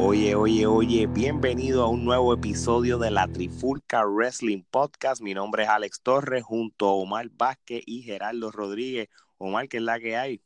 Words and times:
Oye, 0.00 0.36
oye, 0.36 0.64
oye, 0.64 1.06
bienvenido 1.08 1.82
a 1.82 1.88
un 1.88 2.04
nuevo 2.04 2.32
episodio 2.32 2.98
de 2.98 3.10
la 3.10 3.26
Trifulca 3.26 4.04
Wrestling 4.04 4.62
Podcast. 4.70 5.20
Mi 5.20 5.34
nombre 5.34 5.64
es 5.64 5.68
Alex 5.68 6.02
Torres 6.02 6.44
junto 6.44 6.86
a 6.86 6.92
Omar 6.92 7.28
Vázquez 7.32 7.82
y 7.84 8.02
Gerardo 8.02 8.52
Rodríguez. 8.52 9.08
Omar, 9.38 9.68
¿qué 9.68 9.78
es 9.78 9.82
la 9.82 9.98
que 9.98 10.16
hay? 10.16 10.40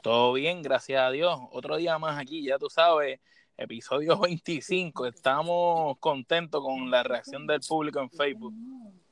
Todo 0.00 0.32
bien, 0.34 0.62
gracias 0.62 1.02
a 1.02 1.10
Dios. 1.10 1.36
Otro 1.50 1.76
día 1.76 1.98
más 1.98 2.20
aquí, 2.20 2.44
ya 2.44 2.56
tú 2.56 2.70
sabes, 2.70 3.18
episodio 3.56 4.16
25. 4.20 5.06
Estamos 5.06 5.98
contentos 5.98 6.62
con 6.62 6.88
la 6.88 7.02
reacción 7.02 7.48
del 7.48 7.60
público 7.66 7.98
en 7.98 8.10
Facebook. 8.10 8.54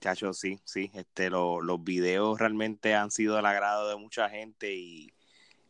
Chacho, 0.00 0.32
sí, 0.32 0.60
sí. 0.64 0.92
Este, 0.94 1.28
los 1.28 1.82
videos 1.82 2.38
realmente 2.38 2.94
han 2.94 3.10
sido 3.10 3.34
del 3.34 3.46
agrado 3.46 3.88
de 3.88 3.96
mucha 3.96 4.28
gente 4.28 4.72
y 4.74 5.11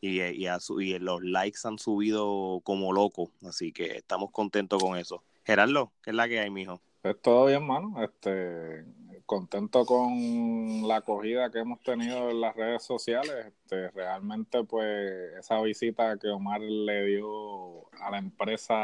y, 0.03 0.21
y, 0.21 0.99
los 0.99 1.23
likes 1.23 1.61
han 1.63 1.79
subido 1.79 2.61
como 2.65 2.93
loco, 2.93 3.31
así 3.47 3.73
que 3.73 3.99
estamos 3.99 4.33
contentos 4.33 4.83
con 4.83 4.99
eso. 4.99 5.23
Gerardo, 5.45 5.93
¿qué 6.03 6.11
es 6.11 6.17
la 6.17 6.29
que 6.29 6.41
hay, 6.41 6.51
mijo? 6.51 6.83
Pues 7.03 7.21
todo 7.23 7.47
bien, 7.47 7.65
mano. 7.65 8.03
Este, 8.03 8.85
contento 9.27 9.87
con 9.87 10.87
la 10.89 10.97
acogida 10.97 11.51
que 11.51 11.61
hemos 11.61 11.81
tenido 11.83 12.31
en 12.31 12.41
las 12.41 12.57
redes 12.57 12.83
sociales. 12.83 13.47
Este, 13.47 13.91
realmente, 13.93 14.65
pues, 14.65 15.35
esa 15.39 15.61
visita 15.63 16.19
que 16.19 16.29
Omar 16.29 16.61
le 16.61 17.07
dio 17.07 17.89
a 18.01 18.11
la 18.11 18.19
empresa 18.19 18.75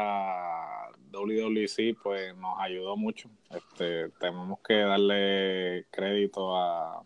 WWC, 1.11 1.97
pues, 2.01 2.33
nos 2.37 2.57
ayudó 2.59 2.95
mucho. 2.95 3.29
Este, 3.49 4.09
tenemos 4.19 4.59
que 4.61 4.75
darle 4.75 5.85
crédito 5.91 6.55
a 6.55 7.03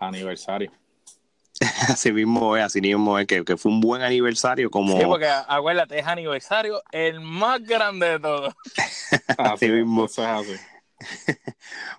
aniversario. 0.00 0.72
así 1.88 2.12
mismo 2.12 2.56
es, 2.56 2.64
así 2.64 2.80
mismo 2.80 3.18
es, 3.18 3.26
que, 3.26 3.56
fue 3.56 3.72
un 3.72 3.80
buen 3.80 4.02
aniversario 4.02 4.70
como... 4.70 4.98
Sí, 4.98 5.04
porque 5.06 5.28
acuérdate, 5.28 5.98
es 5.98 6.06
aniversario 6.06 6.82
el 6.92 7.20
más 7.20 7.62
grande 7.62 8.10
de 8.10 8.20
todos. 8.20 8.54
así 9.38 9.68
mismo. 9.68 10.04
es 10.04 10.18
así. 10.18 10.56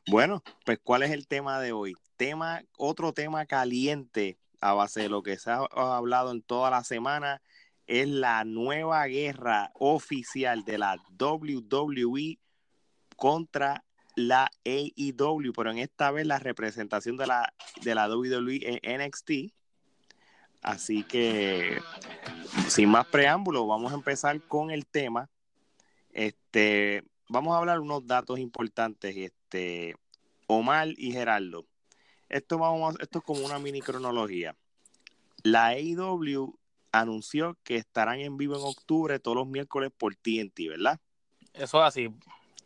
bueno, 0.07 0.43
pues 0.65 0.79
¿cuál 0.83 1.03
es 1.03 1.11
el 1.11 1.27
tema 1.27 1.59
de 1.59 1.71
hoy? 1.71 1.95
Tema, 2.17 2.63
otro 2.77 3.13
tema 3.13 3.45
caliente 3.45 4.37
a 4.59 4.73
base 4.73 5.01
de 5.01 5.09
lo 5.09 5.21
que 5.21 5.37
se 5.37 5.51
ha 5.51 5.65
hablado 5.73 6.31
en 6.31 6.41
toda 6.41 6.69
la 6.69 6.83
semana 6.83 7.41
es 7.85 8.07
la 8.07 8.43
nueva 8.43 9.05
guerra 9.05 9.71
oficial 9.75 10.63
de 10.65 10.77
la 10.77 10.97
WWE 11.19 12.39
contra 13.15 13.83
la 14.17 14.49
AEW, 14.65 15.53
pero 15.53 15.69
en 15.69 15.77
esta 15.77 16.09
vez 16.09 16.25
la 16.25 16.39
representación 16.39 17.17
de 17.17 17.27
la, 17.27 17.53
de 17.83 17.93
la 17.93 18.09
WWE 18.09 18.81
en 18.81 19.01
NXT. 19.05 19.53
Así 20.63 21.03
que, 21.03 21.79
sin 22.67 22.89
más 22.89 23.05
preámbulos, 23.05 23.67
vamos 23.67 23.91
a 23.91 23.95
empezar 23.95 24.41
con 24.41 24.71
el 24.71 24.87
tema. 24.87 25.29
Este, 26.09 27.03
vamos 27.29 27.53
a 27.53 27.59
hablar 27.59 27.79
unos 27.79 28.07
datos 28.07 28.39
importantes. 28.39 29.15
Este, 29.15 29.95
Omar 30.47 30.87
y 30.97 31.11
Gerardo. 31.11 31.67
Esto, 32.27 32.57
vamos, 32.57 32.95
esto 32.99 33.19
es 33.19 33.23
como 33.23 33.45
una 33.45 33.59
mini 33.59 33.81
cronología. 33.81 34.55
La 35.43 35.67
AEW 35.67 36.57
anunció 36.91 37.55
que 37.63 37.75
estarán 37.75 38.19
en 38.21 38.35
vivo 38.35 38.55
en 38.55 38.63
octubre 38.63 39.19
todos 39.19 39.37
los 39.37 39.47
miércoles 39.47 39.91
por 39.95 40.15
TNT, 40.15 40.69
¿verdad? 40.69 40.99
Eso 41.53 41.77
es 41.77 41.87
así. 41.87 42.09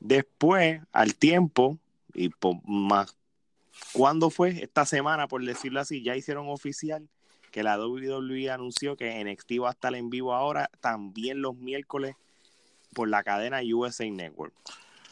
Después, 0.02 0.82
al 0.92 1.16
tiempo, 1.16 1.78
y 2.14 2.30
por 2.30 2.56
más, 2.68 3.16
¿cuándo 3.94 4.32
fue? 4.32 4.64
Esta 4.64 4.86
semana, 4.86 5.28
por 5.28 5.46
decirlo 5.46 5.80
así, 5.80 6.02
ya 6.02 6.16
hicieron 6.16 6.50
oficial 6.50 7.08
que 7.52 7.62
la 7.62 7.78
WWE 7.80 8.50
anunció 8.50 8.98
que 8.98 9.24
NXT 9.24 9.62
va 9.62 9.70
a 9.70 9.74
estar 9.74 9.94
en 9.94 10.10
vivo 10.10 10.34
ahora, 10.34 10.72
también 10.80 11.42
los 11.42 11.56
miércoles 11.56 12.16
por 12.94 13.10
la 13.10 13.24
cadena 13.24 13.60
USA 13.64 14.10
Network. 14.10 14.54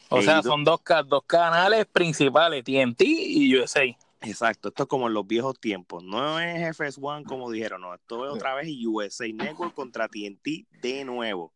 O 0.09 0.23
sea, 0.23 0.41
son 0.41 0.63
dos, 0.63 0.81
dos 1.06 1.23
canales 1.27 1.85
principales, 1.85 2.63
TNT 2.63 3.01
y 3.01 3.56
USA. 3.56 3.83
Exacto, 4.21 4.69
esto 4.69 4.83
es 4.83 4.89
como 4.89 5.07
en 5.07 5.13
los 5.13 5.27
viejos 5.27 5.59
tiempos. 5.59 6.03
No 6.03 6.39
es 6.39 6.77
FS1 6.77 7.25
como 7.25 7.51
dijeron, 7.51 7.81
no, 7.81 7.94
esto 7.94 8.25
es 8.25 8.33
otra 8.33 8.56
vez 8.56 8.67
USA 8.83 9.27
Network 9.31 9.75
contra 9.75 10.07
TNT 10.07 10.66
de 10.81 11.06
nuevo. 11.06 11.53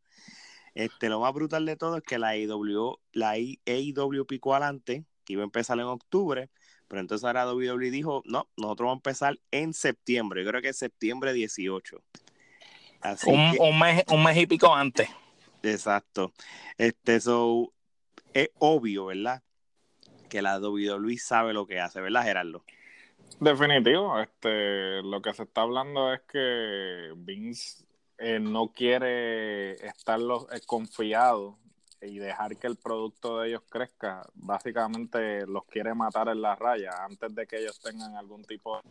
Este, 0.75 1.09
lo 1.09 1.19
más 1.19 1.34
brutal 1.34 1.66
de 1.66 1.75
todo 1.75 1.97
es 1.97 2.03
que 2.03 2.17
la 2.17 2.29
AEW, 2.29 2.97
la 3.11 3.31
AEW 3.31 4.25
picó 4.25 4.56
adelante, 4.56 5.06
que 5.23 5.34
iba 5.34 5.44
a 5.44 5.45
empezar 5.45 5.78
en 5.79 5.85
octubre, 5.85 6.50
pero 6.88 7.01
entonces 7.01 7.25
ahora 7.25 7.51
WWE 7.51 7.91
dijo, 7.91 8.23
no, 8.25 8.47
nosotros 8.57 8.88
vamos 8.88 8.97
a 8.97 9.09
empezar 9.09 9.39
en 9.51 9.73
septiembre, 9.73 10.44
yo 10.44 10.50
creo 10.50 10.62
que 10.62 10.69
es 10.69 10.78
septiembre 10.78 11.33
18. 11.33 12.01
un, 13.28 13.56
un, 13.59 13.79
mes, 13.79 14.03
un 14.09 14.23
mes 14.23 14.38
y 14.38 14.47
pico 14.47 14.73
antes. 14.73 15.09
Exacto. 15.62 16.33
Este, 16.78 17.19
so, 17.19 17.72
es 18.33 18.50
obvio, 18.59 19.06
¿verdad? 19.07 19.41
Que 20.29 20.41
la 20.41 20.59
WWE 20.59 21.17
sabe 21.17 21.53
lo 21.53 21.66
que 21.67 21.79
hace, 21.79 22.01
¿verdad, 22.01 22.23
Gerardo? 22.23 22.63
Definitivo, 23.39 24.19
este, 24.19 25.01
lo 25.03 25.22
que 25.22 25.33
se 25.33 25.44
está 25.44 25.62
hablando 25.62 26.13
es 26.13 26.22
que 26.22 27.13
Vince 27.16 27.85
eh, 28.18 28.40
no 28.40 28.69
quiere 28.69 29.74
estar 29.85 30.19
eh, 30.19 30.62
confiado 30.66 31.57
y 32.01 32.19
dejar 32.19 32.57
que 32.57 32.68
el 32.68 32.75
producto 32.75 33.40
de 33.40 33.50
ellos 33.50 33.63
crezca, 33.69 34.28
básicamente 34.34 35.46
los 35.47 35.66
quiere 35.66 35.94
matar 35.94 36.28
en 36.28 36.41
la 36.41 36.56
raya 36.56 36.91
antes 37.03 37.34
de 37.34 37.47
que 37.47 37.59
ellos 37.59 37.79
tengan 37.79 38.16
algún 38.16 38.44
tipo 38.44 38.78
de... 38.78 38.84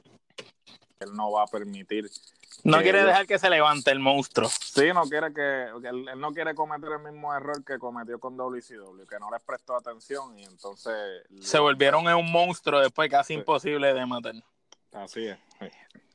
Él 1.00 1.14
no 1.14 1.32
va 1.32 1.42
a 1.42 1.46
permitir. 1.46 2.08
No 2.64 2.80
quiere 2.80 3.04
dejar 3.04 3.26
que 3.26 3.38
se 3.38 3.50
levante 3.50 3.90
el 3.90 3.98
monstruo. 3.98 4.48
Sí, 4.48 4.92
no 4.94 5.02
quiere 5.02 5.32
que. 5.34 5.64
Él, 5.82 6.06
no 6.16 6.32
quiere 6.32 6.54
cometer 6.54 6.90
el 6.92 7.00
mismo 7.00 7.34
error 7.34 7.64
que 7.64 7.78
cometió 7.78 8.20
con 8.20 8.36
WCW, 8.36 9.04
que 9.08 9.18
no 9.18 9.30
les 9.32 9.42
prestó 9.42 9.76
atención 9.76 10.38
y 10.38 10.44
entonces. 10.44 10.94
Se 11.40 11.58
volvieron 11.58 12.06
en 12.08 12.14
un 12.14 12.30
monstruo 12.30 12.80
después 12.80 13.10
casi 13.10 13.34
imposible 13.34 13.92
de 13.92 14.06
matar. 14.06 14.34
Así 14.92 15.26
es. 15.26 15.38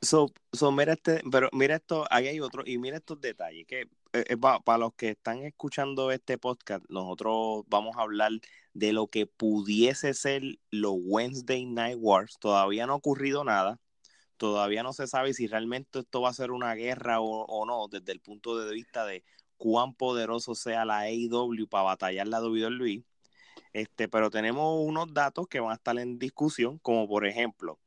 So, 0.01 0.31
so, 0.53 0.71
mira 0.71 0.93
este, 0.93 1.21
pero 1.31 1.49
mira 1.51 1.75
esto, 1.75 2.05
ahí 2.11 2.27
hay 2.27 2.39
otro, 2.39 2.63
y 2.65 2.77
mira 2.77 2.97
estos 2.97 3.19
detalles, 3.19 3.65
que 3.65 3.81
eh, 3.81 4.25
eh, 4.29 4.37
para 4.37 4.77
los 4.77 4.93
que 4.93 5.09
están 5.09 5.39
escuchando 5.43 6.11
este 6.11 6.37
podcast, 6.37 6.85
nosotros 6.87 7.65
vamos 7.67 7.97
a 7.97 8.01
hablar 8.01 8.31
de 8.73 8.93
lo 8.93 9.07
que 9.07 9.25
pudiese 9.25 10.13
ser 10.13 10.43
los 10.69 10.93
Wednesday 10.99 11.65
Night 11.65 11.97
Wars. 11.99 12.37
Todavía 12.39 12.85
no 12.85 12.93
ha 12.93 12.97
ocurrido 12.97 13.43
nada, 13.43 13.79
todavía 14.37 14.83
no 14.83 14.93
se 14.93 15.07
sabe 15.07 15.33
si 15.33 15.47
realmente 15.47 15.99
esto 15.99 16.21
va 16.21 16.29
a 16.29 16.33
ser 16.33 16.51
una 16.51 16.75
guerra 16.75 17.19
o, 17.19 17.65
no, 17.65 17.87
desde 17.87 18.11
el 18.11 18.21
punto 18.21 18.57
de 18.57 18.73
vista 18.73 19.05
de 19.05 19.23
cuán 19.57 19.95
poderoso 19.95 20.55
sea 20.55 20.85
la 20.85 20.99
AEW 20.99 21.67
para 21.67 21.83
batallar 21.85 22.27
la 22.27 22.41
WWE. 22.41 23.03
Este, 23.73 24.07
pero 24.07 24.29
tenemos 24.29 24.79
unos 24.85 25.13
datos 25.13 25.47
que 25.47 25.59
van 25.59 25.71
a 25.71 25.75
estar 25.75 25.97
en 25.99 26.19
discusión, 26.19 26.79
como 26.79 27.07
por 27.07 27.25
ejemplo, 27.25 27.79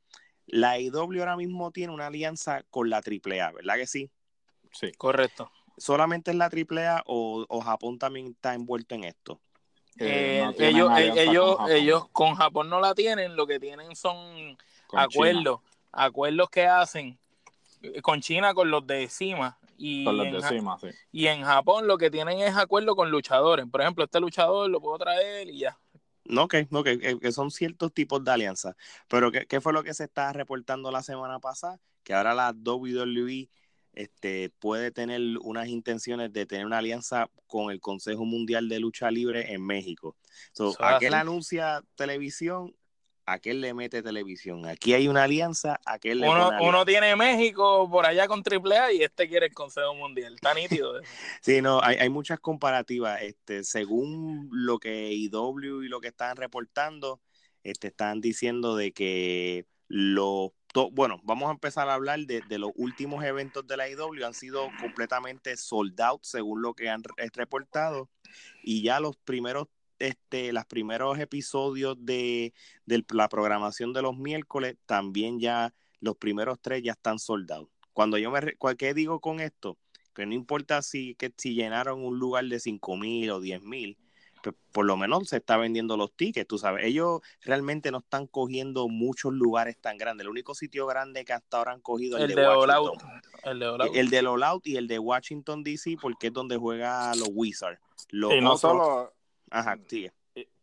la 0.47 0.79
IW 0.79 1.19
ahora 1.19 1.37
mismo 1.37 1.71
tiene 1.71 1.93
una 1.93 2.07
alianza 2.07 2.63
con 2.69 2.89
la 2.89 2.97
AAA, 2.97 3.51
¿verdad 3.51 3.75
que 3.75 3.87
sí? 3.87 4.09
Sí, 4.71 4.91
correcto. 4.97 5.51
¿Solamente 5.77 6.31
es 6.31 6.37
la 6.37 6.45
AAA 6.45 7.03
o, 7.05 7.45
o 7.47 7.61
Japón 7.61 7.97
también 7.97 8.27
está 8.27 8.53
envuelto 8.53 8.95
en 8.95 9.05
esto? 9.05 9.39
Eh, 9.97 10.43
eh, 10.57 10.69
ellos, 10.69 10.91
ellos, 10.97 11.57
con 11.57 11.71
ellos 11.71 12.07
con 12.11 12.35
Japón 12.35 12.69
no 12.69 12.79
la 12.79 12.95
tienen, 12.95 13.35
lo 13.35 13.45
que 13.45 13.59
tienen 13.59 13.95
son 13.95 14.57
acuerdos, 14.93 15.59
acuerdos 15.91 16.49
que 16.49 16.65
hacen 16.65 17.17
con 18.01 18.21
China 18.21 18.53
con 18.53 18.71
los 18.71 18.85
de 18.87 19.09
CIMA. 19.09 19.57
Y, 19.77 20.05
con 20.05 20.15
los 20.15 20.31
de 20.31 20.47
CIMA, 20.47 20.77
sí. 20.79 20.89
y 21.11 21.27
en 21.27 21.43
Japón 21.43 21.87
lo 21.87 21.97
que 21.97 22.11
tienen 22.11 22.39
es 22.39 22.55
acuerdo 22.55 22.95
con 22.95 23.09
luchadores. 23.09 23.65
Por 23.65 23.81
ejemplo, 23.81 24.03
este 24.03 24.19
luchador 24.19 24.69
lo 24.69 24.79
puedo 24.79 24.97
traer 24.97 25.49
y 25.49 25.59
ya. 25.59 25.77
No, 26.25 26.47
que, 26.47 26.67
no, 26.69 26.83
que, 26.83 27.19
que, 27.19 27.31
son 27.31 27.51
ciertos 27.51 27.93
tipos 27.93 28.23
de 28.23 28.31
alianzas. 28.31 28.75
Pero 29.07 29.31
¿qué, 29.31 29.61
fue 29.61 29.73
lo 29.73 29.83
que 29.83 29.93
se 29.93 30.03
estaba 30.03 30.33
reportando 30.33 30.91
la 30.91 31.03
semana 31.03 31.39
pasada? 31.39 31.79
Que 32.03 32.13
ahora 32.13 32.33
la 32.33 32.51
WWE 32.51 33.49
este, 33.93 34.51
puede 34.59 34.91
tener 34.91 35.21
unas 35.41 35.67
intenciones 35.67 36.31
de 36.31 36.45
tener 36.45 36.65
una 36.65 36.77
alianza 36.77 37.29
con 37.47 37.71
el 37.71 37.79
Consejo 37.79 38.25
Mundial 38.25 38.69
de 38.69 38.79
Lucha 38.79 39.11
Libre 39.11 39.53
en 39.53 39.65
México. 39.65 40.15
So, 40.53 40.75
aquel 40.79 41.13
anuncia 41.13 41.83
televisión, 41.95 42.75
aquel 43.33 43.61
le 43.61 43.73
mete 43.73 44.01
televisión. 44.01 44.65
Aquí 44.65 44.93
hay 44.93 45.07
una 45.07 45.23
alianza, 45.23 45.79
aquel 45.85 46.21
le 46.21 46.29
uno, 46.29 46.49
pone 46.49 46.69
uno 46.69 46.85
tiene 46.85 47.15
México 47.15 47.89
por 47.89 48.05
allá 48.05 48.27
con 48.27 48.43
AAA 48.43 48.93
y 48.93 49.03
este 49.03 49.27
quiere 49.27 49.47
el 49.47 49.53
Consejo 49.53 49.93
Mundial. 49.95 50.35
Está 50.35 50.53
nítido. 50.53 50.93
sí, 51.41 51.61
no, 51.61 51.81
hay, 51.81 51.97
hay, 51.97 52.09
muchas 52.09 52.39
comparativas. 52.39 53.21
Este, 53.21 53.63
según 53.63 54.49
lo 54.51 54.79
que 54.79 55.11
IW 55.13 55.83
y 55.83 55.87
lo 55.87 56.01
que 56.01 56.09
están 56.09 56.35
reportando, 56.37 57.21
este, 57.63 57.87
están 57.87 58.21
diciendo 58.21 58.75
de 58.75 58.91
que 58.91 59.65
los 59.87 60.51
bueno, 60.93 61.19
vamos 61.23 61.49
a 61.49 61.51
empezar 61.51 61.89
a 61.89 61.95
hablar 61.95 62.19
de, 62.21 62.41
de, 62.47 62.57
los 62.57 62.71
últimos 62.75 63.23
eventos 63.25 63.67
de 63.67 63.75
la 63.75 63.89
IW. 63.89 64.25
Han 64.25 64.33
sido 64.33 64.69
completamente 64.79 65.57
sold 65.57 65.99
out, 65.99 66.23
según 66.23 66.61
lo 66.61 66.73
que 66.73 66.89
han 66.89 67.03
reportado. 67.33 68.09
Y 68.63 68.81
ya 68.81 69.01
los 69.01 69.17
primeros 69.17 69.67
este, 70.01 70.51
los 70.51 70.65
primeros 70.65 71.19
episodios 71.19 71.97
de, 71.99 72.53
la 72.85 73.29
programación 73.29 73.93
de 73.93 74.01
los 74.01 74.17
miércoles, 74.17 74.77
también 74.85 75.39
ya 75.39 75.73
los 75.99 76.17
primeros 76.17 76.59
tres 76.61 76.83
ya 76.83 76.93
están 76.93 77.19
soldados. 77.19 77.67
Cuando 77.93 78.17
yo 78.17 78.31
me, 78.31 78.39
¿qué 78.77 78.93
digo 78.93 79.19
con 79.19 79.39
esto? 79.39 79.77
Que 80.13 80.25
no 80.25 80.33
importa 80.33 80.81
si, 80.81 81.15
que, 81.15 81.31
si 81.37 81.53
llenaron 81.53 82.03
un 82.03 82.19
lugar 82.19 82.45
de 82.45 82.59
cinco 82.59 82.97
mil 82.97 83.29
o 83.31 83.39
diez 83.39 83.61
mil, 83.61 83.97
pues, 84.41 84.55
por 84.71 84.85
lo 84.85 84.97
menos 84.97 85.29
se 85.29 85.37
está 85.37 85.57
vendiendo 85.57 85.97
los 85.97 86.11
tickets, 86.13 86.47
tú 86.47 86.57
sabes. 86.57 86.85
Ellos 86.85 87.21
realmente 87.41 87.91
no 87.91 87.99
están 87.99 88.27
cogiendo 88.27 88.87
muchos 88.87 89.33
lugares 89.33 89.77
tan 89.79 89.97
grandes. 89.97 90.25
El 90.25 90.29
único 90.29 90.55
sitio 90.55 90.87
grande 90.87 91.25
que 91.25 91.33
hasta 91.33 91.57
ahora 91.57 91.73
han 91.73 91.81
cogido 91.81 92.17
es 92.17 92.23
el, 92.23 92.35
de, 92.35 92.47
Washington. 92.47 93.21
El 93.43 93.59
de 93.59 93.67
All 93.67 93.95
El 93.95 94.09
de 94.09 94.19
All 94.19 94.43
Out 94.43 94.67
y 94.67 94.77
el 94.77 94.87
de 94.87 94.99
Washington 94.99 95.63
DC, 95.63 95.97
porque 96.01 96.27
es 96.27 96.33
donde 96.33 96.57
juega 96.57 97.13
los 97.15 97.29
Wizards. 97.31 97.79
Los 98.09 98.33
y 98.33 98.41
no 98.41 98.57
solo 98.57 99.13
Ajá, 99.51 99.77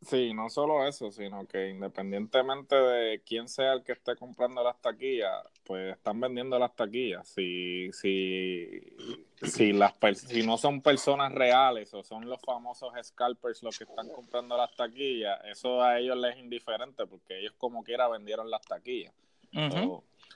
Sí, 0.00 0.32
no 0.32 0.49
solo 0.49 0.87
eso, 0.87 1.11
sino 1.11 1.46
que 1.46 1.69
independientemente 1.69 2.75
de 2.75 3.20
quién 3.20 3.49
sea 3.49 3.75
el 3.75 3.82
que 3.82 3.93
esté 3.93 4.17
comprando 4.17 4.64
las 4.64 4.81
taquillas, 4.81 5.31
pues 5.64 5.94
están 5.94 6.20
vendiendo 6.20 6.58
las 6.58 6.75
taquillas. 6.75 7.29
Si, 7.29 7.93
si, 7.93 8.81
si, 9.43 9.73
las, 9.73 9.93
si 10.17 10.46
no 10.46 10.56
son 10.56 10.81
personas 10.81 11.32
reales 11.32 11.93
o 11.93 12.02
son 12.02 12.26
los 12.26 12.40
famosos 12.40 12.94
scalpers 13.02 13.62
los 13.62 13.76
que 13.76 13.85
están 13.85 14.08
comprando 14.08 14.56
las 14.56 14.75
taquillas, 14.75 15.38
eso 15.44 15.82
a 15.82 15.99
ellos 15.99 16.17
les 16.17 16.37
es 16.37 16.40
indiferente 16.40 17.06
porque 17.06 17.40
ellos 17.40 17.52
como 17.58 17.85
quiera 17.85 18.08
vendieron 18.08 18.50
las 18.50 18.62
taquillas. 18.62 19.12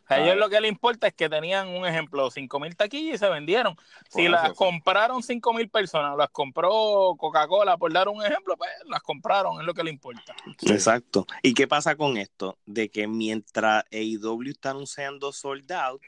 A 0.08 0.20
ellos 0.20 0.36
lo 0.36 0.48
que 0.48 0.60
les 0.60 0.70
importa 0.70 1.06
es 1.06 1.14
que 1.14 1.28
tenían 1.28 1.68
un 1.68 1.86
ejemplo, 1.86 2.30
5 2.30 2.60
mil 2.60 2.76
taquillas 2.76 3.14
y 3.14 3.18
se 3.18 3.28
vendieron. 3.28 3.76
Si 4.10 4.28
las 4.28 4.52
compraron 4.52 5.22
5 5.22 5.54
mil 5.54 5.68
personas, 5.68 6.16
las 6.16 6.30
compró 6.30 7.14
Coca-Cola, 7.16 7.76
por 7.76 7.92
dar 7.92 8.08
un 8.08 8.24
ejemplo, 8.24 8.56
pues 8.56 8.70
las 8.86 9.02
compraron, 9.02 9.60
es 9.60 9.66
lo 9.66 9.74
que 9.74 9.84
le 9.84 9.90
importa. 9.90 10.34
Exacto. 10.62 11.26
¿Y 11.42 11.54
qué 11.54 11.66
pasa 11.66 11.96
con 11.96 12.16
esto? 12.16 12.58
De 12.66 12.90
que 12.90 13.06
mientras 13.06 13.84
AEW 13.92 14.50
está 14.50 14.70
anunciando 14.70 15.32
sold 15.32 15.70
out, 15.72 16.02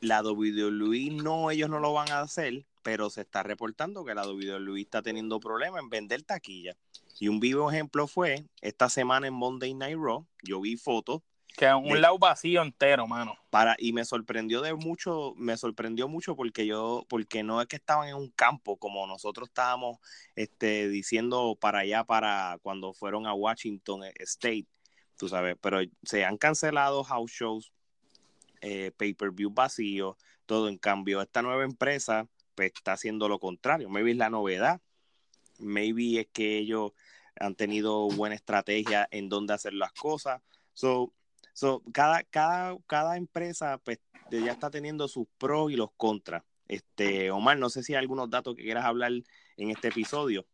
la 0.00 0.22
WWE 0.22 1.10
no, 1.12 1.50
ellos 1.50 1.70
no 1.70 1.78
lo 1.78 1.92
van 1.92 2.10
a 2.10 2.20
hacer, 2.20 2.64
pero 2.82 3.10
se 3.10 3.20
está 3.20 3.42
reportando 3.42 4.04
que 4.04 4.14
la 4.14 4.26
WWE 4.26 4.80
está 4.80 5.02
teniendo 5.02 5.38
problemas 5.38 5.80
en 5.82 5.90
vender 5.90 6.22
taquillas. 6.22 6.76
Y 7.20 7.28
un 7.28 7.38
vivo 7.38 7.70
ejemplo 7.70 8.08
fue 8.08 8.44
esta 8.60 8.88
semana 8.88 9.28
en 9.28 9.34
Monday 9.34 9.74
Night 9.74 9.96
Raw, 9.96 10.26
yo 10.42 10.60
vi 10.60 10.76
fotos 10.76 11.22
que 11.56 11.72
un 11.72 12.00
lado 12.00 12.18
vacío 12.18 12.62
entero, 12.62 13.06
mano. 13.06 13.36
Para, 13.50 13.76
y 13.78 13.92
me 13.92 14.04
sorprendió 14.04 14.62
de 14.62 14.74
mucho, 14.74 15.34
me 15.36 15.56
sorprendió 15.56 16.08
mucho 16.08 16.34
porque 16.34 16.66
yo, 16.66 17.04
porque 17.08 17.42
no 17.42 17.60
es 17.60 17.68
que 17.68 17.76
estaban 17.76 18.08
en 18.08 18.16
un 18.16 18.30
campo 18.30 18.76
como 18.76 19.06
nosotros 19.06 19.48
estábamos 19.48 19.98
este, 20.34 20.88
diciendo 20.88 21.56
para 21.60 21.80
allá, 21.80 22.04
para 22.04 22.58
cuando 22.62 22.94
fueron 22.94 23.26
a 23.26 23.34
Washington 23.34 24.04
State, 24.20 24.66
tú 25.16 25.28
sabes, 25.28 25.56
pero 25.60 25.80
se 26.02 26.24
han 26.24 26.38
cancelado 26.38 27.04
house 27.04 27.32
shows, 27.32 27.72
eh, 28.60 28.92
pay-per-view 28.96 29.50
vacío, 29.50 30.16
todo 30.46 30.68
en 30.68 30.78
cambio. 30.78 31.20
Esta 31.20 31.42
nueva 31.42 31.64
empresa 31.64 32.26
pues, 32.54 32.72
está 32.74 32.92
haciendo 32.92 33.28
lo 33.28 33.38
contrario. 33.38 33.88
Maybe 33.88 34.12
es 34.12 34.16
la 34.16 34.30
novedad, 34.30 34.80
maybe 35.58 36.20
es 36.20 36.26
que 36.32 36.58
ellos 36.58 36.92
han 37.38 37.54
tenido 37.54 38.08
buena 38.08 38.34
estrategia 38.34 39.08
en 39.10 39.28
dónde 39.28 39.54
hacer 39.54 39.74
las 39.74 39.92
cosas. 39.92 40.42
So, 40.74 41.12
So, 41.52 41.82
cada, 41.92 42.22
cada, 42.24 42.76
cada 42.86 43.16
empresa 43.16 43.78
pues, 43.84 44.00
ya 44.30 44.52
está 44.52 44.70
teniendo 44.70 45.08
sus 45.08 45.26
pros 45.38 45.70
y 45.70 45.76
los 45.76 45.90
contras. 45.96 46.42
Este, 46.68 47.30
Omar, 47.30 47.58
no 47.58 47.68
sé 47.68 47.82
si 47.82 47.92
hay 47.92 47.98
algunos 47.98 48.30
datos 48.30 48.56
que 48.56 48.62
quieras 48.62 48.84
hablar 48.84 49.12
en 49.56 49.70
este 49.70 49.88
episodio. 49.88 50.46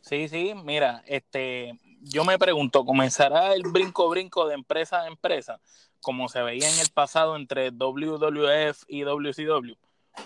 Sí, 0.00 0.28
sí, 0.28 0.54
mira, 0.64 1.02
este, 1.06 1.78
yo 2.02 2.24
me 2.24 2.38
pregunto, 2.38 2.84
¿comenzará 2.84 3.54
el 3.54 3.62
brinco 3.62 4.08
brinco 4.08 4.46
de 4.46 4.54
empresa 4.54 5.02
a 5.02 5.08
empresa, 5.08 5.60
como 6.00 6.28
se 6.28 6.40
veía 6.42 6.72
en 6.72 6.78
el 6.78 6.88
pasado 6.94 7.36
entre 7.36 7.70
WWF 7.72 8.84
y 8.86 9.02
WCW? 9.02 9.74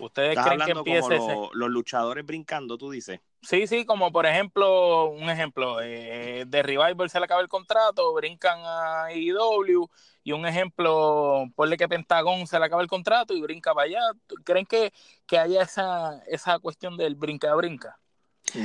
¿Ustedes 0.01 0.39
creen 0.39 0.61
que 0.61 0.71
empiece 0.73 1.19
como 1.19 1.51
los 1.53 1.71
luchadores 1.71 2.25
brincando, 2.25 2.79
tú 2.79 2.91
dices? 2.91 3.21
Sí, 3.43 3.67
sí, 3.67 3.85
como 3.85 4.13
por 4.13 4.25
ejemplo, 4.25 5.07
un 5.11 5.29
ejemplo, 5.29 5.81
eh, 5.83 6.45
de 6.47 6.63
Revival 6.63 7.11
se 7.11 7.19
le 7.19 7.25
acaba 7.25 7.41
el 7.41 7.49
contrato, 7.49 8.13
brincan 8.15 8.61
a 8.65 9.13
IW, 9.13 9.89
y 10.23 10.33
un 10.33 10.47
ejemplo, 10.47 11.47
ponle 11.57 11.77
que 11.77 11.89
Pentagón 11.89 12.47
se 12.47 12.59
le 12.59 12.67
acaba 12.67 12.83
el 12.83 12.89
contrato 12.89 13.35
y 13.35 13.41
brinca 13.41 13.75
para 13.75 13.87
allá. 13.87 14.01
¿Creen 14.45 14.65
que, 14.65 14.93
que 15.27 15.39
haya 15.39 15.63
esa, 15.63 16.23
esa 16.29 16.61
cuestión 16.61 16.97
del 16.97 17.17
brinca-brinca? 17.17 17.99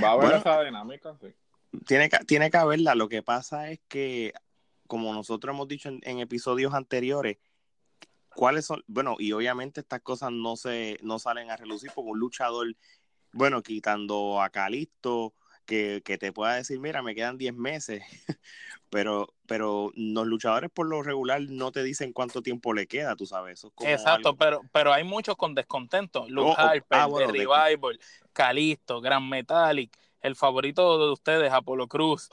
Va 0.03 0.09
a 0.09 0.11
haber 0.11 0.35
esa 0.35 0.61
dinámica, 0.61 1.15
sí. 1.19 1.33
Tiene 1.85 2.09
que, 2.09 2.17
tiene 2.19 2.51
que 2.51 2.57
haberla. 2.57 2.93
Lo 2.93 3.09
que 3.09 3.23
pasa 3.23 3.71
es 3.71 3.79
que, 3.87 4.33
como 4.85 5.13
nosotros 5.13 5.53
hemos 5.53 5.67
dicho 5.67 5.89
en, 5.89 6.19
episodios 6.19 6.75
anteriores, 6.75 7.37
cuáles 8.35 8.65
son, 8.65 8.83
bueno, 8.85 9.15
y 9.17 9.31
obviamente 9.31 9.81
estas 9.81 10.01
cosas 10.01 10.31
no 10.31 10.55
se, 10.55 10.99
no 11.01 11.17
salen 11.17 11.49
a 11.49 11.57
relucir 11.57 11.91
porque 11.95 12.11
un 12.11 12.19
luchador 12.19 12.75
bueno, 13.37 13.61
quitando 13.61 14.41
a 14.41 14.49
Calisto, 14.49 15.33
que, 15.65 16.01
te 16.19 16.31
pueda 16.31 16.55
decir, 16.55 16.79
mira, 16.79 17.01
me 17.01 17.13
quedan 17.13 17.37
10 17.37 17.53
meses, 17.53 18.03
pero, 18.89 19.33
pero 19.45 19.91
los 19.95 20.25
luchadores 20.25 20.71
por 20.71 20.87
lo 20.87 21.03
regular 21.03 21.41
no 21.41 21.71
te 21.71 21.83
dicen 21.83 22.13
cuánto 22.13 22.41
tiempo 22.41 22.73
le 22.73 22.87
queda, 22.87 23.15
tú 23.15 23.25
sabes. 23.25 23.59
Eso 23.59 23.73
Exacto, 23.81 24.35
pero, 24.35 24.61
pero 24.71 24.93
hay 24.93 25.03
muchos 25.03 25.35
con 25.35 25.53
descontento. 25.53 26.25
Luke 26.29 26.49
oh, 26.49 26.53
oh, 26.53 26.59
Harper, 26.59 26.97
ah, 26.97 27.07
Revival, 27.27 27.99
Calisto, 28.33 29.01
Gran 29.01 29.27
Metallic, 29.29 29.95
el 30.21 30.35
favorito 30.35 30.97
de 30.97 31.11
ustedes, 31.11 31.51
Apolo 31.51 31.87
Cruz, 31.87 32.29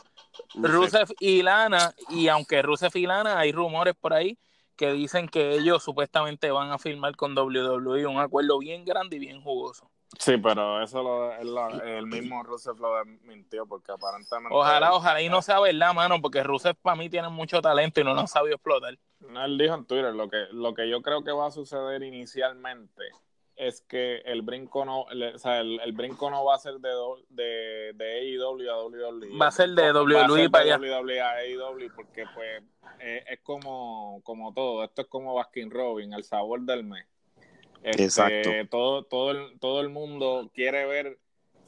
Rusev 0.55 1.09
y 1.21 1.43
Lana, 1.43 1.95
y 2.09 2.29
aunque 2.29 2.63
Rusev 2.63 2.93
y 2.95 3.07
Lana, 3.07 3.39
hay 3.39 3.53
rumores 3.53 3.95
por 3.95 4.15
ahí 4.15 4.39
que 4.77 4.93
dicen 4.93 5.29
que 5.29 5.55
ellos 5.55 5.83
supuestamente 5.83 6.51
van 6.51 6.71
a 6.71 6.79
firmar 6.79 7.15
con 7.17 7.37
WWE 7.37 8.07
un 8.07 8.19
acuerdo 8.19 8.59
bien 8.59 8.85
grande 8.85 9.17
y 9.17 9.21
bien 9.21 9.41
jugoso. 9.41 9.91
Sí, 10.19 10.37
pero 10.39 10.83
eso 10.83 11.03
lo, 11.03 11.33
el 11.83 12.07
mismo 12.07 12.43
Rusev 12.43 12.79
lo 12.79 13.05
mintió 13.23 13.67
porque 13.67 13.93
aparentemente... 13.93 14.55
Ojalá, 14.55 14.95
ojalá 14.95 15.21
y 15.21 15.29
no 15.29 15.43
sea 15.43 15.61
verdad, 15.61 15.93
mano, 15.93 16.21
porque 16.21 16.43
Rusev 16.43 16.77
para 16.77 16.97
mí 16.97 17.11
tiene 17.11 17.29
mucho 17.29 17.61
talento 17.61 18.01
y 18.01 18.05
no 18.05 18.15
lo 18.15 18.21
ha 18.21 18.27
sabido 18.27 18.55
explotar. 18.55 18.97
No, 19.21 19.45
él 19.45 19.59
dijo 19.59 19.75
en 19.75 19.85
Twitter, 19.87 20.15
lo 20.15 20.29
que, 20.29 20.47
lo 20.53 20.75
que 20.75 20.89
yo 20.89 21.03
creo 21.03 21.25
que 21.25 21.33
va 21.33 21.47
a 21.47 21.51
suceder 21.51 22.03
inicialmente 22.03 23.03
es 23.57 23.83
que 23.83 24.17
el 24.25 24.43
brinco 24.43 24.85
no, 24.85 25.03
o 25.03 25.39
sea, 25.39 25.61
el, 25.61 25.93
brinco 25.93 26.31
no 26.31 26.45
va 26.45 26.57
a 26.57 26.59
ser 26.59 26.75
de, 26.75 26.91
de, 27.29 27.93
de 27.95 28.39
AEW 28.39 28.71
a 28.71 28.85
WWE. 28.85 29.39
Va 29.39 29.49
a 29.49 29.51
ser 29.51 29.71
de 29.71 29.93
WWE 29.93 30.51
para 30.51 30.65
allá. 30.65 30.79
WWE 30.79 31.21
a 31.21 31.37
AEW 31.37 31.93
porque 31.95 32.25
pues 32.35 32.63
eh, 33.01 33.25
es 33.29 33.41
como, 33.41 34.21
como 34.25 34.53
todo, 34.53 34.85
esto 34.85 35.03
es 35.03 35.09
como 35.09 35.35
Baskin 35.35 35.71
Robin, 35.71 36.13
el 36.13 36.25
sabor 36.25 36.63
del 36.63 36.85
mes. 36.85 37.07
Este, 37.85 38.05
Exacto. 38.05 38.51
Todo, 38.71 39.05
todo, 39.05 39.31
el, 39.31 39.59
todo 39.61 39.83
el 39.83 39.91
mundo 39.91 40.51
quiere 40.55 40.87
ver, 40.87 41.19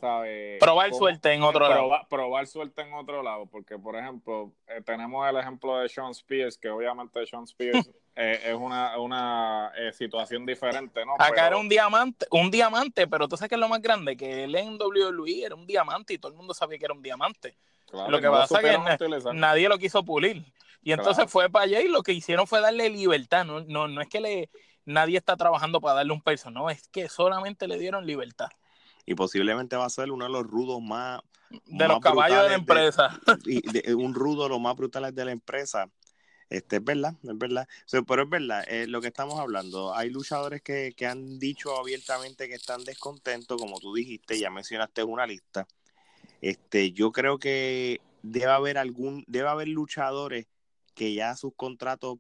¿sabe? 0.01 0.57
Probar 0.59 0.95
suerte 0.95 1.35
en 1.35 1.43
otro 1.43 1.69
lado. 1.69 1.91
Probar 2.09 2.47
suerte 2.47 2.81
en 2.81 2.95
otro 2.95 3.23
lado, 3.23 3.45
porque, 3.45 3.79
por 3.79 3.97
ejemplo, 3.97 4.51
eh, 4.67 4.81
tenemos 4.81 5.29
el 5.29 5.37
ejemplo 5.37 5.79
de 5.79 5.91
Sean 5.91 6.13
Spears, 6.13 6.57
que 6.57 6.71
obviamente 6.71 7.27
Sean 7.27 7.45
Spears 7.45 7.91
eh, 8.17 8.41
es 8.47 8.55
una, 8.55 8.99
una 8.99 9.73
eh, 9.77 9.93
situación 9.93 10.47
diferente, 10.47 11.05
¿no? 11.05 11.17
Acá 11.19 11.49
era 11.49 11.59
un 11.59 11.69
diamante, 11.69 12.27
un 12.31 12.51
diamante, 12.51 13.07
pero 13.07 13.29
tú 13.29 13.37
sabes 13.37 13.51
que 13.51 13.57
es 13.57 13.61
lo 13.61 13.69
más 13.69 13.83
grande, 13.83 14.17
que 14.17 14.45
el 14.45 14.55
en 14.55 14.79
WWE 14.81 15.45
era 15.45 15.55
un 15.55 15.67
diamante 15.67 16.15
y 16.15 16.19
todo 16.19 16.33
el 16.33 16.39
mundo 16.39 16.55
sabía 16.55 16.79
que 16.79 16.87
era 16.87 16.95
un 16.95 17.03
diamante. 17.03 17.59
lo 17.93 18.19
que 18.19 18.29
pasa 18.31 18.59
es 18.63 18.99
que 18.99 19.35
nadie 19.35 19.69
lo 19.69 19.77
quiso 19.77 20.03
pulir. 20.03 20.43
Y 20.83 20.93
entonces 20.93 21.29
fue 21.29 21.51
para 21.51 21.65
allá 21.65 21.81
y 21.81 21.89
lo 21.89 22.03
que 22.03 22.13
hicieron 22.13 22.47
fue 22.47 22.61
darle 22.61 22.89
libertad. 22.89 23.45
No, 23.45 23.61
no, 23.61 23.89
no 23.89 24.01
es 24.01 24.09
que 24.09 24.21
le, 24.21 24.49
nadie 24.87 25.19
está 25.19 25.37
trabajando 25.37 25.81
para 25.81 25.97
darle 25.97 26.13
un 26.13 26.23
peso, 26.23 26.51
no, 26.51 26.71
es 26.71 26.89
que 26.89 27.09
solamente 27.09 27.69
le 27.69 27.79
dieron 27.79 28.07
libertad. 28.07 28.49
Y 29.05 29.15
posiblemente 29.15 29.77
va 29.77 29.85
a 29.85 29.91
ser 29.91 30.11
uno 30.11 30.25
de 30.25 30.31
los 30.31 30.47
rudos 30.47 30.81
más... 30.81 31.21
De 31.67 31.87
los 31.87 32.01
caballos 32.01 32.43
de 32.43 32.49
la 32.49 32.55
empresa. 32.55 33.21
y 33.45 33.93
un 33.93 34.15
rudo 34.15 34.49
lo 34.49 34.59
más 34.59 34.75
brutales 34.75 35.15
de 35.15 35.25
la 35.25 35.31
empresa. 35.31 35.89
Este, 36.49 36.77
es 36.77 36.85
verdad, 36.85 37.15
es 37.23 37.39
verdad. 37.39 37.69
pero 38.07 38.23
es 38.23 38.29
verdad, 38.29 38.65
eh, 38.69 38.87
lo 38.87 39.01
que 39.01 39.09
estamos 39.09 39.39
hablando. 39.39 39.95
Hay 39.95 40.11
luchadores 40.11 40.63
que, 40.63 40.93
que 40.97 41.07
han 41.07 41.39
dicho 41.39 41.77
abiertamente 41.77 42.49
que 42.49 42.55
están 42.55 42.85
descontentos, 42.85 43.61
como 43.61 43.79
tú 43.81 43.95
dijiste, 43.95 44.39
ya 44.39 44.51
mencionaste 44.51 45.05
una 45.05 45.27
lista. 45.27 45.67
Este, 46.41 46.93
yo 46.93 47.13
creo 47.13 47.39
que 47.39 48.01
debe 48.23 48.53
haber 48.53 48.79
algún, 48.79 49.25
debe 49.27 49.49
haber 49.49 49.69
luchadores 49.69 50.47
que 50.95 51.15
ya 51.15 51.35
sus 51.37 51.55
contratos 51.55 52.19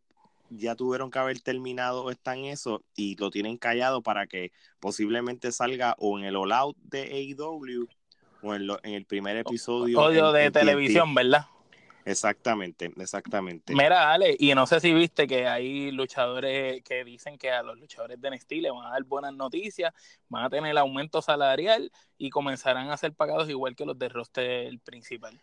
ya 0.50 0.74
tuvieron 0.74 1.10
que 1.10 1.18
haber 1.18 1.40
terminado 1.40 2.10
están 2.10 2.44
eso 2.44 2.82
y 2.94 3.16
lo 3.16 3.30
tienen 3.30 3.56
callado 3.56 4.02
para 4.02 4.26
que 4.26 4.52
posiblemente 4.80 5.52
salga 5.52 5.94
o 5.98 6.18
en 6.18 6.24
el 6.24 6.36
All 6.36 6.52
Out 6.52 6.76
de 6.82 7.02
AEW 7.02 7.88
o 8.42 8.54
en, 8.54 8.68
en 8.82 8.94
el 8.94 9.04
primer 9.04 9.36
episodio 9.36 10.32
de 10.32 10.50
televisión, 10.50 11.14
¿verdad? 11.14 11.46
Exactamente, 12.06 12.92
exactamente. 12.98 13.74
Mira, 13.74 14.12
Ale, 14.12 14.36
y 14.38 14.54
no 14.54 14.64
sé 14.68 14.78
si 14.78 14.94
viste 14.94 15.26
que 15.26 15.48
hay 15.48 15.90
luchadores 15.90 16.80
que 16.84 17.04
dicen 17.04 17.36
que 17.36 17.50
a 17.50 17.64
los 17.64 17.76
luchadores 17.80 18.20
de 18.20 18.30
NXT 18.30 18.52
le 18.52 18.70
van 18.70 18.86
a 18.86 18.90
dar 18.90 19.02
buenas 19.02 19.34
noticias, 19.34 19.92
van 20.28 20.44
a 20.44 20.48
tener 20.48 20.78
aumento 20.78 21.20
salarial 21.20 21.90
y 22.16 22.30
comenzarán 22.30 22.90
a 22.90 22.96
ser 22.96 23.12
pagados 23.12 23.50
igual 23.50 23.74
que 23.74 23.84
los 23.84 23.98
de 23.98 24.08
roster 24.08 24.78
principal. 24.84 25.36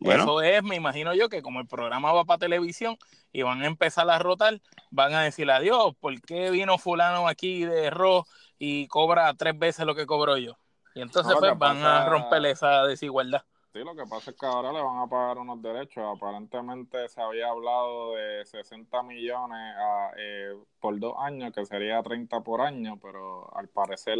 Eso 0.00 0.42
es, 0.42 0.62
me 0.62 0.76
imagino 0.76 1.14
yo, 1.14 1.28
que 1.28 1.42
como 1.42 1.60
el 1.60 1.66
programa 1.66 2.12
va 2.12 2.24
para 2.24 2.38
televisión 2.38 2.96
y 3.32 3.42
van 3.42 3.62
a 3.62 3.66
empezar 3.66 4.08
a 4.10 4.18
rotar, 4.18 4.60
van 4.90 5.14
a 5.14 5.22
decir 5.22 5.50
adiós, 5.50 5.94
¿por 6.00 6.20
qué 6.22 6.50
vino 6.50 6.78
fulano 6.78 7.28
aquí 7.28 7.64
de 7.64 7.90
Raw 7.90 8.24
y 8.58 8.86
cobra 8.88 9.32
tres 9.34 9.58
veces 9.58 9.86
lo 9.86 9.94
que 9.94 10.06
cobro 10.06 10.36
yo? 10.36 10.56
Y 10.94 11.02
entonces 11.02 11.34
pues, 11.38 11.56
van 11.56 11.84
a 11.84 12.08
romper 12.08 12.44
esa 12.46 12.84
desigualdad. 12.84 13.44
Sí, 13.72 13.78
lo 13.84 13.94
que 13.94 14.02
pasa 14.04 14.32
es 14.32 14.36
que 14.36 14.46
ahora 14.46 14.72
le 14.72 14.82
van 14.82 14.98
a 14.98 15.06
pagar 15.06 15.38
unos 15.38 15.62
derechos. 15.62 16.02
Aparentemente 16.16 17.08
se 17.08 17.22
había 17.22 17.50
hablado 17.50 18.14
de 18.16 18.44
60 18.44 19.02
millones 19.04 19.76
eh, 20.16 20.56
por 20.80 20.98
dos 20.98 21.14
años, 21.18 21.52
que 21.54 21.64
sería 21.64 22.02
30 22.02 22.40
por 22.40 22.62
año, 22.62 22.98
pero 23.00 23.48
al 23.56 23.68
parecer 23.68 24.18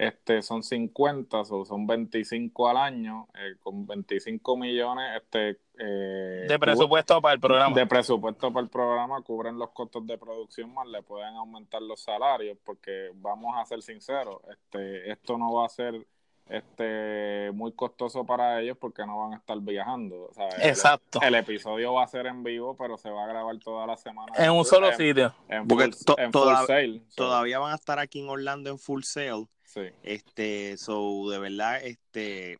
este 0.00 0.40
son 0.40 0.62
50, 0.62 1.40
o 1.40 1.64
son 1.66 1.86
25 1.86 2.68
al 2.68 2.78
año, 2.78 3.28
eh, 3.34 3.56
con 3.60 3.86
25 3.86 4.56
millones 4.56 5.22
este 5.22 5.60
eh, 5.78 6.46
de 6.48 6.58
presupuesto 6.58 7.20
para 7.20 7.34
el 7.34 7.40
programa. 7.40 7.76
De 7.76 7.86
presupuesto 7.86 8.50
para 8.50 8.64
el 8.64 8.70
programa 8.70 9.20
cubren 9.20 9.58
los 9.58 9.70
costos 9.70 10.06
de 10.06 10.16
producción 10.16 10.72
más 10.72 10.88
le 10.88 11.02
pueden 11.02 11.34
aumentar 11.34 11.82
los 11.82 12.00
salarios, 12.00 12.56
porque 12.64 13.10
vamos 13.16 13.54
a 13.58 13.64
ser 13.66 13.82
sinceros, 13.82 14.40
este 14.50 15.12
esto 15.12 15.36
no 15.36 15.52
va 15.52 15.66
a 15.66 15.68
ser 15.68 16.06
este 16.48 17.50
muy 17.52 17.72
costoso 17.72 18.24
para 18.24 18.60
ellos 18.60 18.78
porque 18.80 19.04
no 19.04 19.18
van 19.18 19.34
a 19.34 19.36
estar 19.36 19.58
viajando. 19.60 20.30
Exacto. 20.62 21.20
El, 21.22 21.34
episodio 21.34 21.92
va 21.92 22.04
a 22.04 22.08
ser 22.08 22.26
en 22.26 22.42
vivo, 22.42 22.74
pero 22.74 22.96
se 22.96 23.10
va 23.10 23.24
a 23.24 23.26
grabar 23.26 23.58
toda 23.58 23.86
la 23.86 23.98
semana. 23.98 24.32
En 24.36 24.50
un 24.50 24.64
solo 24.64 24.90
sitio. 24.92 25.34
En, 25.48 25.68
porque 25.68 25.92
full, 25.92 26.54
sale. 26.66 27.02
Todavía 27.14 27.58
van 27.58 27.72
a 27.72 27.76
estar 27.76 27.98
aquí 27.98 28.20
en 28.20 28.30
Orlando 28.30 28.70
en 28.70 28.78
full 28.78 29.02
sale. 29.02 29.46
Sí. 29.72 29.82
Este, 30.02 30.76
so, 30.76 31.30
de 31.30 31.38
verdad, 31.38 31.82
este... 31.84 32.58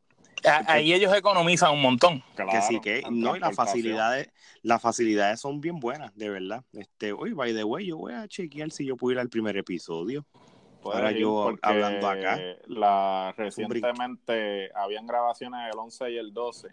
Ahí 0.67 0.95
ellos 0.95 1.15
economizan 1.15 1.73
un 1.73 1.83
montón. 1.83 2.23
que 2.35 2.63
sí, 2.63 2.81
que 2.81 3.03
no, 3.11 3.37
y 3.37 3.41
las 3.41 3.55
facilidades, 3.55 4.31
las 4.63 4.81
facilidades 4.81 5.39
son 5.39 5.61
bien 5.61 5.81
buenas, 5.81 6.17
de 6.17 6.31
verdad. 6.31 6.65
Este, 6.73 7.13
oye, 7.13 7.35
by 7.35 7.53
the 7.53 7.65
way, 7.65 7.87
yo 7.87 7.99
voy 7.99 8.15
a 8.15 8.27
chequear 8.27 8.71
si 8.71 8.87
yo 8.87 8.97
puedo 8.97 9.13
ir 9.13 9.19
al 9.19 9.29
primer 9.29 9.59
episodio. 9.59 10.25
Ahora 10.83 11.11
yo 11.11 11.55
hablando 11.61 12.09
acá. 12.09 12.41
La, 12.69 13.35
recientemente 13.37 14.71
habían 14.75 15.07
grabaciones 15.07 15.61
el 15.71 15.79
11 15.79 16.11
y 16.13 16.17
el 16.17 16.33
12 16.33 16.69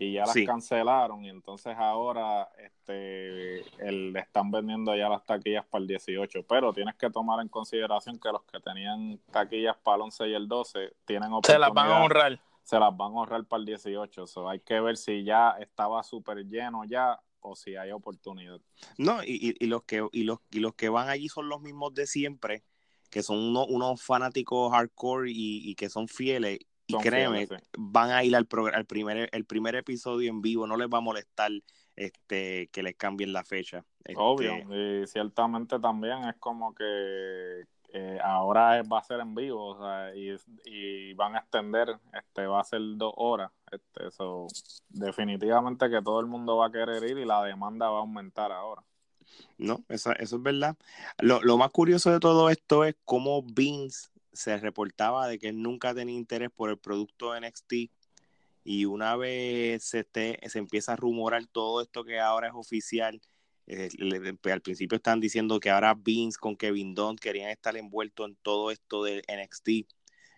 y 0.00 0.12
ya 0.12 0.26
las 0.26 0.36
cancelaron 0.46 1.24
y 1.24 1.28
entonces 1.28 1.74
ahora 1.76 2.48
este 2.58 3.60
el, 3.86 4.16
están 4.16 4.50
vendiendo 4.50 4.94
ya 4.96 5.08
las 5.08 5.24
taquillas 5.24 5.64
para 5.66 5.82
el 5.82 5.88
18 5.88 6.44
pero 6.48 6.72
tienes 6.72 6.94
que 6.96 7.10
tomar 7.10 7.40
en 7.40 7.48
consideración 7.48 8.18
que 8.18 8.30
los 8.30 8.42
que 8.44 8.60
tenían 8.60 9.18
taquillas 9.30 9.76
para 9.76 9.96
el 9.96 10.02
11 10.02 10.28
y 10.28 10.34
el 10.34 10.48
12 10.48 10.92
tienen 11.04 11.32
oportunidad 11.32 11.54
se 11.54 11.58
las 11.58 11.72
van 11.72 11.90
a 11.90 11.98
ahorrar 11.98 12.40
se 12.62 12.78
las 12.78 12.96
van 12.96 13.12
a 13.12 13.16
ahorrar 13.16 13.44
para 13.44 13.60
el 13.60 13.66
18 13.66 14.26
so 14.26 14.48
hay 14.48 14.60
que 14.60 14.80
ver 14.80 14.96
si 14.96 15.24
ya 15.24 15.56
estaba 15.58 16.02
súper 16.02 16.44
lleno 16.44 16.84
ya 16.84 17.20
o 17.40 17.54
si 17.54 17.76
hay 17.76 17.92
oportunidad. 17.92 18.60
No 18.98 19.22
y, 19.22 19.56
y, 19.60 19.66
los 19.66 19.84
que 19.84 20.04
y 20.10 20.24
los 20.24 20.40
y 20.50 20.58
los 20.58 20.74
que 20.74 20.88
van 20.88 21.08
allí 21.08 21.28
son 21.28 21.48
los 21.48 21.60
mismos 21.60 21.94
de 21.94 22.08
siempre 22.08 22.64
que 23.10 23.22
son 23.22 23.56
unos 23.56 24.02
fanáticos 24.02 24.72
hardcore 24.72 25.30
y, 25.30 25.74
que 25.74 25.88
son 25.88 26.08
fieles. 26.08 26.58
Y 26.88 26.96
créeme, 26.96 27.46
van 27.76 28.10
a 28.10 28.24
ir 28.24 28.34
al, 28.34 28.48
al 28.72 28.86
primer, 28.86 29.28
el 29.30 29.44
primer 29.44 29.74
episodio 29.74 30.30
en 30.30 30.40
vivo, 30.40 30.66
no 30.66 30.76
les 30.76 30.88
va 30.88 30.98
a 30.98 31.02
molestar 31.02 31.52
este 31.96 32.68
que 32.72 32.82
les 32.82 32.96
cambien 32.96 33.32
la 33.32 33.44
fecha. 33.44 33.84
Obvio, 34.16 34.54
este 34.54 35.02
y 35.02 35.06
ciertamente 35.06 35.78
también 35.78 36.24
es 36.24 36.36
como 36.36 36.74
que 36.74 37.64
eh, 37.92 38.18
ahora 38.22 38.82
va 38.82 39.00
a 39.00 39.04
ser 39.04 39.20
en 39.20 39.34
vivo, 39.34 39.66
o 39.66 39.78
sea, 39.78 40.14
y, 40.14 41.12
van 41.14 41.36
a 41.36 41.40
extender, 41.40 41.98
este 42.12 42.46
va 42.46 42.60
a 42.60 42.64
ser 42.64 42.80
dos 42.96 43.12
horas, 43.16 43.50
este, 43.70 44.08
eso 44.08 44.46
definitivamente 44.88 45.90
que 45.90 46.00
todo 46.00 46.20
el 46.20 46.26
mundo 46.26 46.56
va 46.56 46.66
a 46.66 46.72
querer 46.72 47.02
ir 47.04 47.18
y 47.18 47.24
la 47.24 47.42
demanda 47.42 47.90
va 47.90 47.98
a 47.98 48.00
aumentar 48.00 48.50
ahora. 48.52 48.82
No, 49.58 49.84
eso, 49.88 50.12
eso 50.12 50.36
es 50.36 50.42
verdad. 50.42 50.76
Lo, 51.18 51.42
lo, 51.42 51.58
más 51.58 51.70
curioso 51.70 52.10
de 52.10 52.20
todo 52.20 52.48
esto 52.48 52.84
es 52.84 52.96
cómo 53.04 53.42
Vince 53.42 54.08
se 54.38 54.56
reportaba 54.56 55.26
de 55.26 55.38
que 55.38 55.48
él 55.48 55.60
nunca 55.60 55.92
tenía 55.94 56.14
interés 56.14 56.50
por 56.54 56.70
el 56.70 56.78
producto 56.78 57.38
NXT 57.38 57.90
y 58.62 58.84
una 58.84 59.16
vez 59.16 59.82
se, 59.82 60.00
esté, 60.00 60.38
se 60.48 60.60
empieza 60.60 60.92
a 60.92 60.96
rumorar 60.96 61.46
todo 61.46 61.82
esto 61.82 62.04
que 62.04 62.20
ahora 62.20 62.46
es 62.46 62.52
oficial, 62.54 63.20
eh, 63.66 63.88
pues, 64.40 64.52
al 64.52 64.62
principio 64.62 64.96
están 64.96 65.18
diciendo 65.18 65.58
que 65.58 65.70
ahora 65.70 65.94
Vince 65.94 66.38
con 66.38 66.56
Kevin 66.56 66.94
Dunn 66.94 67.16
querían 67.16 67.50
estar 67.50 67.76
envueltos 67.76 68.28
en 68.28 68.36
todo 68.36 68.70
esto 68.70 69.02
de 69.02 69.24
NXT, 69.26 69.92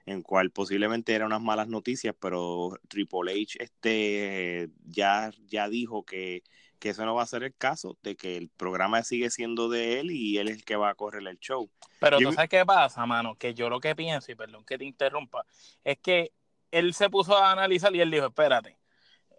en 0.06 0.22
cual 0.22 0.50
posiblemente 0.50 1.14
eran 1.14 1.26
unas 1.26 1.42
malas 1.42 1.68
noticias, 1.68 2.14
pero 2.18 2.78
Triple 2.88 3.32
H 3.32 3.62
este, 3.62 4.70
ya, 4.86 5.30
ya 5.46 5.68
dijo 5.68 6.04
que 6.06 6.42
que 6.80 6.88
eso 6.88 7.04
no 7.04 7.14
va 7.14 7.22
a 7.22 7.26
ser 7.26 7.44
el 7.44 7.54
caso, 7.54 7.96
de 8.02 8.16
que 8.16 8.36
el 8.36 8.48
programa 8.48 9.04
sigue 9.04 9.30
siendo 9.30 9.68
de 9.68 10.00
él 10.00 10.10
y 10.10 10.38
él 10.38 10.48
es 10.48 10.56
el 10.56 10.64
que 10.64 10.74
va 10.74 10.90
a 10.90 10.94
correr 10.94 11.26
el 11.28 11.38
show. 11.38 11.70
Pero 12.00 12.18
tú 12.18 12.32
sabes 12.32 12.50
qué 12.50 12.66
pasa, 12.66 13.06
mano, 13.06 13.36
que 13.36 13.54
yo 13.54 13.68
lo 13.68 13.78
que 13.78 13.94
pienso, 13.94 14.32
y 14.32 14.34
perdón 14.34 14.64
que 14.64 14.78
te 14.78 14.84
interrumpa, 14.84 15.44
es 15.84 15.98
que 15.98 16.32
él 16.72 16.94
se 16.94 17.10
puso 17.10 17.36
a 17.36 17.52
analizar 17.52 17.94
y 17.94 18.00
él 18.00 18.10
dijo, 18.10 18.26
espérate, 18.26 18.78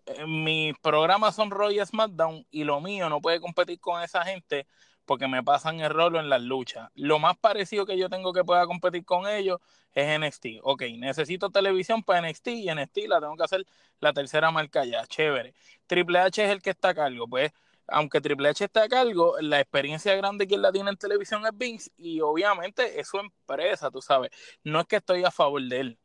eh, 0.06 0.26
mis 0.26 0.78
programas 0.80 1.36
son 1.36 1.52
Roy 1.52 1.84
SmackDown 1.86 2.46
y 2.52 2.64
lo 2.64 2.80
mío 2.80 3.10
no 3.10 3.22
puede 3.22 3.42
competir 3.42 3.80
con 3.80 4.02
esa 4.02 4.24
gente 4.24 4.68
porque 5.06 5.28
me 5.28 5.44
pasan 5.44 5.80
el 5.80 5.90
rolo 5.90 6.20
en 6.20 6.30
las 6.30 6.42
luchas. 6.42 6.90
Lo 6.96 7.20
más 7.20 7.38
parecido 7.38 7.86
que 7.86 7.98
yo 7.98 8.10
tengo 8.10 8.34
que 8.34 8.44
pueda 8.44 8.66
competir 8.66 9.04
con 9.06 9.28
ellos 9.28 9.60
es 9.94 10.20
NXT. 10.20 10.62
Ok, 10.64 10.84
necesito 10.98 11.50
televisión 11.50 12.04
para 12.04 12.28
NXT 12.28 12.48
y 12.48 12.74
NXT 12.74 12.98
la 13.08 13.20
tengo 13.20 13.36
que 13.36 13.44
hacer 13.44 13.66
la 14.00 14.14
tercera 14.14 14.52
marca 14.52 14.86
ya. 14.86 15.06
Chévere. 15.06 15.54
Triple 15.88 16.20
H 16.20 16.44
es 16.44 16.50
el 16.50 16.62
que 16.62 16.70
está 16.70 16.90
a 16.90 16.94
cargo. 16.96 17.28
Pues, 17.28 17.52
aunque 17.88 18.22
Triple 18.22 18.50
H 18.50 18.64
está 18.64 18.84
a 18.84 18.90
cargo, 18.90 19.36
la 19.42 19.60
experiencia 19.60 20.16
grande 20.16 20.48
que 20.48 20.56
él 20.56 20.62
la 20.62 20.72
tiene 20.72 20.90
en 20.90 20.98
televisión 20.98 21.46
es 21.46 21.52
Vince 21.58 21.92
y 21.98 22.22
obviamente 22.22 23.00
es 23.00 23.08
su 23.08 23.18
empresa, 23.18 23.92
tú 23.92 24.02
sabes. 24.02 24.32
No 24.64 24.80
es 24.80 24.88
que 24.88 24.98
estoy 24.98 25.24
a 25.26 25.32
favor 25.32 25.62
de 25.62 25.80
él, 25.80 26.00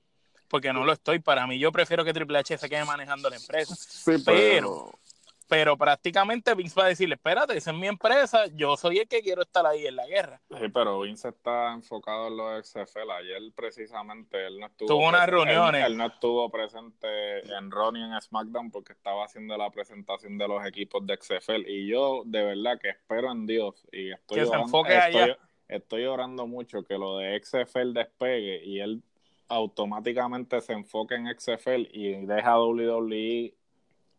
porque 0.48 0.72
no 0.72 0.84
lo 0.84 0.92
estoy. 0.92 1.20
Para 1.20 1.46
mí, 1.46 1.58
yo 1.58 1.70
prefiero 1.70 2.04
que 2.04 2.12
Triple 2.12 2.38
H 2.38 2.58
se 2.58 2.68
quede 2.68 2.84
manejando 2.84 3.30
la 3.30 3.36
empresa. 3.36 3.74
Sí, 3.76 4.22
pero 4.24 4.26
pero 4.26 4.98
prácticamente 5.46 6.54
Vince 6.54 6.78
va 6.78 6.86
a 6.86 6.88
decirle, 6.88 7.14
espérate, 7.14 7.56
esa 7.56 7.70
es 7.70 7.76
mi 7.76 7.86
empresa, 7.86 8.46
yo 8.54 8.76
soy 8.76 8.98
el 8.98 9.08
que 9.08 9.22
quiero 9.22 9.42
estar 9.42 9.66
ahí 9.66 9.86
en 9.86 9.96
la 9.96 10.06
guerra. 10.06 10.40
Sí, 10.50 10.68
pero 10.72 11.00
Vince 11.00 11.28
está 11.28 11.72
enfocado 11.72 12.28
en 12.28 12.36
los 12.36 12.66
XFL. 12.66 13.10
Ayer 13.18 13.42
precisamente 13.54 14.46
él 14.46 14.58
no 14.58 14.66
estuvo... 14.66 14.88
Tuvo 14.88 15.08
unas 15.08 15.26
reuniones. 15.28 15.84
Él, 15.84 15.96
no 15.96 16.06
estuvo 16.06 16.50
presente 16.50 17.38
en 17.56 17.70
Ronnie 17.70 18.04
en 18.04 18.20
SmackDown 18.20 18.70
porque 18.70 18.92
estaba 18.92 19.24
haciendo 19.24 19.56
la 19.56 19.70
presentación 19.70 20.38
de 20.38 20.48
los 20.48 20.64
equipos 20.66 21.06
de 21.06 21.16
XFL. 21.16 21.68
Y 21.68 21.86
yo 21.88 22.22
de 22.24 22.42
verdad 22.42 22.78
que 22.80 22.90
espero 22.90 23.30
en 23.32 23.46
Dios 23.46 23.86
y 23.92 24.12
estoy, 24.12 24.38
que 24.38 24.44
orando, 24.44 24.86
estoy, 24.86 25.36
estoy 25.68 26.04
orando 26.04 26.46
mucho 26.46 26.84
que 26.84 26.98
lo 26.98 27.18
de 27.18 27.40
XFL 27.42 27.92
despegue 27.92 28.64
y 28.64 28.80
él 28.80 29.02
automáticamente 29.48 30.60
se 30.60 30.72
enfoque 30.72 31.14
en 31.14 31.28
XFL 31.38 31.88
y 31.92 32.26
deja 32.26 32.58
WWE 32.58 33.54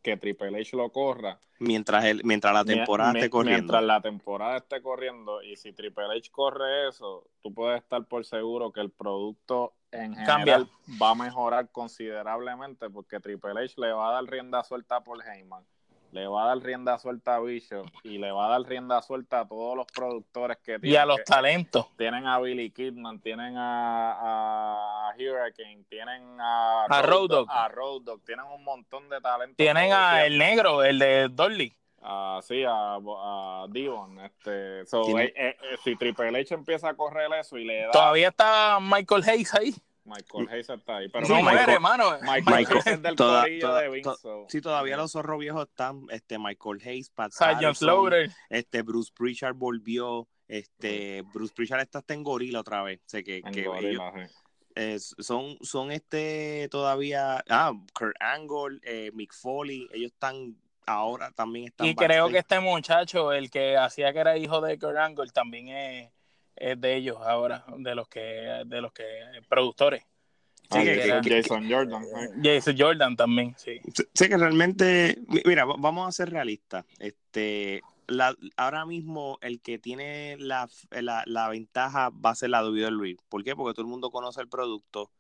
que 0.01 0.18
Triple 0.18 0.60
H 0.60 0.75
lo 0.75 0.89
corra. 0.89 1.39
Mientras, 1.60 2.06
el, 2.06 2.24
mientras 2.24 2.54
la 2.54 2.63
temporada 2.63 3.13
esté 3.13 3.30
corriendo. 3.30 3.60
Mientras 3.60 3.84
la 3.84 4.01
temporada 4.01 4.58
esté 4.58 4.82
corriendo 4.82 5.42
y 5.42 5.56
si 5.56 5.74
Triple 5.74 6.06
H 6.16 6.30
corre 6.32 6.89
eso, 6.89 7.27
tú 7.42 7.54
puedes 7.54 7.82
estar 7.82 8.06
por 8.06 8.25
seguro 8.25 8.72
que 8.72 8.82
el 8.82 8.92
producto 8.92 9.74
en 9.92 10.16
general 10.16 10.70
va 11.01 11.12
a 11.12 11.16
mejorar 11.16 11.72
considerablemente 11.72 12.89
porque 12.89 13.20
Triple 13.20 13.63
H 13.63 13.74
le 13.77 13.92
va 13.92 14.10
a 14.10 14.13
dar 14.13 14.25
rienda 14.25 14.63
suelta 14.63 15.04
por 15.04 15.24
Heyman 15.25 15.66
le 16.12 16.28
va 16.28 16.46
a 16.46 16.48
dar 16.48 16.58
rienda 16.60 16.98
suelta 16.98 17.36
a 17.36 17.40
Bishop 17.40 17.88
y 18.04 18.18
le 18.18 18.32
va 18.32 18.48
a 18.48 18.50
dar 18.50 18.62
rienda 18.62 19.02
suelta 19.02 19.42
a 19.42 19.48
todos 19.48 19.76
los 19.76 19.86
productores 19.88 20.58
que 20.58 20.80
tienen. 20.80 20.92
Y 20.92 20.96
a 20.96 21.06
los 21.06 21.24
talentos. 21.24 21.88
Tienen 21.98 22.28
a 22.28 22.40
Billy 22.40 22.72
Kidman, 22.72 23.20
tienen 23.20 23.56
a, 23.58 25.10
a 25.10 25.14
Hurricane, 25.16 25.84
tienen 25.90 26.40
a, 26.40 26.86
a 26.86 27.02
Road 27.02 27.30
Dogg. 27.30 27.48
A 27.50 27.68
Road 27.68 28.02
Dogg, 28.04 28.24
tienen 28.26 28.46
un 28.46 28.64
montón 28.64 29.10
de 29.10 29.20
talentos. 29.22 29.58
Tienen 29.58 29.92
a 29.92 30.26
el 30.26 30.38
negro, 30.38 30.84
el 30.84 31.00
de 31.00 31.30
Dolly. 31.30 31.74
Ah, 32.02 32.40
sí, 32.42 32.64
a, 32.64 32.96
a 32.96 33.66
Dion. 33.70 34.20
Este, 34.20 34.86
so, 34.86 35.20
eh, 35.20 35.34
eh, 35.36 35.58
si 35.84 35.96
Triple 35.96 36.40
H 36.40 36.54
empieza 36.54 36.90
a 36.90 36.94
correr 36.94 37.30
eso 37.34 37.58
y 37.58 37.66
le 37.66 37.82
da. 37.82 37.92
Todavía 37.92 38.30
está 38.30 38.80
Michael 38.80 39.24
Hayes 39.28 39.54
ahí. 39.54 39.76
Michael 40.08 40.50
Hayes 40.50 40.70
está 40.70 40.98
ahí. 40.98 41.10
Pero 41.10 41.28
no 41.28 41.44
muere, 41.44 41.74
hermano. 41.74 42.18
Michael, 42.22 42.66
Hayes 42.68 42.88
es 42.88 43.02
del 43.02 43.16
toda, 43.16 43.46
toda, 43.60 43.82
de 43.82 43.90
Vince. 43.90 44.12
sí, 44.48 44.62
todavía 44.62 44.98
los 44.98 45.12
zorros 45.12 45.40
viejos 45.40 45.68
están. 45.68 46.06
Este, 46.10 46.40
Michael 46.40 46.82
Hayes, 46.84 47.10
Pat 47.10 47.32
este, 48.50 48.82
Bruce 48.82 49.12
Pritchard 49.14 49.56
volvió. 49.56 50.28
Este, 50.48 51.24
Bruce 51.34 51.54
Pritchard 51.54 51.82
está 51.82 52.00
hasta 52.00 52.14
en 52.14 52.24
gorila 52.24 52.62
otra 52.62 52.82
vez. 52.82 53.02
Sé 53.06 53.24
que, 53.24 53.42
que 53.42 53.64
gorila, 53.64 54.14
ellos, 54.76 55.16
son, 55.20 55.58
son 55.62 55.92
este 55.92 56.70
todavía. 56.72 57.44
Ah, 57.50 57.74
Kurt 57.94 58.16
Angle, 58.20 58.80
eh, 58.84 59.12
Mick 59.14 59.34
Foley, 59.34 59.90
ellos 59.92 60.12
están 60.14 60.56
ahora 60.86 61.32
también 61.32 61.66
están. 61.66 61.86
Y 61.86 61.96
creo 61.96 62.30
que 62.30 62.38
este 62.38 62.60
muchacho, 62.60 63.34
el 63.34 63.52
que 63.52 63.76
hacía 63.76 64.14
que 64.14 64.20
era 64.20 64.38
hijo 64.38 64.62
de 64.62 64.80
Kurt 64.80 64.98
Angle, 64.98 65.32
también 65.32 65.68
es 65.68 66.12
es 66.58 66.80
de 66.80 66.96
ellos 66.96 67.18
ahora, 67.22 67.66
de 67.78 67.96
los 67.96 68.08
que, 68.08 68.22
de 68.66 68.82
los 68.82 68.92
que 68.92 69.06
productores. 69.48 70.04
Sí, 70.70 70.80
Jason 71.24 71.70
Jordan. 71.70 72.04
Jason 72.44 72.76
Jordan 72.78 73.16
también, 73.16 73.56
sí. 73.58 73.80
Sí, 74.14 74.28
que 74.28 74.38
realmente, 74.38 75.18
mira, 75.46 75.64
vamos 75.64 76.08
a 76.08 76.12
ser 76.12 76.30
realistas. 76.30 76.86
Este, 77.00 77.82
la, 78.08 78.36
ahora 78.58 78.86
mismo 78.86 79.38
el 79.42 79.62
que 79.62 79.80
tiene 79.80 80.36
la, 80.40 80.70
la, 80.92 81.50
ventaja 81.50 82.10
va 82.10 82.32
a 82.32 82.36
ser 82.36 82.50
la 82.50 82.66
WWE. 82.66 83.18
¿Por 83.30 83.44
qué? 83.46 83.56
Porque 83.56 83.74
todo 83.74 83.86
el 83.86 83.92
mundo 83.92 84.12
conoce 84.12 84.42
el 84.42 84.50
producto. 84.50 85.12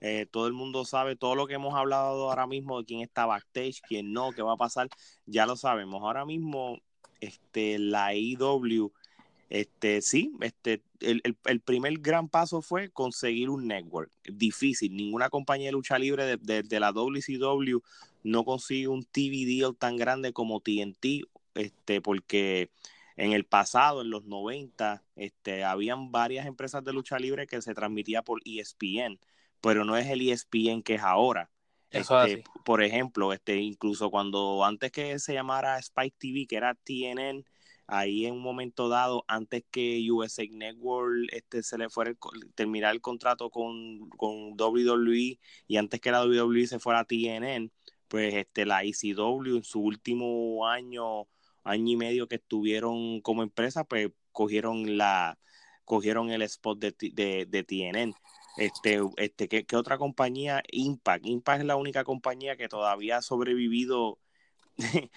Eh, 0.00 0.26
todo 0.30 0.46
el 0.46 0.54
mundo 0.54 0.84
sabe 0.84 1.16
todo 1.16 1.34
lo 1.34 1.46
que 1.46 1.54
hemos 1.54 1.74
hablado 1.74 2.30
ahora 2.30 2.46
mismo 2.46 2.78
de 2.78 2.84
quién 2.84 3.00
está 3.00 3.26
backstage, 3.26 3.80
quién 3.82 4.12
no, 4.12 4.32
qué 4.32 4.42
va 4.42 4.52
a 4.52 4.58
pasar, 4.58 4.88
ya 5.26 5.46
lo 5.46 5.56
sabemos. 5.56 6.02
Ahora 6.02 6.24
mismo, 6.24 6.78
este, 7.20 7.78
la 7.78 8.14
IW 8.14 8.92
este, 9.50 10.02
sí, 10.02 10.32
este, 10.40 10.82
el, 11.00 11.22
el, 11.44 11.60
primer 11.60 11.98
gran 11.98 12.28
paso 12.28 12.62
fue 12.62 12.90
conseguir 12.90 13.50
un 13.50 13.66
network. 13.68 14.10
Difícil, 14.24 14.96
ninguna 14.96 15.30
compañía 15.30 15.68
de 15.68 15.72
lucha 15.72 15.98
libre 15.98 16.38
de, 16.38 16.62
de, 16.62 16.80
la 16.80 16.92
WCW 16.92 17.78
no 18.22 18.44
consigue 18.44 18.88
un 18.88 19.04
TV 19.04 19.44
deal 19.44 19.76
tan 19.76 19.96
grande 19.96 20.32
como 20.32 20.60
TNT, 20.60 21.26
este, 21.54 22.00
porque 22.00 22.70
en 23.16 23.32
el 23.32 23.44
pasado, 23.44 24.02
en 24.02 24.10
los 24.10 24.24
90, 24.24 25.02
este, 25.16 25.62
habían 25.62 26.10
varias 26.10 26.46
empresas 26.46 26.82
de 26.82 26.92
lucha 26.92 27.18
libre 27.18 27.46
que 27.46 27.62
se 27.62 27.74
transmitía 27.74 28.22
por 28.22 28.40
ESPN, 28.44 29.20
pero 29.60 29.84
no 29.84 29.96
es 29.96 30.06
el 30.08 30.28
ESPN 30.28 30.82
que 30.82 30.94
es 30.94 31.02
ahora. 31.02 31.50
Este, 31.90 32.42
por 32.64 32.82
ejemplo, 32.82 33.32
este, 33.32 33.56
incluso 33.56 34.10
cuando 34.10 34.64
antes 34.64 34.90
que 34.90 35.16
se 35.20 35.32
llamara 35.32 35.78
Spike 35.78 36.16
TV, 36.18 36.46
que 36.48 36.56
era 36.56 36.74
TNN, 36.74 37.44
ahí 37.86 38.26
en 38.26 38.34
un 38.34 38.42
momento 38.42 38.88
dado, 38.88 39.24
antes 39.28 39.64
que 39.70 40.06
USA 40.10 40.44
Network 40.50 41.28
este, 41.32 41.62
se 41.62 41.78
le 41.78 41.88
fuera 41.90 42.14
terminar 42.54 42.94
el 42.94 43.00
contrato 43.00 43.50
con, 43.50 44.08
con 44.10 44.52
WWE 44.58 45.38
y 45.66 45.76
antes 45.76 46.00
que 46.00 46.10
la 46.10 46.24
WWE 46.24 46.66
se 46.66 46.78
fuera 46.78 47.00
a 47.00 47.04
TNN, 47.04 47.70
pues 48.08 48.34
este, 48.34 48.66
la 48.66 48.82
ECW 48.84 49.56
en 49.56 49.64
su 49.64 49.80
último 49.80 50.66
año, 50.68 51.26
año 51.64 51.92
y 51.92 51.96
medio 51.96 52.28
que 52.28 52.36
estuvieron 52.36 53.20
como 53.20 53.42
empresa, 53.42 53.84
pues 53.84 54.10
cogieron 54.32 54.96
la 54.98 55.38
cogieron 55.84 56.30
el 56.30 56.42
spot 56.42 56.78
de, 56.78 56.94
de, 57.12 57.46
de 57.46 57.64
TNN. 57.64 58.14
Este, 58.56 59.00
este, 59.16 59.48
¿qué, 59.48 59.64
¿qué, 59.66 59.76
otra 59.76 59.98
compañía? 59.98 60.62
Impact. 60.70 61.26
Impact 61.26 61.60
es 61.60 61.66
la 61.66 61.76
única 61.76 62.04
compañía 62.04 62.56
que 62.56 62.68
todavía 62.68 63.18
ha 63.18 63.22
sobrevivido 63.22 64.18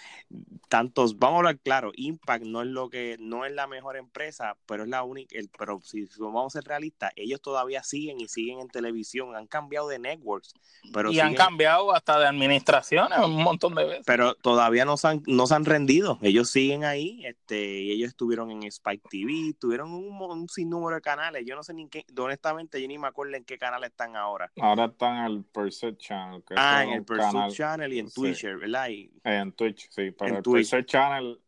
tantos, 0.69 1.17
vamos 1.17 1.35
a 1.35 1.37
hablar 1.39 1.59
claro, 1.59 1.91
Impact 1.95 2.45
no 2.45 2.61
es 2.61 2.67
lo 2.67 2.89
que, 2.89 3.17
no 3.19 3.45
es 3.45 3.51
la 3.53 3.67
mejor 3.67 3.97
empresa, 3.97 4.55
pero 4.65 4.83
es 4.83 4.89
la 4.89 5.03
única, 5.03 5.37
el, 5.37 5.49
pero 5.57 5.79
si 5.81 6.07
vamos 6.19 6.55
a 6.55 6.59
ser 6.59 6.67
realistas, 6.67 7.11
ellos 7.15 7.41
todavía 7.41 7.83
siguen 7.83 8.19
y 8.19 8.27
siguen 8.27 8.59
en 8.59 8.67
televisión, 8.67 9.35
han 9.35 9.47
cambiado 9.47 9.87
de 9.87 9.99
networks, 9.99 10.53
pero 10.93 11.11
y 11.11 11.19
han 11.19 11.33
cambiado 11.33 11.93
hasta 11.93 12.19
de 12.19 12.27
administraciones 12.27 13.17
un 13.19 13.43
montón 13.43 13.75
de 13.75 13.85
veces. 13.85 14.03
Pero 14.05 14.35
todavía 14.35 14.85
no 14.85 14.97
se 14.97 15.07
han, 15.07 15.23
no 15.25 15.47
se 15.47 15.55
han 15.55 15.65
rendido, 15.65 16.19
ellos 16.21 16.49
siguen 16.49 16.83
ahí, 16.83 17.25
este, 17.25 17.81
y 17.81 17.91
ellos 17.91 18.09
estuvieron 18.09 18.51
en 18.51 18.63
Spike 18.63 19.07
TV, 19.09 19.55
tuvieron 19.59 19.91
un, 19.91 20.21
un 20.21 20.49
sinnúmero 20.49 20.95
de 20.95 21.01
canales, 21.01 21.43
yo 21.45 21.55
no 21.55 21.63
sé 21.63 21.73
ni 21.73 21.87
qué, 21.87 22.05
honestamente 22.17 22.81
yo 22.81 22.87
ni 22.87 22.97
me 22.97 23.07
acuerdo 23.07 23.35
en 23.35 23.43
qué 23.43 23.57
canal 23.57 23.83
están 23.83 24.15
ahora. 24.15 24.51
Ahora 24.59 24.85
están 24.85 25.17
en 25.17 25.25
el 25.25 25.43
Pursuit 25.43 25.97
Channel. 25.97 26.43
ah, 26.55 26.83
en 26.83 26.89
el 26.91 27.03
Pursuit 27.03 27.51
Channel 27.51 27.93
y 27.93 27.99
en 27.99 28.11
Twitter, 28.11 28.57
¿verdad? 28.57 28.89
en 29.23 29.46
Twitch, 29.53 29.89
sí, 29.89 30.11
pero 30.11 30.37
en 30.37 30.43
Twitch. 30.43 30.85
Channel 30.85 31.39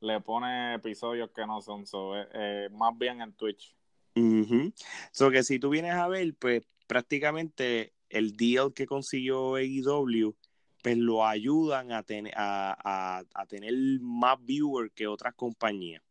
le 0.00 0.20
pone 0.20 0.74
episodios 0.74 1.30
que 1.30 1.46
no 1.46 1.60
son, 1.60 1.86
so, 1.86 2.16
eh, 2.16 2.28
eh, 2.32 2.68
más 2.72 2.96
bien 2.96 3.20
en 3.20 3.32
Twitch. 3.32 3.74
Uh 4.14 4.72
So 5.12 5.30
que 5.30 5.42
si 5.42 5.58
tú 5.58 5.70
vienes 5.70 5.94
a 5.94 6.08
ver, 6.08 6.34
pues 6.38 6.62
prácticamente 6.86 7.92
el 8.08 8.36
deal 8.36 8.72
que 8.72 8.86
consiguió 8.86 9.56
AEW, 9.56 10.34
pues 10.82 10.96
lo 10.96 11.26
ayudan 11.26 11.92
a, 11.92 12.02
tener 12.02 12.32
a, 12.36 13.24
a, 13.34 13.46
tener 13.46 13.74
más 14.00 14.38
viewers 14.44 14.92
que 14.94 15.06
otras 15.06 15.34
compañías. 15.34 16.02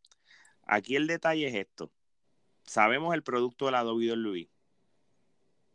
Aquí 0.66 0.96
el 0.96 1.06
detalle 1.06 1.46
es 1.46 1.54
esto. 1.54 1.90
Sabemos 2.64 3.14
el 3.14 3.22
producto 3.22 3.66
de 3.66 3.72
la 3.72 3.84
WWE. 3.84 4.50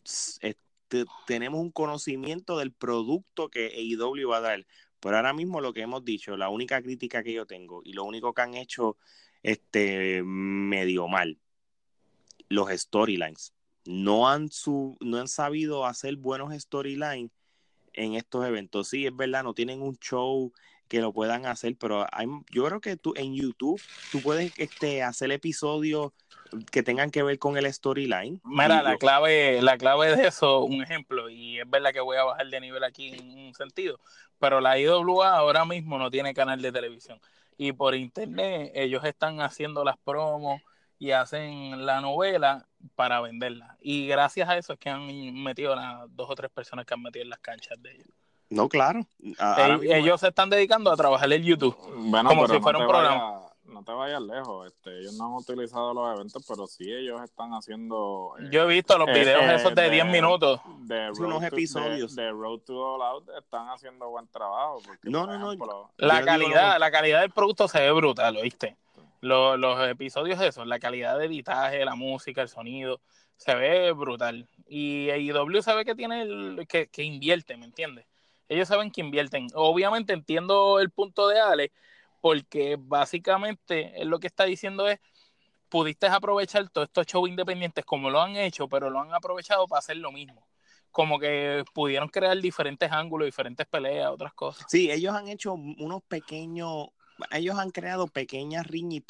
Este, 0.03 1.05
tenemos 1.25 1.61
un 1.61 1.71
conocimiento 1.71 2.57
del 2.57 2.73
producto 2.73 3.49
que 3.49 3.67
AEW 3.67 4.29
va 4.29 4.37
a 4.37 4.41
dar. 4.41 4.65
Pero 5.01 5.17
ahora 5.17 5.33
mismo 5.33 5.59
lo 5.59 5.73
que 5.73 5.81
hemos 5.81 6.05
dicho, 6.05 6.37
la 6.37 6.49
única 6.49 6.81
crítica 6.81 7.23
que 7.23 7.33
yo 7.33 7.45
tengo 7.45 7.81
y 7.83 7.93
lo 7.93 8.05
único 8.05 8.33
que 8.33 8.41
han 8.41 8.53
hecho 8.53 8.97
este 9.43 10.21
medio 10.23 11.07
mal, 11.07 11.39
los 12.47 12.69
storylines. 12.69 13.53
No 13.85 14.29
han, 14.29 14.49
su, 14.49 14.95
no 15.01 15.17
han 15.17 15.27
sabido 15.27 15.85
hacer 15.85 16.15
buenos 16.17 16.53
storylines 16.53 17.31
en 17.93 18.13
estos 18.13 18.45
eventos. 18.45 18.89
Sí, 18.89 19.07
es 19.07 19.15
verdad, 19.15 19.43
no 19.43 19.55
tienen 19.55 19.81
un 19.81 19.97
show 19.97 20.53
que 20.91 20.99
lo 20.99 21.13
puedan 21.13 21.45
hacer, 21.45 21.77
pero 21.79 22.05
hay, 22.11 22.27
yo 22.49 22.65
creo 22.65 22.81
que 22.81 22.97
tú 22.97 23.13
en 23.15 23.33
YouTube 23.33 23.81
tú 24.11 24.21
puedes 24.21 24.51
este, 24.57 25.03
hacer 25.03 25.31
episodios 25.31 26.11
que 26.69 26.83
tengan 26.83 27.11
que 27.11 27.23
ver 27.23 27.39
con 27.39 27.55
el 27.55 27.73
storyline. 27.73 28.41
Mira, 28.43 28.83
la 28.83 28.97
clave, 28.97 29.61
la 29.61 29.77
clave 29.77 30.13
de 30.13 30.27
eso, 30.27 30.65
un 30.65 30.83
ejemplo, 30.83 31.29
y 31.29 31.61
es 31.61 31.69
verdad 31.69 31.93
que 31.93 32.01
voy 32.01 32.17
a 32.17 32.25
bajar 32.25 32.45
de 32.49 32.59
nivel 32.59 32.83
aquí 32.83 33.13
en 33.13 33.39
un 33.39 33.53
sentido, 33.53 34.01
pero 34.37 34.59
la 34.59 34.77
IWA 34.77 35.29
ahora 35.29 35.63
mismo 35.63 35.97
no 35.97 36.11
tiene 36.11 36.33
canal 36.33 36.61
de 36.61 36.73
televisión. 36.73 37.21
Y 37.57 37.71
por 37.71 37.95
internet 37.95 38.73
ellos 38.75 39.05
están 39.05 39.39
haciendo 39.39 39.85
las 39.85 39.95
promos 39.97 40.61
y 40.99 41.11
hacen 41.11 41.85
la 41.85 42.01
novela 42.01 42.67
para 42.95 43.21
venderla. 43.21 43.77
Y 43.79 44.07
gracias 44.07 44.49
a 44.49 44.57
eso 44.57 44.73
es 44.73 44.79
que 44.79 44.89
han 44.89 45.07
metido 45.41 45.73
a 45.73 46.05
dos 46.09 46.29
o 46.29 46.35
tres 46.35 46.51
personas 46.51 46.85
que 46.85 46.93
han 46.93 47.01
metido 47.01 47.23
en 47.23 47.29
las 47.29 47.39
canchas 47.39 47.81
de 47.81 47.93
ellos. 47.93 48.20
No, 48.51 48.69
claro. 48.69 49.05
ellos, 49.81 50.19
se 50.19 50.27
están 50.27 50.49
dedicando 50.49 50.91
a 50.91 50.95
trabajar 50.95 51.31
en 51.33 51.43
YouTube. 51.43 51.75
como 51.75 52.47
si 52.47 52.59
fuera 52.59 52.77
un 52.77 52.87
programa 52.87 53.41
no 53.71 53.83
te 53.83 53.91
vayas 53.91 54.21
lejos, 54.21 54.67
este, 54.67 54.99
ellos 54.99 55.13
no 55.17 55.27
han 55.27 55.33
utilizado 55.33 55.93
los 55.93 56.15
eventos, 56.15 56.45
pero 56.47 56.67
sí 56.67 56.91
ellos 56.91 57.21
están 57.23 57.51
haciendo... 57.51 58.33
Eh, 58.39 58.49
Yo 58.51 58.63
he 58.63 58.67
visto 58.67 58.97
los 58.97 59.07
eh, 59.09 59.13
videos 59.13 59.41
eh, 59.43 59.55
esos 59.55 59.73
de, 59.73 59.89
10 59.89 60.05
minutos. 60.07 60.59
De 60.81 61.09
unos 61.11 61.43
episodios. 61.43 62.15
De, 62.15 62.29
Road 62.31 62.59
to 62.59 62.73
All 62.73 63.01
Out 63.01 63.29
están 63.39 63.69
haciendo 63.69 64.09
buen 64.09 64.27
trabajo. 64.27 64.81
no, 65.03 65.25
no, 65.25 65.55
no. 65.55 65.91
La 65.97 66.23
calidad, 66.23 66.79
la 66.79 66.91
calidad 66.91 67.21
del 67.21 67.31
producto 67.31 67.67
se 67.67 67.79
ve 67.79 67.91
brutal, 67.91 68.37
¿oíste? 68.37 68.77
Los, 69.21 69.57
los 69.57 69.87
episodios 69.87 70.41
esos, 70.41 70.65
la 70.67 70.79
calidad 70.79 71.17
de 71.17 71.25
editaje, 71.25 71.85
la 71.85 71.95
música, 71.95 72.41
el 72.41 72.49
sonido, 72.49 73.01
se 73.37 73.55
ve 73.55 73.91
brutal. 73.91 74.47
Y 74.67 75.11
IW 75.11 75.61
sabe 75.61 75.85
que 75.85 75.95
tiene 75.95 76.23
el, 76.23 76.65
que, 76.67 76.87
que 76.87 77.03
invierte, 77.03 77.55
¿me 77.55 77.65
entiendes? 77.65 78.05
Ellos 78.51 78.67
saben 78.67 78.91
que 78.91 78.99
invierten. 78.99 79.47
Obviamente 79.53 80.11
entiendo 80.11 80.81
el 80.81 80.91
punto 80.91 81.29
de 81.29 81.39
Ale, 81.39 81.71
porque 82.19 82.75
básicamente 82.77 83.93
él 84.01 84.09
lo 84.09 84.19
que 84.19 84.27
está 84.27 84.43
diciendo 84.43 84.89
es, 84.89 84.99
pudiste 85.69 86.07
aprovechar 86.07 86.69
todos 86.69 86.89
estos 86.89 87.05
shows 87.05 87.29
independientes 87.29 87.85
como 87.85 88.09
lo 88.09 88.21
han 88.21 88.35
hecho, 88.35 88.67
pero 88.67 88.89
lo 88.89 88.99
han 88.99 89.13
aprovechado 89.13 89.67
para 89.67 89.79
hacer 89.79 89.95
lo 89.95 90.11
mismo. 90.11 90.45
Como 90.91 91.17
que 91.17 91.63
pudieron 91.73 92.09
crear 92.09 92.37
diferentes 92.41 92.91
ángulos, 92.91 93.25
diferentes 93.25 93.65
peleas, 93.67 94.11
otras 94.11 94.33
cosas. 94.33 94.65
Sí, 94.67 94.91
ellos 94.91 95.15
han 95.15 95.29
hecho 95.29 95.53
unos 95.53 96.03
pequeños 96.03 96.89
ellos 97.31 97.57
han 97.57 97.71
creado 97.71 98.07
pequeñas 98.07 98.67
riñas 98.67 99.03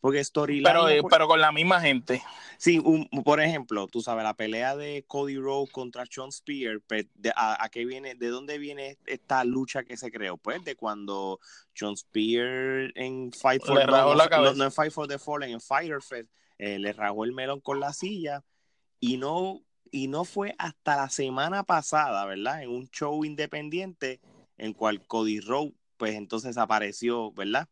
porque 0.00 0.22
storyline 0.24 0.64
pero, 0.64 0.88
eh, 0.88 1.02
pero 1.08 1.26
con 1.26 1.40
la 1.40 1.52
misma 1.52 1.80
gente. 1.80 2.22
Sí 2.58 2.82
por 3.24 3.40
ejemplo 3.40 3.86
tú 3.86 4.00
sabes 4.00 4.24
la 4.24 4.34
pelea 4.34 4.76
de 4.76 5.04
Cody 5.06 5.36
Rhodes 5.36 5.70
contra 5.70 6.04
Sean 6.06 6.32
Spear 6.32 6.80
pues, 6.86 7.06
a, 7.34 7.68
qué 7.70 7.84
viene 7.84 8.14
de 8.14 8.28
dónde 8.28 8.58
viene 8.58 8.98
esta 9.06 9.44
lucha 9.44 9.84
que 9.84 9.96
se 9.96 10.10
creó 10.10 10.36
pues 10.36 10.64
de 10.64 10.76
cuando 10.76 11.40
Sean 11.74 11.96
Spear 11.96 12.92
en 12.94 13.32
Fight 13.32 13.62
for, 13.64 13.86
no, 13.86 14.64
en 14.64 14.72
Fight 14.72 14.92
for 14.92 15.08
the 15.08 15.18
Fallen 15.18 15.50
en 15.50 15.60
Fighter 15.60 16.02
Fest 16.02 16.30
eh, 16.58 16.78
le 16.78 16.92
rajó 16.92 17.24
el 17.24 17.32
melón 17.32 17.60
con 17.60 17.80
la 17.80 17.92
silla 17.92 18.44
y 19.00 19.16
no 19.16 19.62
y 19.90 20.08
no 20.08 20.24
fue 20.24 20.54
hasta 20.58 20.96
la 20.96 21.08
semana 21.08 21.62
pasada 21.62 22.26
verdad 22.26 22.62
en 22.62 22.70
un 22.70 22.88
show 22.88 23.24
independiente 23.24 24.20
en 24.58 24.72
cual 24.72 25.06
Cody 25.06 25.40
Rhodes 25.40 25.74
pues 25.98 26.14
entonces 26.14 26.56
apareció, 26.56 27.32
¿verdad? 27.32 27.68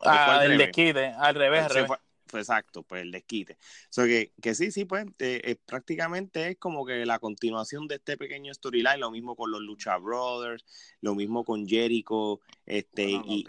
Ah, 0.00 0.40
el 0.44 0.58
desquite, 0.58 1.06
al 1.06 1.34
revés, 1.36 1.64
al 1.64 1.70
revés. 1.70 1.90
exacto, 2.32 2.82
pues 2.82 3.02
el 3.02 3.12
desquite. 3.12 3.56
So 3.88 4.04
que, 4.04 4.32
que 4.42 4.54
sí, 4.54 4.72
sí, 4.72 4.84
pues 4.84 5.06
eh, 5.20 5.56
prácticamente 5.64 6.48
es 6.48 6.58
como 6.58 6.84
que 6.84 7.06
la 7.06 7.20
continuación 7.20 7.86
de 7.86 7.94
este 7.94 8.16
pequeño 8.16 8.52
storyline, 8.52 8.98
lo 8.98 9.12
mismo 9.12 9.36
con 9.36 9.50
los 9.52 9.60
Lucha 9.60 9.96
Brothers, 9.98 10.64
lo 11.00 11.14
mismo 11.14 11.44
con 11.44 11.66
Jericho, 11.66 12.40
este, 12.66 13.04
y... 13.04 13.44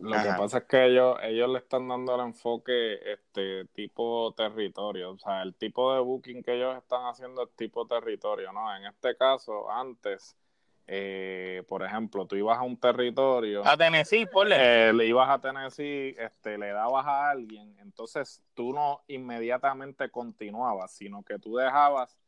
Lo 0.00 0.22
que 0.22 0.28
pasa 0.36 0.58
es 0.58 0.64
que 0.64 0.86
ellos, 0.86 1.16
ellos 1.22 1.48
le 1.50 1.58
están 1.58 1.88
dando 1.88 2.14
el 2.14 2.20
enfoque 2.22 2.98
este 3.12 3.66
tipo 3.66 4.34
territorio, 4.36 5.12
o 5.12 5.18
sea, 5.18 5.42
el 5.42 5.54
tipo 5.54 5.94
de 5.94 6.00
booking 6.00 6.42
que 6.42 6.56
ellos 6.56 6.76
están 6.76 7.02
haciendo 7.06 7.44
es 7.44 7.50
tipo 7.54 7.86
territorio, 7.86 8.52
¿no? 8.52 8.74
En 8.76 8.86
este 8.86 9.16
caso, 9.16 9.70
antes 9.70 10.36
eh, 10.86 11.62
por 11.66 11.82
ejemplo, 11.82 12.26
tú 12.26 12.36
ibas 12.36 12.58
a 12.58 12.62
un 12.62 12.76
territorio. 12.76 13.66
A 13.66 13.76
Tennessee, 13.76 14.26
ponle. 14.26 14.56
Eh, 14.58 14.92
le 14.92 15.06
ibas 15.06 15.28
a 15.30 15.38
Tennessee, 15.38 16.14
este, 16.18 16.58
le 16.58 16.68
dabas 16.68 17.06
a 17.06 17.30
alguien, 17.30 17.76
entonces 17.80 18.42
tú 18.54 18.72
no 18.72 19.02
inmediatamente 19.08 20.10
continuabas, 20.10 20.92
sino 20.92 21.22
que 21.22 21.38
tú 21.38 21.56
dejabas 21.56 22.18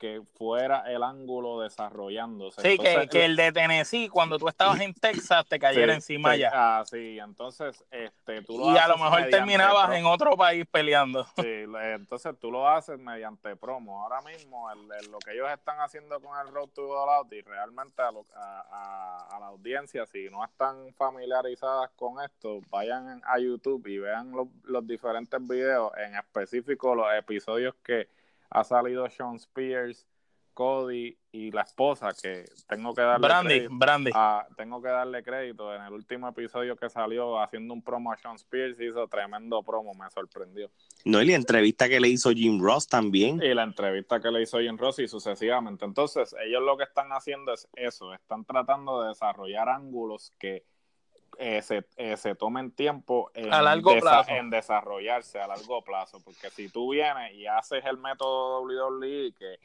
que 0.00 0.22
fuera 0.38 0.90
el 0.90 1.02
ángulo 1.02 1.60
desarrollándose. 1.60 2.62
Sí, 2.62 2.78
que, 2.78 3.24
el 3.26 3.36
de 3.36 3.52
Tennessee, 3.52 4.08
cuando 4.08 4.38
tú 4.38 4.48
estabas 4.48 4.80
en 4.80 4.94
Texas, 4.94 5.44
te 5.46 5.58
cayera 5.58 5.92
encima 5.92 6.34
ya. 6.36 6.50
Ah, 6.54 6.82
sí, 6.86 7.18
entonces 7.18 7.84
este, 7.90 8.40
tú 8.40 8.58
lo 8.58 8.72
Y 8.72 8.78
a 8.78 8.88
lo 8.88 8.96
mejor 8.96 9.28
terminabas 9.28 9.94
en 9.94 10.06
otro 10.06 10.38
país 10.38 10.64
peleando. 10.70 11.26
Sí, 11.36 11.64
entonces 11.92 12.34
tú 12.40 12.50
lo 12.50 12.66
haces 12.66 12.98
mediante 12.98 13.54
promo. 13.56 14.02
Ahora 14.02 14.22
mismo, 14.22 14.68
lo 15.10 15.18
que 15.18 15.34
ellos 15.34 15.50
están 15.52 15.78
haciendo 15.80 16.18
con 16.18 16.30
el 16.40 16.50
Road 16.50 16.70
to 16.70 16.88
All 16.88 17.10
Out 17.10 17.32
y 17.34 17.42
realmente 17.42 18.00
a, 18.00 18.10
la 19.38 19.46
audiencia, 19.46 20.06
si 20.06 20.30
no 20.30 20.42
están 20.42 20.94
familiarizadas 20.94 21.90
con 21.90 22.24
esto, 22.24 22.60
vayan 22.70 23.20
a 23.26 23.38
YouTube 23.38 23.86
y 23.86 23.98
vean 23.98 24.32
los 24.64 24.86
diferentes 24.86 25.46
videos, 25.46 25.92
en 25.98 26.14
específico 26.14 26.94
los 26.94 27.12
episodios 27.12 27.74
que 27.84 28.08
ha 28.50 28.64
salido 28.64 29.08
Sean 29.08 29.36
Spears, 29.36 30.06
Cody 30.52 31.16
y 31.32 31.50
la 31.52 31.62
esposa 31.62 32.10
que 32.20 32.44
tengo 32.68 32.92
que 32.92 33.02
darle 33.02 33.28
crédito 33.28 33.76
Brandy. 33.76 34.10
tengo 34.56 34.82
que 34.82 34.88
darle 34.88 35.22
crédito. 35.22 35.74
En 35.74 35.82
el 35.82 35.92
último 35.92 36.28
episodio 36.28 36.76
que 36.76 36.90
salió 36.90 37.40
haciendo 37.40 37.72
un 37.72 37.82
promo 37.82 38.12
a 38.12 38.16
Sean 38.16 38.34
Spears 38.34 38.80
hizo 38.80 39.06
tremendo 39.08 39.62
promo 39.62 39.94
me 39.94 40.10
sorprendió. 40.10 40.70
No 41.04 41.22
y 41.22 41.26
la 41.26 41.36
entrevista 41.36 41.88
que 41.88 42.00
le 42.00 42.08
hizo 42.08 42.30
Jim 42.30 42.60
Ross 42.60 42.88
también. 42.88 43.40
Y 43.42 43.54
la 43.54 43.62
entrevista 43.62 44.20
que 44.20 44.30
le 44.30 44.42
hizo 44.42 44.58
Jim 44.58 44.76
Ross 44.76 44.98
y 44.98 45.08
sucesivamente. 45.08 45.84
Entonces 45.84 46.34
ellos 46.44 46.62
lo 46.62 46.76
que 46.76 46.84
están 46.84 47.10
haciendo 47.12 47.54
es 47.54 47.68
eso 47.74 48.12
están 48.12 48.44
tratando 48.44 49.02
de 49.02 49.08
desarrollar 49.08 49.68
ángulos 49.68 50.32
que 50.38 50.64
eh, 51.42 51.62
se, 51.62 51.86
eh, 51.96 52.18
se 52.18 52.34
tomen 52.34 52.70
tiempo 52.70 53.30
en, 53.32 53.50
en 54.28 54.50
desarrollarse 54.50 55.40
a 55.40 55.46
largo 55.46 55.82
plazo, 55.82 56.22
porque 56.22 56.50
si 56.50 56.68
tú 56.68 56.90
vienes 56.90 57.32
y 57.32 57.46
haces 57.46 57.82
el 57.86 57.96
método 57.96 58.60
WWE 58.60 59.32
que 59.38 59.58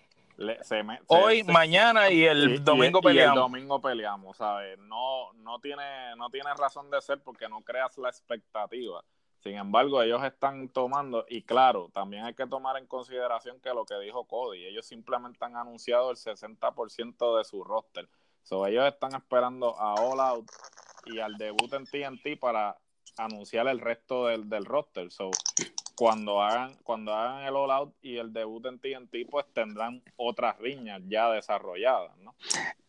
se, 0.62 0.86
hoy, 1.08 1.44
mañana 1.44 2.10
y 2.10 2.24
el 2.24 2.64
domingo 2.64 3.02
peleamos. 3.02 3.36
el 3.36 3.42
domingo 3.42 3.82
peleamos, 3.82 4.38
¿sabes? 4.38 4.80
No, 4.80 5.34
no 5.34 5.60
tiene, 5.60 6.16
no 6.16 6.30
tiene 6.30 6.54
razón 6.54 6.90
de 6.90 7.02
ser 7.02 7.20
porque 7.22 7.50
no 7.50 7.60
creas 7.60 7.98
la 7.98 8.08
expectativa. 8.08 9.04
Sin 9.40 9.58
embargo, 9.58 10.02
ellos 10.02 10.24
están 10.24 10.70
tomando, 10.70 11.26
y 11.28 11.42
claro, 11.42 11.90
también 11.94 12.24
hay 12.24 12.36
que 12.36 12.48
tomar 12.48 12.78
en 12.78 12.88
consideración 12.88 13.60
que 13.60 13.74
lo 13.74 13.84
que 13.84 14.00
dijo 14.00 14.24
Cody, 14.24 14.66
ellos 14.66 14.86
simplemente 14.86 15.44
han 15.44 15.58
anunciado 15.58 16.10
el 16.10 16.16
60% 16.16 17.38
de 17.38 17.44
su 17.44 17.66
roster. 17.66 18.08
So, 18.44 18.66
ellos 18.66 18.86
están 18.88 19.14
esperando 19.14 19.78
a 19.78 19.96
All 19.96 20.22
Out 20.22 20.50
y 21.06 21.20
al 21.20 21.38
debut 21.38 21.72
en 21.74 21.86
TNT 21.86 22.40
para 22.40 22.78
anunciar 23.18 23.68
el 23.68 23.80
resto 23.80 24.28
del, 24.28 24.50
del 24.50 24.66
roster. 24.66 25.12
So, 25.12 25.32
cuando 25.96 26.42
hagan, 26.42 26.76
cuando 26.84 27.14
hagan 27.14 27.46
el 27.46 27.56
All 27.56 27.72
Out 27.72 27.96
y 28.02 28.18
el 28.18 28.34
debut 28.34 28.66
en 28.66 28.80
TNT, 28.80 29.30
pues 29.30 29.46
tendrán 29.54 30.04
otras 30.18 30.58
riñas 30.60 31.02
ya 31.08 31.30
desarrolladas, 31.30 32.16
¿no? 32.18 32.36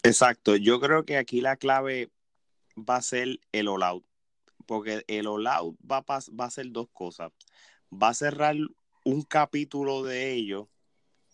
Exacto. 0.03 0.57
Yo 0.57 0.81
creo 0.81 1.05
que 1.05 1.17
aquí 1.17 1.41
la 1.41 1.57
clave 1.57 2.11
va 2.77 2.97
a 2.97 3.03
ser 3.03 3.41
el 3.53 3.69
All 3.69 3.83
Out. 3.83 4.05
Porque 4.67 5.05
el 5.07 5.29
All 5.29 5.47
Out 5.47 5.77
va 5.81 5.99
a, 5.99 6.19
va 6.39 6.45
a 6.45 6.51
ser 6.51 6.71
dos 6.73 6.89
cosas. 6.93 7.33
Va 7.93 8.09
a 8.09 8.15
cerrar 8.15 8.57
un 9.05 9.23
capítulo 9.23 10.03
de 10.03 10.33
ellos 10.33 10.67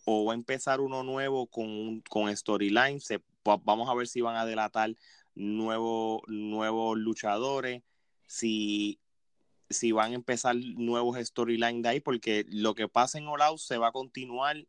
o 0.05 0.25
va 0.25 0.33
a 0.33 0.35
empezar 0.35 0.79
uno 0.79 1.01
nuevo 1.01 1.47
con, 1.47 2.01
con 2.01 2.35
storyline. 2.35 2.99
vamos 3.43 3.89
a 3.89 3.95
ver 3.95 4.07
si 4.07 4.21
van 4.21 4.35
a 4.35 4.45
delatar 4.45 4.95
nuevos, 5.35 6.21
nuevos 6.27 6.97
luchadores, 6.97 7.83
si, 8.27 8.99
si 9.69 9.91
van 9.91 10.11
a 10.11 10.15
empezar 10.15 10.55
nuevos 10.55 11.17
storylines 11.17 11.83
de 11.83 11.89
ahí, 11.89 11.99
porque 11.99 12.45
lo 12.49 12.75
que 12.75 12.87
pasa 12.87 13.17
en 13.17 13.27
All 13.27 13.41
Out 13.41 13.59
se 13.59 13.77
va 13.77 13.89
a 13.89 13.91
continuar 13.91 14.65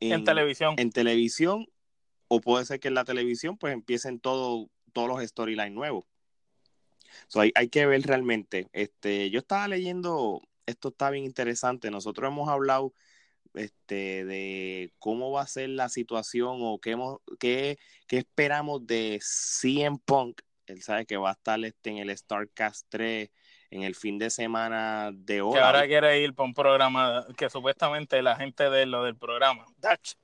en, 0.00 0.24
televisión. 0.24 0.74
En 0.78 0.90
televisión, 0.90 1.66
o 2.28 2.40
puede 2.40 2.64
ser 2.64 2.80
que 2.80 2.88
en 2.88 2.94
la 2.94 3.04
televisión 3.04 3.56
pues 3.58 3.74
empiecen 3.74 4.20
todo, 4.20 4.70
todos 4.92 5.08
los 5.08 5.22
storylines 5.22 5.72
nuevos. 5.72 6.04
So, 7.26 7.40
hay, 7.40 7.52
hay, 7.54 7.68
que 7.68 7.86
ver 7.86 8.02
realmente. 8.02 8.68
Este, 8.72 9.30
yo 9.30 9.40
estaba 9.40 9.66
leyendo, 9.68 10.42
esto 10.66 10.88
está 10.88 11.10
bien 11.10 11.24
interesante. 11.24 11.90
Nosotros 11.90 12.30
hemos 12.30 12.48
hablado 12.48 12.94
este, 13.54 14.24
de 14.24 14.92
cómo 14.98 15.32
va 15.32 15.42
a 15.42 15.46
ser 15.46 15.70
la 15.70 15.88
situación 15.88 16.58
o 16.60 16.78
qué, 16.78 16.96
qué, 17.38 17.78
qué 18.06 18.18
esperamos 18.18 18.86
de 18.86 19.18
CM 19.22 19.98
Punk. 20.04 20.40
Él 20.66 20.82
sabe 20.82 21.06
que 21.06 21.16
va 21.16 21.30
a 21.30 21.32
estar 21.32 21.62
este, 21.64 21.90
en 21.90 21.98
el 21.98 22.16
Starcast 22.16 22.86
3 22.90 23.30
en 23.70 23.82
el 23.82 23.94
fin 23.94 24.18
de 24.18 24.30
semana 24.30 25.10
de 25.12 25.40
hoy. 25.42 25.54
Que 25.54 25.60
ahora 25.60 25.86
quiere 25.86 26.20
ir 26.20 26.34
para 26.34 26.46
un 26.46 26.54
programa 26.54 27.26
que 27.36 27.48
supuestamente 27.48 28.20
la 28.22 28.36
gente 28.36 28.68
de 28.68 28.86
lo 28.86 29.04
del 29.04 29.16
programa. 29.16 29.64
Dutch. 29.76 30.14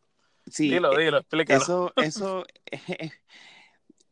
Sí, 0.48 0.70
dilo, 0.70 0.96
dilo, 0.96 1.18
explícalo. 1.18 1.60
Eso, 1.60 1.92
eso 1.96 2.44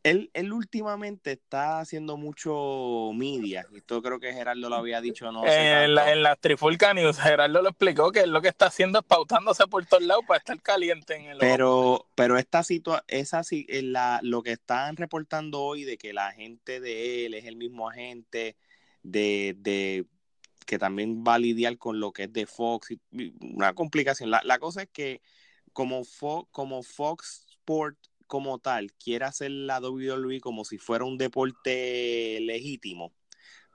él, 0.05 0.29
él, 0.33 0.53
últimamente 0.53 1.31
está 1.31 1.79
haciendo 1.79 2.15
mucho 2.15 3.11
media. 3.15 3.65
Esto 3.73 4.03
creo 4.03 4.19
que 4.19 4.33
Gerardo 4.33 4.69
lo 4.69 4.75
había 4.75 5.01
dicho, 5.01 5.31
no 5.31 5.43
En, 5.45 5.95
la, 5.95 6.11
en 6.11 6.21
la 6.21 6.35
Trifulca 6.35 6.93
News, 6.93 7.19
Gerardo 7.19 7.63
lo 7.63 7.69
explicó 7.69 8.11
que 8.11 8.27
lo 8.27 8.39
que 8.39 8.49
está 8.49 8.67
haciendo 8.67 8.99
es 8.99 9.05
pautándose 9.05 9.65
por 9.65 9.83
todos 9.87 10.03
lados 10.03 10.23
para 10.27 10.37
estar 10.37 10.61
caliente 10.61 11.15
en 11.15 11.25
el 11.25 11.37
Pero, 11.39 12.07
pero 12.13 12.37
esta 12.37 12.63
situación, 12.63 13.03
esa 13.07 13.41
la, 13.81 14.19
lo 14.21 14.43
que 14.43 14.51
están 14.51 14.95
reportando 14.95 15.61
hoy 15.61 15.85
de 15.85 15.97
que 15.97 16.13
la 16.13 16.31
gente 16.33 16.79
de 16.79 17.25
él 17.25 17.33
es 17.33 17.45
el 17.45 17.55
mismo 17.55 17.89
agente 17.89 18.57
de, 19.01 19.55
de 19.57 20.05
que 20.67 20.77
también 20.77 21.23
va 21.27 21.33
a 21.33 21.39
lidiar 21.39 21.79
con 21.79 21.99
lo 21.99 22.11
que 22.11 22.25
es 22.25 22.33
de 22.33 22.45
Fox, 22.45 22.89
una 23.39 23.73
complicación. 23.73 24.29
La, 24.29 24.41
la 24.43 24.59
cosa 24.59 24.83
es 24.83 24.89
que 24.93 25.21
como, 25.73 26.03
como 26.51 26.83
Fox 26.83 27.47
Sport 27.49 27.97
como 28.27 28.59
tal 28.59 28.91
quiere 28.93 29.25
hacer 29.25 29.51
la 29.51 29.79
WWE 29.79 30.39
como 30.41 30.65
si 30.65 30.77
fuera 30.77 31.05
un 31.05 31.17
deporte 31.17 32.39
legítimo, 32.41 33.13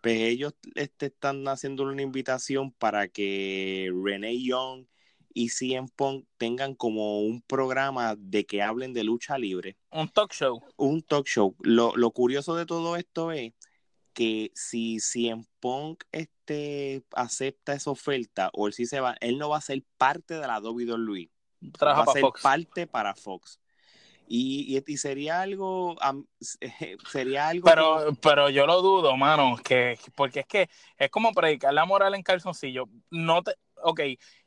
pues 0.03 0.21
ellos 0.21 0.55
este, 0.75 1.07
están 1.07 1.47
haciendo 1.49 1.85
una 1.85 2.03
invitación 2.03 2.73
para 2.73 3.09
que 3.09 3.93
Renee 4.05 4.43
Young 4.43 4.87
y 5.33 5.51
CM 5.51 5.89
Punk 5.95 6.27
tengan 6.39 6.75
como 6.75 7.21
un 7.21 7.43
programa 7.43 8.17
de 8.17 8.47
que 8.47 8.63
hablen 8.63 8.93
de 8.93 9.05
lucha 9.05 9.39
libre. 9.39 9.77
Un 9.91 10.09
talk 10.09 10.33
show. 10.33 10.63
Un 10.77 11.03
talk 11.03 11.27
show. 11.27 11.55
Lo, 11.61 12.11
curioso 12.11 12.57
de 12.57 12.67
todo 12.67 12.97
esto 12.97 13.31
es 13.33 13.53
que 14.13 14.51
si 14.55 14.99
CM 14.99 15.45
Punk 15.61 16.05
este, 16.13 17.05
acepta 17.13 17.75
esa 17.75 17.91
oferta 17.91 18.51
o 18.55 18.67
él 18.67 18.73
sí 18.73 18.87
se 18.87 19.01
va, 19.01 19.17
él 19.21 19.39
no 19.39 19.51
va 19.51 19.59
a 19.59 19.63
ser 19.63 19.85
parte 19.97 20.35
de 20.35 20.47
la 20.47 20.61
WWE. 20.61 21.31
va 21.83 22.03
a 22.03 22.13
ser 22.13 22.25
parte 22.43 22.87
para 22.87 23.15
Fox. 23.15 23.60
Y, 24.33 24.81
y, 24.87 24.97
sería 24.97 25.41
algo, 25.41 25.97
sería 27.11 27.49
algo. 27.49 27.69
Pero, 27.69 28.15
pero 28.23 28.49
yo 28.49 28.65
lo 28.65 28.81
dudo, 28.81 29.17
mano, 29.17 29.57
que, 29.57 29.99
porque 30.15 30.41
es 30.41 30.47
que 30.47 30.71
es 30.97 31.11
como 31.11 31.33
predicar 31.33 31.75
la 31.75 31.85
moral 31.85 32.15
en 32.15 32.23
calzoncillo. 32.23 32.89
No 33.11 33.43
te, 33.43 33.57
ok, 33.83 34.01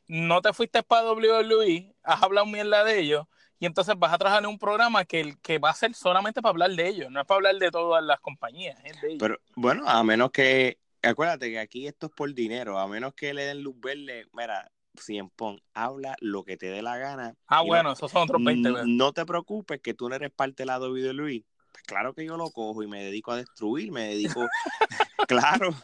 no 0.06 0.40
te 0.40 0.54
fuiste 0.54 0.82
para 0.82 1.12
WWE, 1.12 1.94
has 2.02 2.22
hablado 2.22 2.46
mierda 2.46 2.82
de 2.82 2.98
ellos, 2.98 3.26
y 3.58 3.66
entonces 3.66 3.94
vas 3.98 4.14
a 4.14 4.16
trabajar 4.16 4.42
en 4.42 4.48
un 4.48 4.58
programa 4.58 5.04
que, 5.04 5.36
que 5.42 5.58
va 5.58 5.68
a 5.68 5.74
ser 5.74 5.92
solamente 5.92 6.40
para 6.40 6.52
hablar 6.52 6.70
de 6.70 6.88
ellos, 6.88 7.10
no 7.10 7.20
es 7.20 7.26
para 7.26 7.36
hablar 7.36 7.56
de 7.56 7.70
todas 7.70 8.02
las 8.02 8.20
compañías. 8.20 8.78
Pero 9.18 9.38
bueno, 9.54 9.86
a 9.86 10.02
menos 10.02 10.30
que, 10.30 10.78
acuérdate 11.02 11.50
que 11.50 11.58
aquí 11.58 11.86
esto 11.86 12.06
es 12.06 12.12
por 12.12 12.32
dinero, 12.32 12.78
a 12.78 12.88
menos 12.88 13.12
que 13.12 13.34
le 13.34 13.44
den 13.44 13.62
luz 13.62 13.78
verde, 13.78 14.28
mira, 14.32 14.72
Cien 14.96 15.30
Pong, 15.30 15.58
habla 15.72 16.16
lo 16.20 16.44
que 16.44 16.56
te 16.56 16.66
dé 16.66 16.82
la 16.82 16.96
gana. 16.98 17.34
Ah, 17.46 17.62
bueno, 17.62 17.92
esos 17.92 18.10
son 18.10 18.22
otros 18.22 18.42
20. 18.42 18.86
No 18.86 19.12
te 19.12 19.26
preocupes 19.26 19.80
que 19.80 19.94
tú 19.94 20.08
no 20.08 20.14
eres 20.14 20.30
parte 20.30 20.62
de 20.62 20.66
la 20.66 20.78
WWE. 20.78 21.44
Pues 21.72 21.82
claro 21.84 22.14
que 22.14 22.24
yo 22.24 22.36
lo 22.36 22.50
cojo 22.50 22.82
y 22.82 22.86
me 22.86 23.02
dedico 23.02 23.32
a 23.32 23.36
destruir, 23.36 23.90
me 23.90 24.08
dedico. 24.08 24.46
claro. 25.28 25.74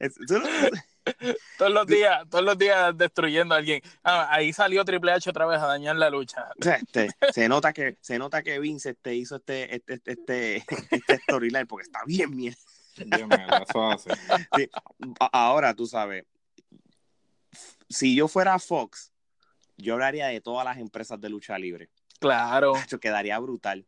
todos 1.58 1.72
los 1.72 1.86
días, 1.86 2.28
todos 2.30 2.44
los 2.44 2.56
días 2.56 2.96
destruyendo 2.96 3.54
a 3.54 3.58
alguien. 3.58 3.82
Ah, 4.04 4.28
ahí 4.30 4.52
salió 4.52 4.84
Triple 4.84 5.12
H 5.12 5.28
otra 5.28 5.46
vez 5.46 5.60
a 5.60 5.66
dañar 5.66 5.96
la 5.96 6.10
lucha. 6.10 6.46
Este, 6.58 7.10
se 7.32 7.48
nota 7.48 7.72
que, 7.72 7.96
se 8.00 8.18
nota 8.18 8.42
que 8.42 8.58
Vince 8.60 8.94
te 8.94 9.14
hizo 9.14 9.36
este, 9.36 9.74
este, 9.74 10.00
este, 10.04 10.64
este, 10.68 11.18
storyline 11.24 11.66
porque 11.66 11.84
está 11.84 12.04
bien 12.06 12.36
bien. 12.36 12.54
Bien, 13.06 13.28
eso 13.68 13.90
hace. 13.90 14.10
Ahora 15.32 15.74
tú 15.74 15.86
sabes, 15.86 16.24
si 17.92 18.16
yo 18.16 18.28
fuera 18.28 18.58
Fox, 18.58 19.12
yo 19.76 19.94
hablaría 19.94 20.26
de 20.26 20.40
todas 20.40 20.64
las 20.64 20.78
empresas 20.78 21.20
de 21.20 21.28
lucha 21.28 21.58
libre. 21.58 21.88
Claro. 22.18 22.74
Eso 22.86 22.98
quedaría 22.98 23.38
brutal. 23.38 23.86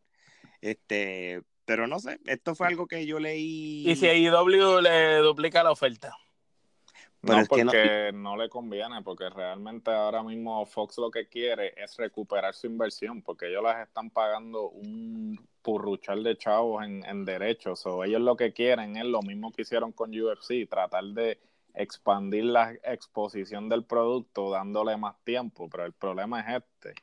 Este, 0.61 1.43
pero 1.64 1.87
no 1.87 1.99
sé, 1.99 2.21
esto 2.25 2.55
fue 2.55 2.67
algo 2.67 2.87
que 2.87 3.07
yo 3.07 3.19
leí. 3.19 3.88
¿Y 3.88 3.97
si 3.97 4.07
AEW 4.07 4.81
le 4.81 5.17
duplica 5.19 5.62
la 5.62 5.73
oferta? 5.73 6.17
no, 7.23 7.43
porque 7.47 8.11
no... 8.12 8.37
le 8.37 8.49
conviene, 8.49 9.03
porque 9.03 9.31
realmente 9.31 9.90
ahora 9.90 10.23
mismo 10.23 10.64
Fox 10.67 10.99
lo 10.99 11.11
que 11.11 11.27
quiere 11.27 11.73
es 11.77 11.97
recuperar 11.97 12.55
su 12.55 12.67
inversión, 12.67 13.23
porque 13.23 13.49
ellos 13.49 13.62
las 13.62 13.87
están 13.87 14.11
pagando 14.11 14.69
un 14.69 15.38
purruchal 15.62 16.23
de 16.23 16.37
chavos 16.37 16.85
en, 16.85 17.05
en 17.07 17.25
derechos. 17.25 17.87
O 17.87 18.05
ellos 18.05 18.21
lo 18.21 18.37
que 18.37 18.53
quieren 18.53 18.97
es 18.97 19.07
lo 19.07 19.23
mismo 19.23 19.53
que 19.53 19.62
hicieron 19.62 19.93
con 19.93 20.11
UFC, 20.11 20.69
tratar 20.69 21.05
de 21.05 21.38
expandir 21.74 22.44
la 22.44 22.72
exposición 22.84 23.68
del 23.68 23.84
producto 23.84 24.50
dándole 24.50 24.96
más 24.96 25.16
tiempo, 25.24 25.68
pero 25.68 25.84
el 25.84 25.92
problema 25.92 26.40
es 26.40 26.62
este 26.62 26.94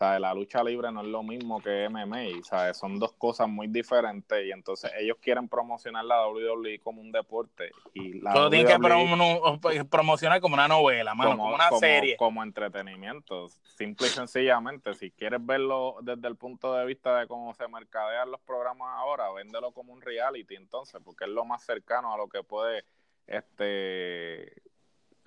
la 0.00 0.32
lucha 0.32 0.62
libre 0.62 0.92
no 0.92 1.00
es 1.00 1.08
lo 1.08 1.22
mismo 1.22 1.60
que 1.60 1.88
MMA, 1.88 2.44
¿sabes? 2.44 2.76
Son 2.76 2.98
dos 2.98 3.12
cosas 3.14 3.48
muy 3.48 3.66
diferentes 3.66 4.46
y 4.46 4.52
entonces 4.52 4.92
ellos 4.98 5.16
quieren 5.20 5.48
promocionar 5.48 6.04
la 6.04 6.26
WWE 6.28 6.78
como 6.80 7.00
un 7.00 7.10
deporte 7.10 7.70
y 7.94 8.20
la 8.20 8.32
Todo 8.32 8.50
tiene 8.50 8.64
que 8.64 8.74
e 8.74 9.84
promocionar 9.84 10.40
como 10.40 10.54
una 10.54 10.68
novela, 10.68 11.14
como, 11.16 11.52
una 11.52 11.70
serie. 11.80 12.16
Como 12.16 12.42
entretenimiento, 12.42 13.48
simple 13.76 14.06
y 14.06 14.10
sencillamente. 14.10 14.94
Si 14.94 15.10
quieres 15.10 15.44
verlo 15.44 15.96
desde 16.02 16.28
el 16.28 16.36
punto 16.36 16.74
de 16.74 16.86
vista 16.86 17.18
de 17.18 17.26
cómo 17.26 17.52
se 17.54 17.66
mercadean 17.66 18.30
los 18.30 18.40
programas 18.40 18.88
ahora, 18.98 19.30
véndelo 19.32 19.72
como 19.72 19.92
un 19.92 20.00
reality 20.00 20.54
entonces, 20.54 21.00
porque 21.04 21.24
es 21.24 21.30
lo 21.30 21.44
más 21.44 21.64
cercano 21.64 22.12
a 22.12 22.16
lo 22.16 22.28
que 22.28 22.44
puede 22.44 22.84
este 23.28 24.62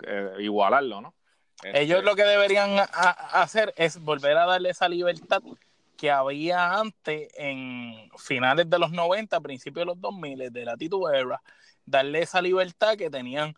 eh, 0.04 0.34
igualarlo, 0.40 1.00
¿no? 1.00 1.14
Ellos 1.62 1.98
este, 1.98 2.10
lo 2.10 2.16
que 2.16 2.24
deberían 2.24 2.76
hacer 2.92 3.72
es 3.76 4.00
volver 4.00 4.36
a 4.36 4.46
darle 4.46 4.70
esa 4.70 4.88
libertad 4.88 5.42
que 5.96 6.10
había 6.10 6.74
antes 6.74 7.32
en 7.36 8.10
finales 8.18 8.68
de 8.68 8.78
los 8.78 8.90
90, 8.90 9.40
principios 9.40 9.82
de 9.82 9.86
los 9.86 10.00
2000, 10.00 10.52
de 10.52 10.64
la 10.64 10.76
Tito 10.76 11.08
Era, 11.08 11.40
darle 11.86 12.22
esa 12.22 12.42
libertad 12.42 12.96
que 12.96 13.08
tenían 13.08 13.54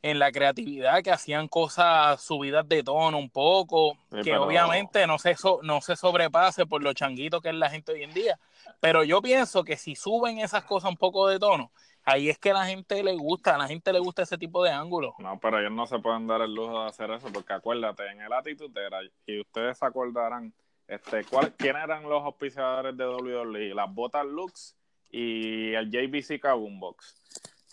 en 0.00 0.20
la 0.20 0.30
creatividad, 0.30 1.02
que 1.02 1.10
hacían 1.10 1.48
cosas 1.48 2.22
subidas 2.22 2.68
de 2.68 2.84
tono 2.84 3.18
un 3.18 3.30
poco, 3.30 3.98
que 4.22 4.36
obviamente 4.36 5.04
no 5.08 5.18
se, 5.18 5.34
no 5.62 5.80
se 5.80 5.96
sobrepase 5.96 6.66
por 6.66 6.82
los 6.82 6.94
changuitos 6.94 7.42
que 7.42 7.48
es 7.48 7.54
la 7.56 7.70
gente 7.70 7.90
hoy 7.90 8.04
en 8.04 8.14
día. 8.14 8.38
Pero 8.78 9.02
yo 9.02 9.20
pienso 9.20 9.64
que 9.64 9.76
si 9.76 9.96
suben 9.96 10.38
esas 10.38 10.62
cosas 10.64 10.90
un 10.90 10.96
poco 10.96 11.26
de 11.26 11.40
tono, 11.40 11.72
ahí 12.08 12.28
es 12.28 12.38
que 12.38 12.50
a 12.50 12.54
la 12.54 12.66
gente 12.66 13.02
le 13.02 13.14
gusta, 13.16 13.54
a 13.54 13.58
la 13.58 13.68
gente 13.68 13.92
le 13.92 13.98
gusta 13.98 14.22
ese 14.22 14.38
tipo 14.38 14.62
de 14.64 14.70
ángulo. 14.70 15.14
No, 15.18 15.38
pero 15.38 15.58
ellos 15.58 15.72
no 15.72 15.86
se 15.86 15.98
pueden 15.98 16.26
dar 16.26 16.40
el 16.40 16.54
lujo 16.54 16.82
de 16.82 16.88
hacer 16.88 17.10
eso, 17.10 17.28
porque 17.32 17.52
acuérdate, 17.52 18.06
en 18.06 18.20
el 18.20 18.32
Attitude 18.32 18.86
Era, 18.86 18.98
y 19.26 19.40
ustedes 19.40 19.78
se 19.78 19.86
acordarán, 19.86 20.52
este, 20.86 21.24
¿cuál, 21.24 21.52
¿quiénes 21.54 21.84
eran 21.84 22.02
los 22.04 22.24
auspiciadores 22.24 22.96
de 22.96 23.06
WWE? 23.06 23.74
Las 23.74 23.92
botas 23.92 24.24
Lux 24.26 24.76
y 25.10 25.74
el 25.74 25.90
JBC 25.90 26.40
Kaboom 26.40 26.80
Box. 26.80 27.14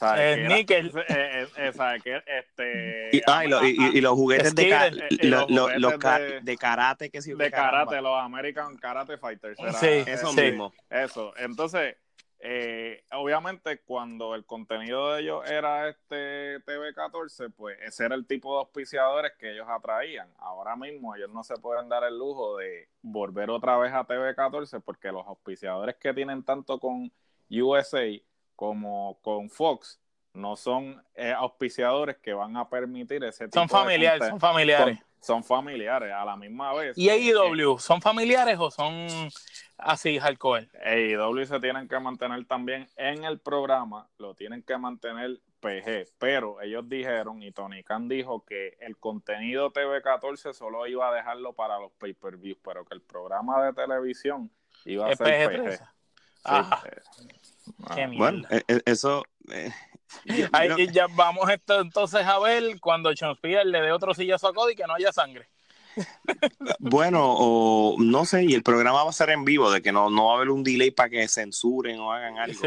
El 0.01 0.47
níquel. 0.47 0.91
Eh, 1.07 1.47
eh, 1.57 1.71
que 2.03 2.21
este, 2.25 3.09
y, 3.13 3.21
ah, 3.27 3.45
y, 3.45 4.01
los 4.01 4.13
juguetes, 4.13 4.53
de, 4.55 4.65
de, 6.41 6.57
karate 6.57 7.09
que 7.09 7.21
sí. 7.21 7.33
De 7.33 7.51
karate, 7.51 8.01
los 8.01 8.19
American 8.19 8.75
Karate 8.77 9.17
Fighters. 9.17 9.57
sí, 9.79 10.03
eso 10.07 10.33
mismo. 10.33 10.73
Eso. 10.89 11.33
Entonces, 11.37 11.95
eh, 12.39 13.03
obviamente 13.13 13.79
cuando 13.79 14.35
el 14.35 14.45
contenido 14.45 15.13
de 15.13 15.21
ellos 15.21 15.49
era 15.49 15.89
este 15.89 16.59
TV14, 16.65 17.51
pues 17.55 17.77
ese 17.81 18.05
era 18.05 18.15
el 18.15 18.27
tipo 18.27 18.53
de 18.53 18.59
auspiciadores 18.59 19.33
que 19.39 19.51
ellos 19.51 19.67
atraían. 19.69 20.29
Ahora 20.37 20.75
mismo 20.75 21.15
ellos 21.15 21.29
no 21.31 21.43
se 21.43 21.55
pueden 21.55 21.89
dar 21.89 22.03
el 22.03 22.17
lujo 22.17 22.57
de 22.57 22.89
volver 23.01 23.49
otra 23.49 23.77
vez 23.77 23.93
a 23.93 24.05
TV14 24.05 24.81
porque 24.83 25.11
los 25.11 25.25
auspiciadores 25.27 25.95
que 25.95 26.13
tienen 26.13 26.43
tanto 26.43 26.79
con 26.79 27.11
USA 27.49 28.05
como 28.55 29.19
con 29.21 29.49
Fox 29.49 29.99
no 30.33 30.55
son 30.55 31.01
eh, 31.15 31.31
auspiciadores 31.31 32.17
que 32.17 32.33
van 32.33 32.57
a 32.57 32.69
permitir 32.69 33.23
ese 33.23 33.45
tipo 33.45 33.59
son 33.59 33.69
familiares, 33.69 34.27
Son 34.27 34.39
familiares, 34.39 34.99
son 35.21 35.43
familiares 35.43 36.11
a 36.13 36.25
la 36.25 36.35
misma 36.35 36.73
vez. 36.73 36.97
¿Y 36.97 37.09
AEW 37.09 37.79
son 37.79 38.01
familiares 38.01 38.57
o 38.59 38.69
son 38.69 39.07
así 39.77 40.19
hardcore? 40.19 40.69
AEW 40.83 41.45
se 41.45 41.59
tienen 41.59 41.88
que 41.88 41.99
mantener 41.99 42.45
también 42.45 42.88
en 42.95 43.23
el 43.23 43.39
programa, 43.39 44.09
lo 44.17 44.35
tienen 44.35 44.63
que 44.63 44.77
mantener 44.77 45.39
PG, 45.59 46.13
pero 46.17 46.61
ellos 46.61 46.88
dijeron 46.88 47.41
y 47.41 47.51
Tony 47.51 47.83
Khan 47.83 48.07
dijo 48.07 48.45
que 48.45 48.77
el 48.79 48.97
contenido 48.97 49.71
TV14 49.71 50.53
solo 50.53 50.85
iba 50.88 51.09
a 51.09 51.13
dejarlo 51.13 51.53
para 51.53 51.79
los 51.79 51.91
pay-per-views, 51.93 52.59
pero 52.63 52.85
que 52.85 52.95
el 52.95 53.01
programa 53.01 53.63
de 53.65 53.73
televisión 53.73 54.51
iba 54.85 55.07
a 55.07 55.15
ser 55.15 55.61
PG. 55.63 55.77
Sí, 55.77 55.81
ah. 56.45 56.83
bueno, 58.15 58.47
e, 58.51 58.63
e, 58.67 58.81
eso 58.85 59.23
eh, 59.49 59.71
Ahí 60.51 60.88
ya 60.91 61.07
vamos 61.09 61.49
entonces 61.67 62.25
a 62.25 62.39
ver 62.39 62.79
cuando 62.79 63.11
Spear 63.13 63.65
le 63.65 63.81
dé 63.81 63.91
otro 63.91 64.13
sillazo 64.13 64.47
a 64.47 64.53
Cody 64.53 64.75
que 64.75 64.85
no 64.85 64.93
haya 64.93 65.11
sangre. 65.11 65.49
Bueno, 66.79 67.21
o 67.23 67.95
no 67.99 68.25
sé, 68.25 68.45
y 68.45 68.53
el 68.53 68.63
programa 68.63 69.03
va 69.03 69.10
a 69.10 69.13
ser 69.13 69.29
en 69.29 69.45
vivo, 69.45 69.71
de 69.71 69.81
que 69.81 69.91
no, 69.91 70.10
no 70.10 70.27
va 70.27 70.34
a 70.34 70.36
haber 70.38 70.49
un 70.49 70.63
delay 70.63 70.91
para 70.91 71.10
que 71.10 71.27
censuren 71.27 71.99
o 71.99 72.12
hagan 72.12 72.38
algo. 72.38 72.60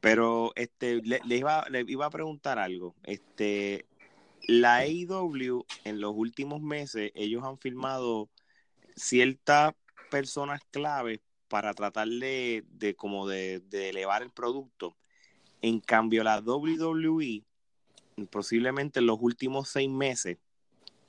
Pero 0.00 0.52
este, 0.56 1.00
le, 1.02 1.20
iba, 1.36 1.64
le 1.70 1.84
iba 1.86 2.06
a 2.06 2.10
preguntar 2.10 2.58
algo. 2.58 2.94
Este, 3.04 3.86
la 4.48 4.76
AEW 4.78 5.64
en 5.84 6.00
los 6.00 6.12
últimos 6.14 6.60
meses, 6.60 7.12
ellos 7.14 7.44
han 7.44 7.58
filmado 7.58 8.28
ciertas 8.96 9.74
personas 10.10 10.60
claves 10.70 11.20
para 11.48 11.74
tratar 11.74 12.08
de, 12.08 12.64
de 12.68 12.94
como 12.94 13.28
de, 13.28 13.60
de 13.60 13.90
elevar 13.90 14.22
el 14.22 14.30
producto 14.30 14.96
en 15.62 15.78
cambio, 15.78 16.24
la 16.24 16.40
WWE, 16.40 17.44
posiblemente 18.30 18.98
en 18.98 19.06
los 19.06 19.18
últimos 19.20 19.68
seis 19.68 19.88
meses, 19.88 20.38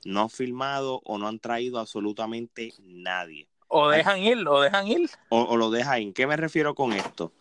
no 0.04 0.22
han 0.22 0.30
filmado 0.30 1.00
o 1.04 1.18
no 1.18 1.28
han 1.28 1.38
traído 1.38 1.78
absolutamente 1.78 2.74
nadie. 2.80 3.48
O 3.68 3.88
dejan 3.88 4.20
ir, 4.20 4.46
o 4.46 4.60
dejan 4.60 4.86
ir. 4.86 5.10
O, 5.30 5.56
lo 5.56 5.70
dejan 5.70 6.02
ir. 6.02 6.14
¿Qué 6.14 6.26
me 6.26 6.36
refiero 6.36 6.74
con 6.74 6.92
esto? 6.92 7.32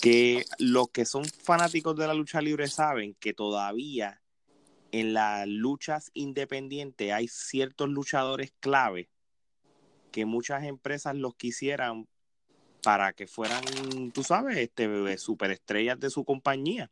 Que 0.00 0.44
los 0.58 0.88
que 0.88 1.04
son 1.04 1.24
fanáticos 1.24 1.96
de 1.96 2.06
la 2.06 2.14
lucha 2.14 2.40
libre 2.40 2.68
saben 2.68 3.14
que 3.20 3.34
todavía 3.34 4.20
en 4.92 5.12
las 5.12 5.46
luchas 5.46 6.10
independientes 6.14 7.12
hay 7.12 7.28
ciertos 7.28 7.88
luchadores 7.88 8.52
clave 8.60 9.08
que 10.12 10.24
muchas 10.24 10.62
empresas 10.64 11.16
los 11.16 11.34
quisieran 11.34 12.06
para 12.82 13.12
que 13.12 13.26
fueran, 13.26 13.64
tú 14.12 14.22
sabes, 14.22 14.56
este, 14.58 15.18
superestrellas 15.18 15.98
de 15.98 16.10
su 16.10 16.24
compañía. 16.24 16.90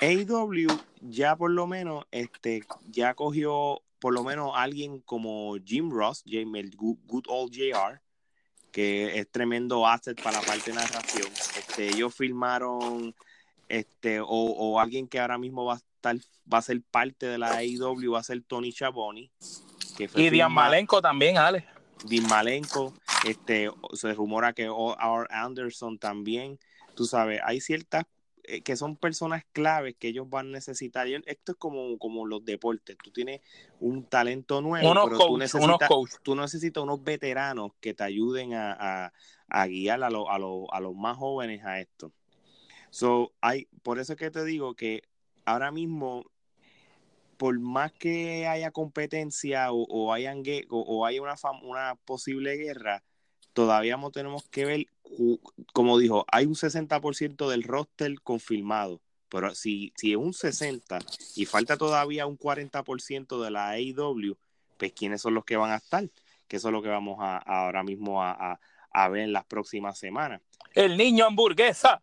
AEW 0.00 0.68
ya 1.00 1.36
por 1.36 1.50
lo 1.50 1.66
menos, 1.66 2.04
este, 2.10 2.64
ya 2.90 3.14
cogió 3.14 3.82
por 3.98 4.14
lo 4.14 4.22
menos 4.24 4.52
alguien 4.54 5.00
como 5.00 5.56
Jim 5.64 5.90
Ross, 5.90 6.22
el 6.26 6.76
good, 6.76 7.24
Old 7.28 7.52
JR, 7.52 8.00
que 8.70 9.18
es 9.18 9.30
tremendo 9.30 9.86
asset 9.86 10.20
para 10.22 10.40
la 10.40 10.46
parte 10.46 10.70
de 10.70 10.76
narración. 10.76 11.28
Este, 11.56 11.88
ellos 11.88 12.14
filmaron, 12.14 13.14
este, 13.68 14.20
o, 14.22 14.78
alguien 14.78 15.08
que 15.08 15.18
ahora 15.18 15.38
mismo 15.38 15.64
va 15.64 15.74
a 15.74 15.76
estar, 15.76 16.16
va 16.52 16.58
a 16.58 16.62
ser 16.62 16.82
parte 16.82 17.26
de 17.26 17.38
la 17.38 17.56
AEW, 17.56 18.12
va 18.12 18.20
a 18.20 18.24
ser 18.24 18.42
Tony 18.42 18.72
Chaboni. 18.72 19.30
y 20.14 20.30
Dian 20.30 20.52
Malenko 20.52 21.00
también, 21.00 21.38
Ale. 21.38 21.66
Dean 22.04 22.26
Malenko, 22.28 22.92
este, 23.24 23.70
se 23.94 24.12
rumora 24.12 24.52
que 24.52 24.64
R. 24.64 25.26
Anderson 25.30 25.98
también, 25.98 26.58
tú 26.94 27.06
sabes, 27.06 27.40
hay 27.44 27.60
ciertas 27.60 28.04
que 28.64 28.76
son 28.76 28.96
personas 28.96 29.44
claves 29.52 29.96
que 29.98 30.08
ellos 30.08 30.28
van 30.28 30.48
a 30.48 30.50
necesitar. 30.50 31.06
esto 31.08 31.52
es 31.52 31.58
como, 31.58 31.98
como 31.98 32.26
los 32.26 32.44
deportes. 32.44 32.96
Tú 33.02 33.10
tienes 33.10 33.40
un 33.80 34.04
talento 34.04 34.60
nuevo, 34.60 34.94
pero 35.04 35.18
tú, 35.18 35.38
necesitas, 35.38 35.90
unos 35.90 36.18
tú 36.22 36.34
necesitas 36.34 36.82
unos 36.82 37.02
veteranos 37.02 37.72
que 37.80 37.94
te 37.94 38.04
ayuden 38.04 38.54
a, 38.54 39.12
guiar 39.66 40.02
a, 40.02 40.06
a, 40.06 40.10
a, 40.10 40.80
los 40.80 40.94
más 40.94 41.16
jóvenes 41.16 41.64
a 41.64 41.80
esto. 41.80 42.12
So, 42.90 43.32
hay, 43.40 43.66
por 43.82 43.98
eso 43.98 44.12
es 44.12 44.18
que 44.18 44.30
te 44.30 44.44
digo 44.44 44.74
que 44.74 45.02
ahora 45.44 45.70
mismo 45.70 46.24
por 47.36 47.58
más 47.58 47.92
que 47.92 48.46
haya 48.46 48.70
competencia 48.70 49.72
o, 49.72 49.82
o, 49.88 50.12
hayan, 50.12 50.42
o, 50.70 51.06
haya 51.06 51.22
una, 51.22 51.34
una 51.62 51.94
posible 52.04 52.56
guerra, 52.56 53.02
todavía 53.56 53.96
no 53.96 54.10
tenemos 54.10 54.46
que 54.50 54.66
ver, 54.66 54.86
como 55.72 55.98
dijo, 55.98 56.26
hay 56.30 56.44
un 56.44 56.54
60% 56.54 57.48
del 57.48 57.62
roster 57.62 58.20
confirmado, 58.20 59.00
pero 59.30 59.54
si, 59.54 59.94
si 59.96 60.12
es 60.12 60.18
un 60.18 60.34
60% 60.34 61.02
y 61.36 61.46
falta 61.46 61.78
todavía 61.78 62.26
un 62.26 62.38
40% 62.38 63.42
de 63.42 63.50
la 63.50 63.70
AEW, 63.70 64.36
pues 64.76 64.92
quiénes 64.92 65.22
son 65.22 65.32
los 65.32 65.46
que 65.46 65.56
van 65.56 65.72
a 65.72 65.76
estar, 65.76 66.06
que 66.46 66.58
eso 66.58 66.68
es 66.68 66.72
lo 66.72 66.82
que 66.82 66.90
vamos 66.90 67.16
a, 67.20 67.38
ahora 67.38 67.82
mismo 67.82 68.22
a, 68.22 68.60
a 68.90 69.08
ver 69.08 69.22
en 69.22 69.32
las 69.32 69.46
próximas 69.46 69.98
semanas. 69.98 70.42
El 70.74 70.98
niño 70.98 71.24
hamburguesa. 71.24 72.02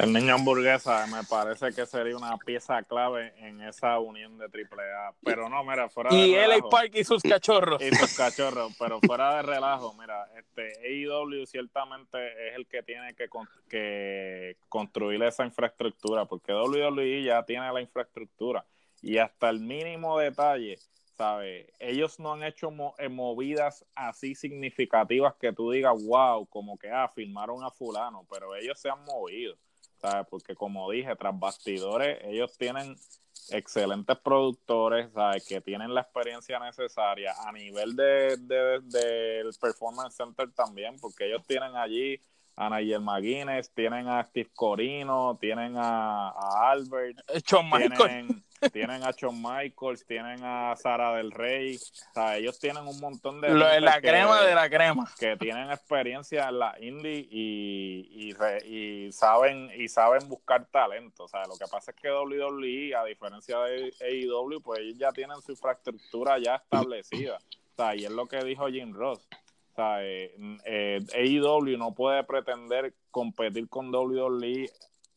El 0.00 0.12
niño 0.12 0.34
hamburguesa 0.34 1.06
me 1.06 1.22
parece 1.24 1.72
que 1.72 1.84
sería 1.86 2.16
una 2.16 2.36
pieza 2.38 2.82
clave 2.82 3.34
en 3.38 3.60
esa 3.60 3.98
unión 3.98 4.38
de 4.38 4.46
AAA. 4.46 5.14
Pero 5.22 5.48
no, 5.48 5.62
mira, 5.64 5.88
fuera 5.88 6.10
de 6.10 6.16
Y 6.16 6.34
LA 6.34 6.68
Park 6.70 6.92
y 6.94 7.04
sus 7.04 7.22
cachorros. 7.22 7.82
Y 7.82 7.94
sus 7.94 8.16
cachorros, 8.16 8.74
pero 8.78 9.00
fuera 9.00 9.36
de 9.36 9.42
relajo, 9.42 9.94
mira, 9.94 10.26
este 10.36 10.72
AEW 10.86 11.46
ciertamente 11.46 12.48
es 12.48 12.56
el 12.56 12.66
que 12.66 12.82
tiene 12.82 13.14
que, 13.14 13.28
que 13.68 14.56
construir 14.68 15.22
esa 15.22 15.44
infraestructura, 15.44 16.24
porque 16.24 16.52
WWE 16.52 17.22
ya 17.22 17.42
tiene 17.44 17.70
la 17.72 17.80
infraestructura 17.80 18.64
y 19.02 19.18
hasta 19.18 19.50
el 19.50 19.60
mínimo 19.60 20.18
detalle 20.18 20.78
¿sabes? 21.16 21.66
Ellos 21.78 22.18
no 22.18 22.32
han 22.32 22.42
hecho 22.42 22.72
eh, 22.98 23.08
movidas 23.08 23.84
así 23.94 24.34
significativas 24.34 25.34
que 25.36 25.52
tú 25.52 25.70
digas, 25.70 25.94
wow, 26.04 26.46
como 26.46 26.76
que, 26.76 26.90
ah, 26.90 27.10
firmaron 27.14 27.62
a 27.62 27.70
fulano, 27.70 28.26
pero 28.30 28.54
ellos 28.54 28.78
se 28.78 28.88
han 28.88 29.02
movido, 29.04 29.56
¿sabes? 30.04 30.26
Porque 30.28 30.54
como 30.54 30.90
dije, 30.90 31.16
tras 31.16 31.38
bastidores, 31.38 32.18
ellos 32.24 32.56
tienen 32.58 32.94
excelentes 33.50 34.18
productores, 34.18 35.10
¿sabes? 35.12 35.46
Que 35.46 35.60
tienen 35.60 35.94
la 35.94 36.02
experiencia 36.02 36.58
necesaria 36.58 37.34
a 37.46 37.52
nivel 37.52 37.96
del 37.96 38.46
de, 38.46 38.80
de, 38.82 39.50
Performance 39.60 40.16
Center 40.16 40.50
también, 40.52 40.96
porque 41.00 41.26
ellos 41.26 41.46
tienen 41.46 41.74
allí 41.76 42.20
a 42.56 42.70
Nigel 42.70 43.00
McGuinness, 43.00 43.72
tienen 43.74 44.08
a 44.08 44.22
Steve 44.24 44.50
Corino, 44.54 45.36
tienen 45.40 45.74
a, 45.76 46.30
Albert, 46.70 47.18
tienen, 47.26 48.44
tienen, 48.72 49.02
a 49.02 49.10
Shawn 49.10 49.42
Michaels, 49.42 50.06
tienen 50.06 50.38
a 50.44 50.74
Sara 50.76 51.16
del 51.16 51.32
Rey, 51.32 51.76
o 51.76 52.14
sea, 52.14 52.36
ellos 52.36 52.58
tienen 52.58 52.86
un 52.86 53.00
montón 53.00 53.40
de... 53.40 53.48
la 53.50 54.00
crema 54.00 54.42
de 54.42 54.54
la 54.54 54.70
crema. 54.70 55.12
Que 55.18 55.36
tienen 55.36 55.70
experiencia 55.70 56.48
en 56.48 56.58
la 56.60 56.76
indie 56.80 57.26
y, 57.28 58.32
y, 58.64 59.12
saben 59.12 59.70
y 59.76 59.88
saben 59.88 60.28
buscar 60.28 60.66
talento, 60.66 61.24
o 61.24 61.28
sea, 61.28 61.44
lo 61.46 61.56
que 61.56 61.66
pasa 61.70 61.90
es 61.90 61.96
que 61.96 62.10
WWE, 62.10 62.94
a 62.94 63.04
diferencia 63.04 63.58
de 63.60 63.92
AEW, 64.00 64.60
pues 64.62 64.80
ellos 64.80 64.98
ya 64.98 65.10
tienen 65.10 65.40
su 65.42 65.52
infraestructura 65.52 66.38
ya 66.38 66.56
establecida, 66.56 67.36
o 67.36 67.76
sea, 67.76 67.96
y 67.96 68.04
es 68.04 68.12
lo 68.12 68.26
que 68.26 68.44
dijo 68.44 68.68
Jim 68.68 68.94
Ross 68.94 69.26
o 69.74 69.76
sea, 69.76 69.96
eh, 70.02 71.00
AEW 71.12 71.76
no 71.76 71.94
puede 71.94 72.22
pretender 72.22 72.94
competir 73.10 73.68
con 73.68 73.92
WWE 73.92 74.70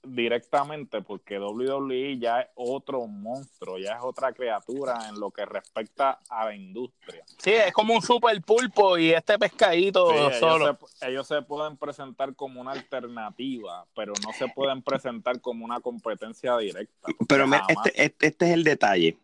directamente 0.04 1.02
porque 1.02 1.38
WWE 1.38 2.17
ya 2.17 2.41
es 2.41 2.48
otro 2.56 3.06
monstruo, 3.06 3.78
ya 3.78 3.93
es 3.93 4.00
otra 4.02 4.34
criatura 4.34 5.10
en 5.10 5.20
lo 5.20 5.30
que 5.30 5.46
respecta 5.46 6.20
a 6.30 6.46
la 6.46 6.56
industria. 6.56 7.24
Sí, 7.38 7.52
es 7.52 7.72
como 7.72 7.93
un 7.93 8.02
super 8.02 8.41
pulpo 8.41 8.98
y 8.98 9.12
este 9.12 9.38
pescadito 9.38 10.08
solo. 10.39 10.65
Ellos 10.65 10.91
se, 10.91 11.08
ellos 11.10 11.28
se 11.28 11.41
pueden 11.43 11.78
presentar 11.78 12.36
como 12.36 12.60
una 12.60 12.72
alternativa, 12.72 13.86
pero 13.96 14.13
no 14.26 14.34
se 14.34 14.48
pueden 14.48 14.82
presentar 14.82 15.39
como 15.39 15.65
una 15.65 15.82
competencia 15.82 16.58
directa. 16.58 17.10
Pero 17.28 17.46
este, 17.46 18.04
este, 18.04 18.28
este 18.28 18.46
es 18.46 18.52
el 18.54 18.63
detalle. 18.63 19.17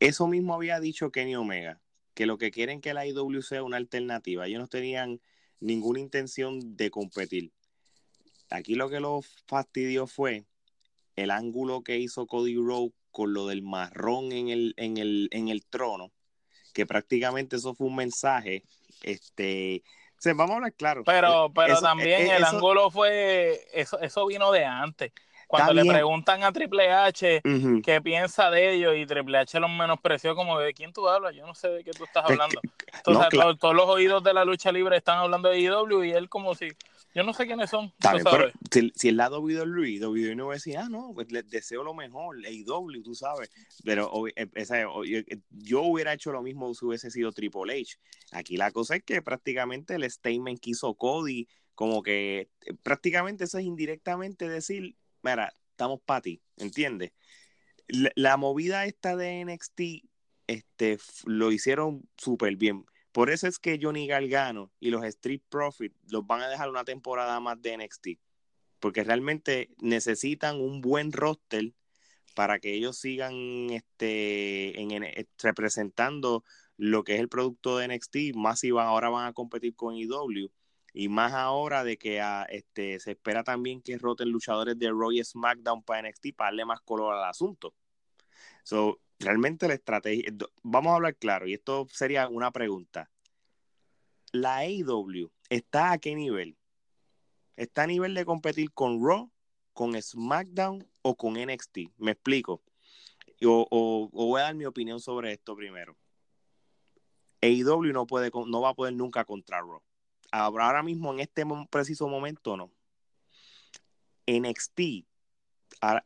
Eso 0.00 0.26
mismo 0.28 0.54
había 0.54 0.80
dicho 0.80 1.10
Kenny 1.10 1.36
Omega 1.36 1.78
que 2.14 2.26
lo 2.26 2.38
que 2.38 2.50
quieren 2.50 2.80
que 2.80 2.94
la 2.94 3.06
IW 3.06 3.42
sea 3.42 3.62
una 3.62 3.76
alternativa. 3.76 4.46
Ellos 4.46 4.60
no 4.60 4.68
tenían 4.68 5.20
ninguna 5.60 6.00
intención 6.00 6.76
de 6.76 6.90
competir. 6.90 7.52
Aquí 8.50 8.74
lo 8.74 8.88
que 8.88 9.00
lo 9.00 9.20
fastidió 9.46 10.06
fue 10.06 10.44
el 11.16 11.30
ángulo 11.30 11.82
que 11.82 11.98
hizo 11.98 12.26
Cody 12.26 12.56
Rhodes 12.56 12.92
con 13.10 13.32
lo 13.32 13.46
del 13.46 13.62
marrón 13.62 14.32
en 14.32 14.48
el, 14.48 14.74
en 14.76 14.96
el, 14.96 15.28
en 15.30 15.48
el 15.48 15.64
trono, 15.64 16.12
que 16.72 16.86
prácticamente 16.86 17.56
eso 17.56 17.74
fue 17.74 17.86
un 17.86 17.96
mensaje. 17.96 18.64
Este, 19.02 19.82
vamos 20.24 20.50
a 20.50 20.54
hablar 20.54 20.72
claro. 20.74 21.04
Pero, 21.04 21.52
pero 21.54 21.80
también 21.80 22.22
e, 22.22 22.36
el 22.36 22.44
ángulo 22.44 22.90
fue, 22.90 23.66
eso, 23.72 24.00
eso 24.00 24.26
vino 24.26 24.50
de 24.50 24.64
antes. 24.64 25.12
Cuando 25.46 25.72
le 25.72 25.84
preguntan 25.84 26.42
a 26.42 26.52
Triple 26.52 26.92
H 26.92 27.42
qué 27.82 28.00
piensa 28.02 28.50
de 28.50 28.74
ellos 28.74 28.94
y 28.96 29.06
Triple 29.06 29.38
H 29.38 29.60
los 29.60 29.70
menospreció 29.70 30.34
como 30.34 30.58
de 30.58 30.72
quién 30.74 30.92
tú 30.92 31.08
hablas, 31.08 31.34
yo 31.34 31.46
no 31.46 31.54
sé 31.54 31.68
de 31.68 31.84
qué 31.84 31.92
tú 31.92 32.04
estás 32.04 32.24
hablando. 32.24 32.60
todos, 33.04 33.74
los 33.74 33.86
oídos 33.86 34.22
de 34.22 34.34
la 34.34 34.44
lucha 34.44 34.72
libre 34.72 34.96
están 34.96 35.18
hablando 35.18 35.48
de 35.48 35.60
IW 35.60 36.04
y 36.04 36.12
él 36.12 36.28
como 36.28 36.54
si 36.54 36.68
yo 37.14 37.22
no 37.22 37.32
sé 37.32 37.46
quiénes 37.46 37.70
son. 37.70 37.92
si, 38.72 38.92
si, 38.96 39.08
el 39.08 39.16
lado 39.16 39.40
WWE, 39.40 40.00
WWE 40.00 40.34
no 40.34 40.46
va 40.48 40.54
a 40.54 40.56
decir, 40.56 40.76
ah, 40.76 40.88
no, 40.88 41.12
pues 41.14 41.30
les 41.30 41.48
deseo 41.48 41.84
lo 41.84 41.94
mejor, 41.94 42.38
AEW, 42.44 43.02
tú 43.04 43.14
sabes. 43.14 43.50
Pero 43.84 44.26
eh, 44.34 44.48
eh, 44.52 45.38
yo 45.50 45.82
hubiera 45.82 46.12
hecho 46.12 46.32
lo 46.32 46.42
mismo 46.42 46.74
si 46.74 46.84
hubiese 46.84 47.12
sido 47.12 47.30
Triple 47.30 47.80
H. 47.80 47.96
Aquí 48.32 48.56
la 48.56 48.72
cosa 48.72 48.96
es 48.96 49.04
que 49.04 49.22
prácticamente 49.22 49.94
el 49.94 50.10
statement 50.10 50.58
que 50.58 50.70
hizo 50.70 50.94
Cody, 50.94 51.46
como 51.76 52.02
que 52.02 52.48
eh, 52.66 52.74
prácticamente 52.82 53.44
eso 53.44 53.58
es 53.58 53.64
indirectamente 53.64 54.48
decir, 54.48 54.96
mira, 55.24 55.54
estamos 55.70 56.00
para 56.04 56.20
ti, 56.20 56.42
¿entiendes? 56.56 57.12
La, 57.88 58.36
movida 58.36 58.86
esta 58.86 59.16
de 59.16 59.44
NXT 59.44 60.06
este, 60.46 60.98
lo 61.24 61.50
hicieron 61.50 62.08
súper 62.16 62.56
bien. 62.56 62.84
Por 63.12 63.30
eso 63.30 63.46
es 63.46 63.58
que 63.58 63.78
Johnny 63.80 64.06
Galgano 64.06 64.72
y 64.80 64.90
los 64.90 65.04
Street 65.04 65.42
Profits 65.48 65.96
los 66.10 66.26
van 66.26 66.42
a 66.42 66.48
dejar 66.48 66.68
una 66.70 66.84
temporada 66.84 67.38
más 67.40 67.60
de 67.60 67.76
NXT. 67.78 68.08
Porque 68.80 69.04
realmente 69.04 69.70
necesitan 69.78 70.60
un 70.60 70.80
buen 70.80 71.12
roster 71.12 71.72
para 72.34 72.58
que 72.58 72.74
ellos 72.74 72.98
sigan 72.98 73.70
este, 73.70 74.78
en, 74.80 75.04
representando 75.42 76.44
lo 76.76 77.04
que 77.04 77.14
es 77.14 77.20
el 77.20 77.28
producto 77.28 77.78
de 77.78 77.88
NXT. 77.88 78.34
Más 78.34 78.60
si 78.60 78.70
van, 78.72 78.88
ahora 78.88 79.08
van 79.10 79.26
a 79.26 79.32
competir 79.32 79.74
con 79.74 79.94
IW. 79.94 80.50
Y 80.96 81.08
más 81.08 81.32
ahora 81.32 81.82
de 81.82 81.98
que 81.98 82.20
ah, 82.20 82.46
este, 82.48 83.00
se 83.00 83.10
espera 83.10 83.42
también 83.42 83.82
que 83.82 83.98
roten 83.98 84.30
luchadores 84.30 84.78
de 84.78 84.90
Roy 84.90 85.22
SmackDown 85.24 85.82
para 85.82 86.08
NXT 86.08 86.36
para 86.36 86.50
darle 86.50 86.64
más 86.64 86.80
color 86.82 87.14
al 87.14 87.24
asunto. 87.24 87.74
So, 88.62 89.00
realmente 89.18 89.66
la 89.66 89.74
estrategia, 89.74 90.32
vamos 90.62 90.92
a 90.92 90.94
hablar 90.94 91.16
claro, 91.16 91.48
y 91.48 91.54
esto 91.54 91.88
sería 91.90 92.28
una 92.28 92.52
pregunta. 92.52 93.10
¿La 94.30 94.58
AEW 94.58 95.32
está 95.50 95.90
a 95.90 95.98
qué 95.98 96.14
nivel? 96.14 96.56
¿Está 97.56 97.82
a 97.82 97.86
nivel 97.88 98.14
de 98.14 98.24
competir 98.24 98.72
con 98.72 99.04
Raw, 99.04 99.32
con 99.72 100.00
SmackDown 100.00 100.88
o 101.02 101.16
con 101.16 101.34
NXT? 101.34 101.78
Me 101.98 102.12
explico. 102.12 102.62
O, 103.44 103.66
o, 103.68 104.08
voy 104.12 104.40
a 104.40 104.44
dar 104.44 104.54
mi 104.54 104.64
opinión 104.64 105.00
sobre 105.00 105.32
esto 105.32 105.56
primero. 105.56 105.96
AEW 107.42 107.92
no, 107.92 108.06
puede, 108.06 108.30
no 108.46 108.60
va 108.60 108.70
a 108.70 108.74
poder 108.74 108.94
nunca 108.94 109.24
contra 109.24 109.58
Raw 109.58 109.82
ahora 110.34 110.82
mismo 110.82 111.12
en 111.12 111.20
este 111.20 111.44
preciso 111.70 112.08
momento 112.08 112.56
no. 112.56 112.72
NXT, 114.26 115.06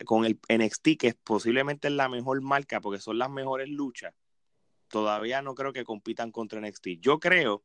con 0.05 0.25
el 0.25 0.41
NXT, 0.49 0.97
que 0.99 1.09
es 1.09 1.15
posiblemente 1.15 1.89
la 1.89 2.09
mejor 2.09 2.41
marca 2.43 2.81
porque 2.81 3.01
son 3.01 3.19
las 3.19 3.31
mejores 3.31 3.69
luchas, 3.69 4.15
todavía 4.89 5.41
no 5.41 5.55
creo 5.55 5.73
que 5.73 5.85
compitan 5.85 6.33
contra 6.33 6.61
NXT. 6.61 7.01
Yo 7.01 7.21
creo 7.21 7.63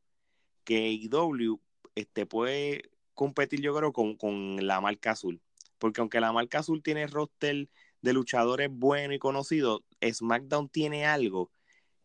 que 0.64 0.90
IW 0.90 1.60
este, 1.96 2.24
puede 2.24 2.90
competir, 3.14 3.60
yo 3.60 3.74
creo, 3.74 3.92
con, 3.92 4.16
con 4.16 4.66
la 4.66 4.80
marca 4.80 5.10
azul. 5.12 5.42
Porque 5.78 6.00
aunque 6.00 6.20
la 6.20 6.32
marca 6.32 6.60
azul 6.60 6.82
tiene 6.82 7.06
roster 7.08 7.68
de 8.00 8.12
luchadores 8.12 8.70
buenos 8.70 9.16
y 9.16 9.18
conocidos, 9.18 9.82
SmackDown 10.02 10.68
tiene 10.68 11.04
algo 11.06 11.50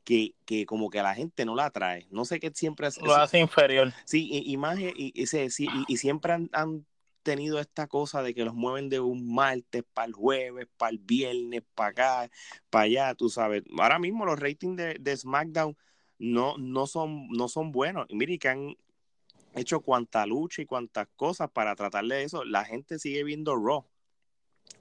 que, 0.03 0.33
que, 0.45 0.65
como 0.65 0.89
que 0.89 0.99
a 0.99 1.03
la 1.03 1.15
gente 1.15 1.45
no 1.45 1.55
la 1.55 1.65
atrae. 1.65 2.07
No 2.11 2.25
sé 2.25 2.39
qué 2.39 2.51
siempre 2.53 2.87
es. 2.87 3.01
Lo 3.01 3.15
hace 3.15 3.39
inferior. 3.39 3.93
Sí, 4.05 4.29
y, 4.31 4.55
y, 4.55 5.13
y, 5.15 5.97
siempre 5.97 6.33
han, 6.33 6.85
tenido 7.21 7.59
esta 7.59 7.85
cosa 7.85 8.23
de 8.23 8.33
que 8.33 8.45
los 8.45 8.55
mueven 8.55 8.89
de 8.89 8.99
un 9.01 9.31
martes 9.33 9.83
para 9.93 10.07
el 10.07 10.13
jueves, 10.13 10.67
para 10.77 10.91
el 10.91 10.99
viernes, 10.99 11.63
para 11.75 11.89
acá, 11.89 12.31
para 12.69 12.85
allá, 12.85 13.13
tú 13.13 13.29
sabes. 13.29 13.63
Ahora 13.77 13.99
mismo 13.99 14.25
los 14.25 14.39
ratings 14.39 14.77
de, 14.77 15.17
SmackDown 15.17 15.77
no, 16.17 16.57
no, 16.57 16.87
son, 16.87 17.27
no 17.27 17.47
son 17.47 17.71
buenos. 17.71 18.07
Y 18.09 18.15
mire 18.15 18.39
que 18.39 18.49
han 18.49 18.77
hecho 19.53 19.81
cuanta 19.81 20.25
lucha 20.25 20.61
y 20.61 20.65
cuantas 20.65 21.07
cosas 21.15 21.51
para 21.51 21.75
tratarle 21.75 22.15
de 22.15 22.23
eso. 22.23 22.45
La 22.45 22.65
gente 22.65 22.97
sigue 22.97 23.23
viendo 23.23 23.55
Raw. 23.55 23.85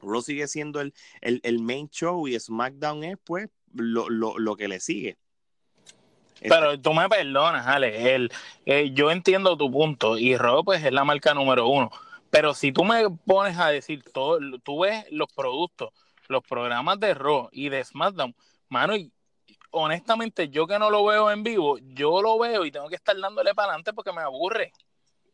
Raw 0.01 0.23
sigue 0.23 0.47
siendo 0.49 0.81
el, 0.81 0.95
el, 1.21 1.41
el 1.43 1.59
main 1.59 1.91
show 1.91 2.29
y 2.29 2.39
SmackDown 2.39 3.05
es 3.05 3.19
pues 3.25 3.51
lo, 3.75 4.09
lo, 4.09 4.39
lo 4.39 4.57
que 4.57 4.69
le 4.69 4.81
sigue. 4.81 5.19
Pero 6.41 6.79
tú 6.81 6.93
me 6.93 7.09
perdonas, 7.09 7.67
Ale. 7.67 8.15
El, 8.15 8.33
eh, 8.67 8.91
yo 8.93 9.11
entiendo 9.11 9.57
tu 9.57 9.71
punto 9.71 10.19
y 10.19 10.37
Raw 10.37 10.65
pues 10.65 10.85
es 10.85 10.93
la 10.93 11.05
marca 11.05 11.35
número 11.35 11.69
uno. 11.69 11.91
Pero 12.31 12.55
si 12.55 12.73
tú 12.73 12.85
me 12.85 13.09
pones 13.27 13.59
a 13.59 13.69
decir 13.69 14.03
todo, 14.13 14.39
tú 14.63 14.81
ves 14.81 15.07
los 15.11 15.33
productos, 15.33 15.91
los 16.29 16.43
programas 16.43 17.01
de 17.01 17.15
Raw 17.15 17.49
y 17.53 17.71
de 17.71 17.83
SmackDown, 17.83 18.35
mano, 18.69 18.95
y 18.97 19.11
honestamente 19.71 20.49
yo 20.49 20.67
que 20.67 20.79
no 20.79 20.91
lo 20.91 21.05
veo 21.05 21.31
en 21.31 21.43
vivo, 21.43 21.79
yo 21.79 22.21
lo 22.21 22.39
veo 22.39 22.65
y 22.65 22.71
tengo 22.71 22.89
que 22.89 22.97
estar 22.97 23.19
dándole 23.19 23.55
para 23.55 23.69
adelante 23.69 23.93
porque 23.93 24.13
me 24.13 24.23
aburre. 24.23 24.73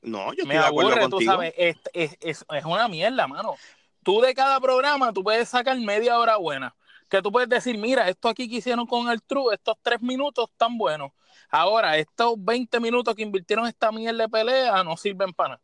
No, 0.02 0.26
yo 0.26 0.42
estoy 0.42 0.48
me 0.48 0.54
de 0.54 0.60
aburre, 0.60 1.08
tú 1.08 1.20
sabes, 1.20 1.52
es, 1.56 1.76
es, 1.92 2.16
es, 2.20 2.64
una 2.64 2.88
mierda, 2.88 3.26
mano. 3.26 3.56
Tú 4.02 4.20
de 4.20 4.34
cada 4.34 4.60
programa 4.60 5.12
tú 5.12 5.24
puedes 5.24 5.48
sacar 5.48 5.78
media 5.78 6.18
hora 6.18 6.36
buena 6.36 6.74
que 7.14 7.22
tú 7.22 7.30
puedes 7.30 7.48
decir, 7.48 7.78
mira, 7.78 8.08
esto 8.08 8.28
aquí 8.28 8.48
que 8.48 8.56
hicieron 8.56 8.86
con 8.86 9.08
el 9.08 9.22
True, 9.22 9.54
estos 9.54 9.76
tres 9.82 10.02
minutos 10.02 10.48
tan 10.56 10.76
buenos. 10.76 11.12
Ahora, 11.48 11.96
estos 11.96 12.34
20 12.36 12.80
minutos 12.80 13.14
que 13.14 13.22
invirtieron 13.22 13.66
esta 13.66 13.92
mierda 13.92 14.24
de 14.24 14.28
pelea 14.28 14.82
no 14.82 14.96
sirven 14.96 15.32
para 15.32 15.50
nada. 15.50 15.62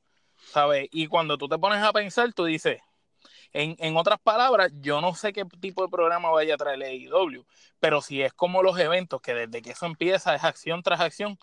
¿Sabes? 0.52 0.88
Y 0.92 1.08
cuando 1.08 1.36
tú 1.36 1.48
te 1.48 1.58
pones 1.58 1.82
a 1.82 1.92
pensar, 1.92 2.32
tú 2.32 2.44
dices, 2.44 2.80
en, 3.52 3.74
en, 3.80 3.96
otras 3.96 4.20
palabras, 4.20 4.70
yo 4.80 5.00
no 5.00 5.14
sé 5.14 5.32
qué 5.32 5.44
tipo 5.60 5.82
de 5.82 5.88
programa 5.88 6.30
vaya 6.30 6.54
a 6.54 6.56
traer 6.56 6.82
AEW, 6.82 7.44
pero 7.80 8.00
si 8.00 8.22
es 8.22 8.32
como 8.32 8.62
los 8.62 8.78
eventos, 8.78 9.20
que 9.20 9.34
desde 9.34 9.60
que 9.60 9.72
eso 9.72 9.86
empieza 9.86 10.34
es 10.34 10.44
acción 10.44 10.82
tras 10.82 11.00
acción, 11.00 11.36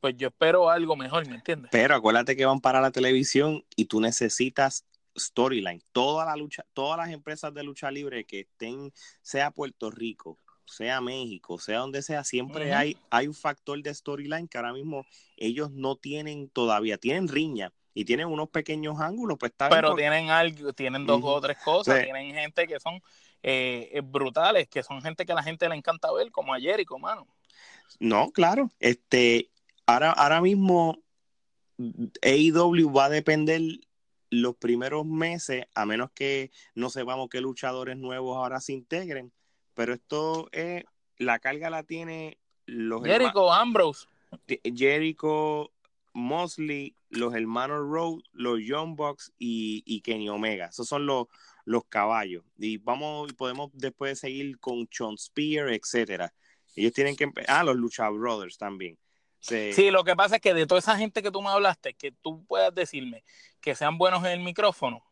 pues 0.00 0.16
yo 0.16 0.28
espero 0.28 0.70
algo 0.70 0.96
mejor, 0.96 1.28
¿me 1.28 1.36
entiendes? 1.36 1.70
Pero 1.70 1.94
acuérdate 1.94 2.36
que 2.36 2.46
van 2.46 2.60
para 2.60 2.80
la 2.80 2.90
televisión 2.90 3.64
y 3.76 3.84
tú 3.84 4.00
necesitas 4.00 4.84
storyline. 5.16 5.82
Toda 5.92 6.24
la 6.24 6.36
lucha, 6.36 6.64
todas 6.72 6.98
las 6.98 7.10
empresas 7.10 7.52
de 7.54 7.62
lucha 7.62 7.90
libre 7.90 8.24
que 8.24 8.40
estén, 8.40 8.92
sea 9.22 9.50
Puerto 9.50 9.90
Rico, 9.90 10.38
sea 10.66 11.00
México, 11.00 11.58
sea 11.58 11.80
donde 11.80 12.02
sea, 12.02 12.24
siempre 12.24 12.72
hay, 12.74 12.96
hay 13.10 13.28
un 13.28 13.34
factor 13.34 13.80
de 13.82 13.92
storyline 13.94 14.48
que 14.48 14.58
ahora 14.58 14.72
mismo 14.72 15.04
ellos 15.36 15.70
no 15.70 15.96
tienen 15.96 16.48
todavía, 16.48 16.98
tienen 16.98 17.28
riña 17.28 17.72
y 17.94 18.04
tienen 18.04 18.28
unos 18.28 18.48
pequeños 18.48 19.00
ángulos, 19.00 19.36
pues 19.38 19.52
está 19.52 19.68
Pero 19.68 19.94
tienen 19.94 20.30
algo, 20.30 20.72
tienen 20.72 21.06
dos 21.06 21.20
o 21.22 21.40
tres 21.40 21.58
cosas, 21.62 22.02
tienen 22.02 22.32
gente 22.34 22.66
que 22.66 22.80
son 22.80 23.02
eh, 23.42 23.90
eh, 23.92 24.00
brutales, 24.02 24.68
que 24.68 24.82
son 24.82 25.02
gente 25.02 25.26
que 25.26 25.32
a 25.32 25.34
la 25.34 25.42
gente 25.42 25.68
le 25.68 25.74
encanta 25.74 26.12
ver, 26.12 26.30
como 26.30 26.54
a 26.54 26.60
Jericho, 26.60 26.98
mano. 26.98 27.26
No, 27.98 28.30
claro, 28.30 28.70
este, 28.80 29.50
ahora, 29.86 30.12
ahora 30.12 30.40
mismo 30.40 30.98
AEW 32.22 32.92
va 32.92 33.06
a 33.06 33.10
depender 33.10 33.60
los 34.32 34.56
primeros 34.56 35.04
meses, 35.04 35.66
a 35.74 35.84
menos 35.84 36.10
que 36.10 36.50
no 36.74 36.88
sepamos 36.88 37.28
qué 37.28 37.42
luchadores 37.42 37.98
nuevos 37.98 38.38
ahora 38.38 38.60
se 38.60 38.72
integren, 38.72 39.30
pero 39.74 39.92
esto 39.92 40.48
es, 40.52 40.84
la 41.18 41.38
carga 41.38 41.68
la 41.68 41.82
tiene 41.82 42.38
los 42.64 43.04
Jericho, 43.04 43.52
Ambrose. 43.52 44.06
Jericho, 44.74 45.70
Mosley, 46.14 46.96
los 47.10 47.34
hermanos 47.34 47.80
Road, 47.86 48.20
los 48.32 48.58
Young 48.64 48.96
Bucks 48.96 49.34
y, 49.38 50.00
Kenny 50.00 50.30
Omega. 50.30 50.68
Esos 50.68 50.88
son 50.88 51.04
los, 51.04 51.26
los 51.66 51.84
caballos. 51.84 52.42
Y 52.56 52.78
vamos, 52.78 53.34
podemos 53.34 53.68
después 53.74 54.18
seguir 54.18 54.58
con 54.58 54.88
Sean 54.90 55.18
Spear, 55.18 55.68
etcétera. 55.68 56.32
Ellos 56.74 56.94
tienen 56.94 57.16
que 57.16 57.30
ah, 57.48 57.64
los 57.64 57.76
Lucha 57.76 58.08
Brothers 58.08 58.56
también. 58.56 58.96
Sí. 59.42 59.90
lo 59.90 60.04
que 60.04 60.14
pasa 60.14 60.36
es 60.36 60.42
que 60.42 60.54
de 60.54 60.66
toda 60.66 60.78
esa 60.78 60.96
gente 60.96 61.20
que 61.20 61.32
tú 61.32 61.42
me 61.42 61.48
hablaste, 61.48 61.94
que 61.94 62.12
tú 62.12 62.44
puedas 62.46 62.72
decirme 62.72 63.24
que 63.60 63.74
sean 63.74 63.98
buenos 63.98 64.24
en 64.24 64.30
el 64.30 64.40
micrófono, 64.40 65.02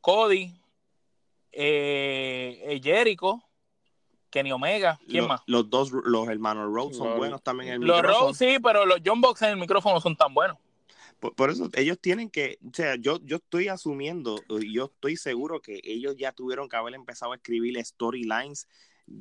Cody, 0.00 0.54
eh, 1.50 2.62
eh 2.64 2.80
Jericho, 2.82 3.42
Kenny 4.30 4.52
Omega, 4.52 5.00
¿quién 5.08 5.26
más? 5.26 5.40
Los 5.46 5.68
dos, 5.68 5.90
los 5.90 6.28
hermanos 6.28 6.72
Rhodes 6.72 6.96
son 6.96 7.16
buenos 7.16 7.42
también 7.42 7.74
en 7.74 7.82
el 7.82 7.88
los 7.88 7.96
micrófono. 7.96 8.28
Los 8.28 8.38
sí, 8.38 8.58
pero 8.62 8.86
los 8.86 9.00
John 9.04 9.20
Box 9.20 9.42
en 9.42 9.50
el 9.50 9.56
micrófono 9.56 10.00
son 10.00 10.16
tan 10.16 10.32
buenos. 10.32 10.58
Por, 11.18 11.50
eso 11.50 11.70
ellos 11.74 11.98
tienen 11.98 12.30
que, 12.30 12.58
o 12.64 12.74
sea, 12.74 12.94
yo, 12.96 13.18
yo 13.24 13.36
estoy 13.36 13.68
asumiendo, 13.68 14.38
yo 14.70 14.84
estoy 14.84 15.16
seguro 15.16 15.60
que 15.60 15.80
ellos 15.82 16.14
ya 16.16 16.30
tuvieron 16.30 16.68
que 16.68 16.76
haber 16.76 16.94
empezado 16.94 17.32
a 17.32 17.36
escribir 17.36 17.82
storylines 17.82 18.68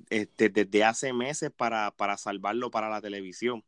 este, 0.10 0.50
desde 0.50 0.84
hace 0.84 1.14
meses 1.14 1.52
para, 1.56 1.92
para 1.92 2.18
salvarlo 2.18 2.70
para 2.70 2.90
la 2.90 3.02
televisión. 3.02 3.64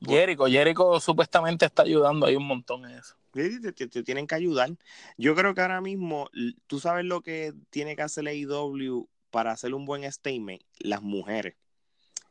Jericho, 0.00 0.46
Jericho 0.46 1.00
supuestamente 1.00 1.66
está 1.66 1.82
ayudando 1.82 2.26
ahí 2.26 2.36
un 2.36 2.46
montón 2.46 2.84
en 2.86 2.98
eso. 2.98 3.16
Te, 3.32 4.02
tienen 4.02 4.26
que 4.26 4.34
ayudar. 4.34 4.70
Yo 5.16 5.34
creo 5.34 5.54
que 5.54 5.60
ahora 5.60 5.80
mismo, 5.80 6.30
tú 6.66 6.80
sabes 6.80 7.04
lo 7.04 7.20
que 7.20 7.52
tiene 7.70 7.96
que 7.96 8.02
hacer 8.02 8.24
la 8.24 8.32
IW 8.32 9.06
para 9.30 9.52
hacer 9.52 9.74
un 9.74 9.84
buen 9.84 10.10
statement, 10.10 10.62
las 10.78 11.02
mujeres. 11.02 11.54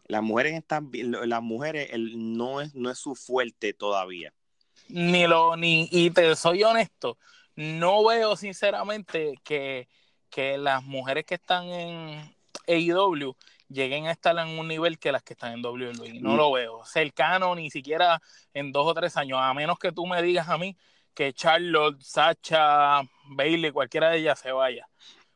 Las 0.05 0.23
mujeres 0.23 0.53
están 0.55 0.89
las 0.91 1.41
mujeres 1.43 1.91
no 2.15 2.61
es 2.61 2.73
no 2.73 2.89
es 2.89 2.97
su 2.97 3.13
fuerte 3.13 3.73
todavía. 3.73 4.33
Ni 4.87 5.27
lo 5.27 5.55
ni 5.55 5.87
y 5.91 6.09
te 6.09 6.35
soy 6.35 6.63
honesto, 6.63 7.19
no 7.55 8.03
veo 8.03 8.35
sinceramente 8.35 9.35
que, 9.43 9.87
que 10.31 10.57
las 10.57 10.83
mujeres 10.83 11.25
que 11.25 11.35
están 11.35 11.65
en 11.65 12.35
AEW 12.67 13.35
lleguen 13.69 14.07
a 14.07 14.11
estar 14.11 14.37
en 14.37 14.59
un 14.59 14.67
nivel 14.67 14.99
que 14.99 15.11
las 15.11 15.23
que 15.23 15.33
están 15.33 15.53
en 15.53 15.65
WWE. 15.65 16.19
No 16.21 16.33
mm. 16.33 16.37
lo 16.37 16.51
veo 16.51 16.83
cercano 16.85 17.55
ni 17.55 17.69
siquiera 17.69 18.21
en 18.53 18.71
dos 18.71 18.87
o 18.87 18.93
tres 18.93 19.15
años, 19.15 19.39
a 19.41 19.53
menos 19.53 19.79
que 19.79 19.91
tú 19.91 20.05
me 20.05 20.21
digas 20.21 20.49
a 20.49 20.57
mí 20.57 20.75
que 21.13 21.33
Charlotte, 21.33 22.01
Sacha, 22.01 23.01
Bailey, 23.25 23.71
cualquiera 23.71 24.09
de 24.09 24.19
ellas 24.19 24.39
se 24.39 24.51
vaya. 24.51 24.87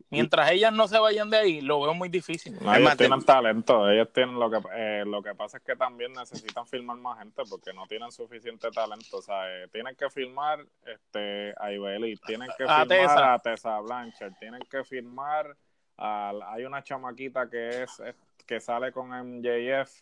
Mientras 0.10 0.52
ellas 0.52 0.72
no 0.72 0.88
se 0.88 1.00
vayan 1.00 1.30
de 1.30 1.38
ahí, 1.38 1.62
lo 1.62 1.82
veo 1.82 1.94
muy 1.96 2.08
difícil. 2.08 2.56
ellos 2.56 2.98
tienen 2.98 3.22
talento, 3.24 3.90
ellos 3.90 4.14
tienen 4.14 4.40
lo 4.40 4.50
que 4.50 4.60
eh, 4.76 5.04
lo 5.06 5.24
que 5.24 5.34
pasa 5.34 5.58
es 5.58 5.64
que 5.64 5.76
también 5.76 6.14
necesitan 6.14 6.68
filmar 6.68 6.98
más 6.98 7.18
gente 7.18 7.42
porque 7.50 7.74
no 7.74 7.88
tienen 7.88 8.12
suficiente 8.12 8.70
talento, 8.70 9.18
o 9.18 9.22
sea, 9.22 9.50
eh, 9.50 9.68
tienen 9.72 9.96
que 9.96 10.10
filmar 10.12 10.64
este 10.86 11.54
a 11.58 11.72
Ibeli, 11.72 12.16
tienen 12.18 12.48
que 12.56 12.66
filmar 12.66 13.24
a 13.24 13.40
Tessa 13.40 13.80
Blanchard, 13.80 14.34
tienen 14.40 14.62
que 14.70 14.84
filmar 14.84 15.58
hay 16.04 16.66
una 16.66 16.84
chamaquita 16.84 17.50
que 17.50 17.84
es, 17.84 18.02
que 18.46 18.60
sale 18.60 18.92
con 18.92 19.10
MJF 19.10 20.02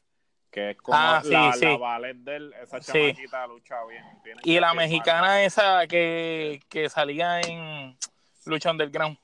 que 0.49 0.71
es 0.71 0.77
como 0.77 0.97
ah, 0.97 1.21
la, 1.23 1.77
ballet 1.77 2.17
de 2.17 2.35
él, 2.35 2.53
esa 2.61 2.81
chamaquita 2.81 3.47
lucha 3.47 3.75
bien. 3.85 4.03
y 4.43 4.59
la 4.59 4.73
mexicana 4.73 5.43
esa 5.43 5.87
que, 5.87 6.59
que 6.67 6.89
salía 6.89 7.39
en 7.39 7.97
Lucha 8.45 8.71
Underground 8.71 9.17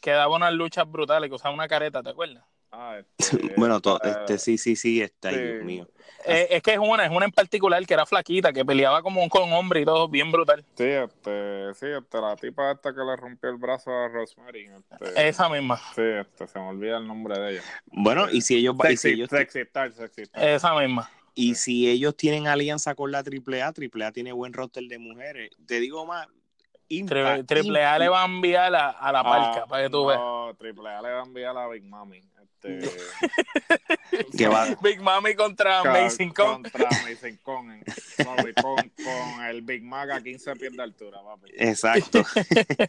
que 0.00 0.10
daba 0.10 0.34
unas 0.34 0.52
luchas 0.52 0.90
brutales, 0.90 1.30
que 1.30 1.36
usaba 1.36 1.54
una 1.54 1.68
careta, 1.68 2.02
¿te 2.02 2.10
acuerdas? 2.10 2.44
Ah, 2.72 2.98
este, 3.18 3.54
bueno, 3.56 3.80
este, 4.02 4.38
sí, 4.38 4.56
sí, 4.56 4.76
sí, 4.76 5.02
está 5.02 5.28
ahí, 5.28 5.36
Dios 5.36 5.64
mío. 5.64 5.88
Eh, 6.24 6.48
es 6.50 6.62
que 6.62 6.72
es 6.72 6.78
una, 6.78 7.04
es 7.04 7.10
una 7.10 7.26
en 7.26 7.32
particular 7.32 7.84
que 7.84 7.92
era 7.92 8.06
flaquita, 8.06 8.52
que 8.52 8.64
peleaba 8.64 9.02
como 9.02 9.22
un 9.22 9.28
con 9.28 9.52
hombre 9.52 9.82
y 9.82 9.84
todo, 9.84 10.08
bien 10.08 10.32
brutal. 10.32 10.64
Sí, 10.76 10.84
este, 10.84 11.74
sí, 11.74 11.86
este, 11.86 12.20
la 12.20 12.34
tipa 12.36 12.72
esta 12.72 12.94
que 12.94 13.00
le 13.00 13.16
rompió 13.16 13.50
el 13.50 13.56
brazo 13.56 13.90
a 13.90 14.08
Rosemary. 14.08 14.70
Este, 15.00 15.28
Esa 15.28 15.48
misma. 15.50 15.78
Sí, 15.94 16.02
este, 16.02 16.46
se 16.46 16.58
me 16.58 16.68
olvida 16.68 16.96
el 16.96 17.06
nombre 17.06 17.38
de 17.38 17.50
ella. 17.52 17.62
Bueno, 17.86 18.30
y 18.30 18.40
si 18.40 18.56
ellos... 18.56 18.76
Sexy, 18.80 18.92
y 18.92 18.96
si 18.96 19.08
ellos 19.08 19.30
sexy 19.30 19.60
star, 19.60 19.92
sexy 19.92 20.22
Esa 20.32 20.74
misma. 20.74 21.10
Y 21.34 21.56
si 21.56 21.90
ellos 21.90 22.16
tienen 22.16 22.46
alianza 22.46 22.94
con 22.94 23.10
la 23.10 23.18
AAA, 23.18 23.66
AAA 23.66 24.12
tiene 24.12 24.32
buen 24.32 24.52
roster 24.52 24.84
de 24.84 24.98
mujeres. 24.98 25.50
Te 25.66 25.80
digo 25.80 26.06
más, 26.06 26.26
Triple 27.46 27.84
A 27.84 27.98
le 27.98 28.08
va 28.08 28.22
a 28.22 28.26
enviar 28.26 28.74
a, 28.74 28.90
a 28.90 29.12
la 29.12 29.20
ah, 29.20 29.24
parca 29.24 29.66
para 29.66 29.84
que 29.84 29.90
tú 29.90 30.06
veas. 30.06 30.20
No, 30.20 30.54
Triple 30.58 30.88
A 30.90 31.02
le 31.02 31.12
va 31.12 31.20
a 31.20 31.24
enviar 31.24 31.56
a 31.56 31.68
Big 31.68 31.84
Mami. 31.84 32.20
Este... 32.62 32.90
Big 34.82 35.00
Mami 35.00 35.34
contra 35.34 35.80
Amazing 35.80 36.32
Kong. 36.32 36.62
Contra 36.62 36.88
Amazing 36.88 37.38
Kong. 37.38 37.82
con, 38.60 38.92
con, 39.04 39.44
el 39.44 39.62
Big 39.62 39.82
Mac 39.82 40.10
a 40.10 40.22
15 40.22 40.56
pies 40.56 40.72
de 40.72 40.82
altura, 40.82 41.22
papi. 41.22 41.52
Exacto. 41.56 42.24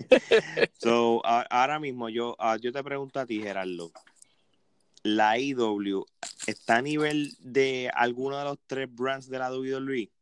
so, 0.78 1.22
ahora 1.26 1.80
mismo 1.80 2.10
yo, 2.10 2.36
yo 2.62 2.72
te 2.72 2.84
pregunto 2.84 3.20
a 3.20 3.26
ti, 3.26 3.42
Gerardo. 3.42 3.92
¿La 5.04 5.38
IW 5.38 6.06
está 6.48 6.78
a 6.78 6.82
nivel 6.82 7.36
de 7.40 7.92
alguno 7.94 8.38
de 8.38 8.46
los 8.46 8.58
tres 8.66 8.88
brands 8.94 9.30
de 9.30 9.40
la 9.40 9.52
WWE? 9.52 10.13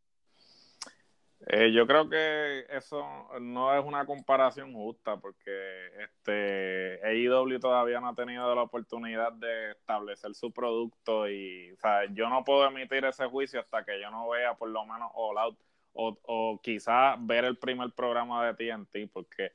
Eh, 1.47 1.71
yo 1.71 1.87
creo 1.87 2.07
que 2.07 2.65
eso 2.69 3.03
no 3.39 3.75
es 3.75 3.83
una 3.83 4.05
comparación 4.05 4.73
justa 4.73 5.17
porque 5.17 5.87
este 6.03 6.99
AEW 7.03 7.59
todavía 7.59 7.99
no 7.99 8.09
ha 8.09 8.15
tenido 8.15 8.53
la 8.53 8.61
oportunidad 8.61 9.31
de 9.33 9.71
establecer 9.71 10.35
su 10.35 10.51
producto 10.51 11.27
y 11.27 11.71
o 11.71 11.77
sea, 11.77 12.05
yo 12.13 12.29
no 12.29 12.43
puedo 12.43 12.67
emitir 12.67 13.05
ese 13.05 13.25
juicio 13.25 13.59
hasta 13.59 13.83
que 13.83 13.99
yo 13.99 14.11
no 14.11 14.29
vea 14.29 14.53
por 14.53 14.69
lo 14.69 14.85
menos 14.85 15.11
All 15.15 15.37
Out 15.39 15.57
o, 15.93 16.17
o 16.23 16.59
quizá 16.61 17.15
ver 17.19 17.45
el 17.45 17.57
primer 17.57 17.91
programa 17.91 18.45
de 18.45 18.53
TNT 18.53 19.11
porque 19.11 19.51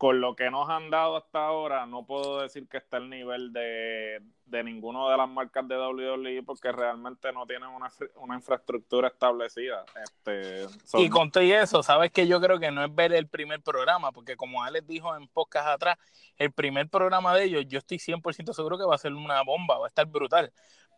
con 0.00 0.18
lo 0.18 0.34
que 0.34 0.50
nos 0.50 0.70
han 0.70 0.88
dado 0.88 1.18
hasta 1.18 1.46
ahora, 1.46 1.84
no 1.84 2.06
puedo 2.06 2.40
decir 2.40 2.66
que 2.66 2.78
está 2.78 2.96
el 2.96 3.10
nivel 3.10 3.52
de, 3.52 4.22
de 4.46 4.64
ninguna 4.64 5.06
de 5.10 5.16
las 5.18 5.28
marcas 5.28 5.68
de 5.68 5.76
WWE 5.76 6.42
porque 6.42 6.72
realmente 6.72 7.30
no 7.34 7.44
tienen 7.44 7.68
una, 7.68 7.92
una 8.16 8.34
infraestructura 8.34 9.08
establecida. 9.08 9.84
Este, 10.02 10.66
Y 10.94 11.10
con 11.10 11.30
todo 11.30 11.44
eso, 11.44 11.82
sabes 11.82 12.10
que 12.12 12.26
yo 12.26 12.40
creo 12.40 12.58
que 12.58 12.70
no 12.70 12.82
es 12.82 12.94
ver 12.94 13.12
el 13.12 13.28
primer 13.28 13.60
programa, 13.60 14.10
porque 14.10 14.38
como 14.38 14.62
Alex 14.62 14.86
dijo 14.86 15.14
en 15.14 15.28
podcast 15.28 15.68
atrás, 15.68 15.98
el 16.38 16.50
primer 16.50 16.88
programa 16.88 17.34
de 17.34 17.44
ellos, 17.44 17.66
yo 17.68 17.76
estoy 17.76 17.98
100% 17.98 18.54
seguro 18.54 18.78
que 18.78 18.84
va 18.84 18.94
a 18.94 18.98
ser 18.98 19.12
una 19.12 19.42
bomba, 19.42 19.76
va 19.76 19.84
a 19.84 19.88
estar 19.88 20.06
brutal 20.06 20.50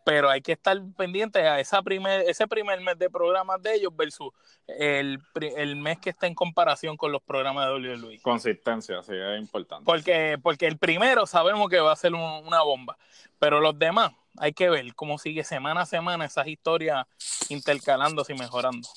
pero 0.03 0.29
hay 0.29 0.41
que 0.41 0.51
estar 0.51 0.77
pendiente 0.97 1.39
a 1.39 1.59
esa 1.59 1.81
primer, 1.81 2.21
ese 2.29 2.47
primer 2.47 2.79
mes 2.81 2.97
de 2.97 3.09
programas 3.09 3.61
de 3.61 3.75
ellos 3.75 3.95
versus 3.95 4.29
el, 4.67 5.19
el 5.55 5.75
mes 5.75 5.99
que 5.99 6.09
está 6.09 6.27
en 6.27 6.35
comparación 6.35 6.97
con 6.97 7.11
los 7.11 7.21
programas 7.21 7.67
de 7.67 7.95
WWE. 7.95 8.19
Consistencia, 8.21 9.01
sí, 9.03 9.13
es 9.15 9.41
importante. 9.41 9.85
Porque, 9.85 10.37
porque 10.41 10.67
el 10.67 10.77
primero 10.77 11.25
sabemos 11.25 11.69
que 11.69 11.79
va 11.79 11.91
a 11.91 11.95
ser 11.95 12.13
una 12.13 12.61
bomba, 12.61 12.97
pero 13.39 13.59
los 13.61 13.77
demás 13.77 14.11
hay 14.37 14.53
que 14.53 14.69
ver 14.69 14.93
cómo 14.95 15.17
sigue 15.17 15.43
semana 15.43 15.81
a 15.81 15.85
semana 15.85 16.25
esas 16.25 16.47
historias 16.47 17.05
intercalándose 17.49 18.33
y 18.33 18.37
mejorando. 18.37 18.87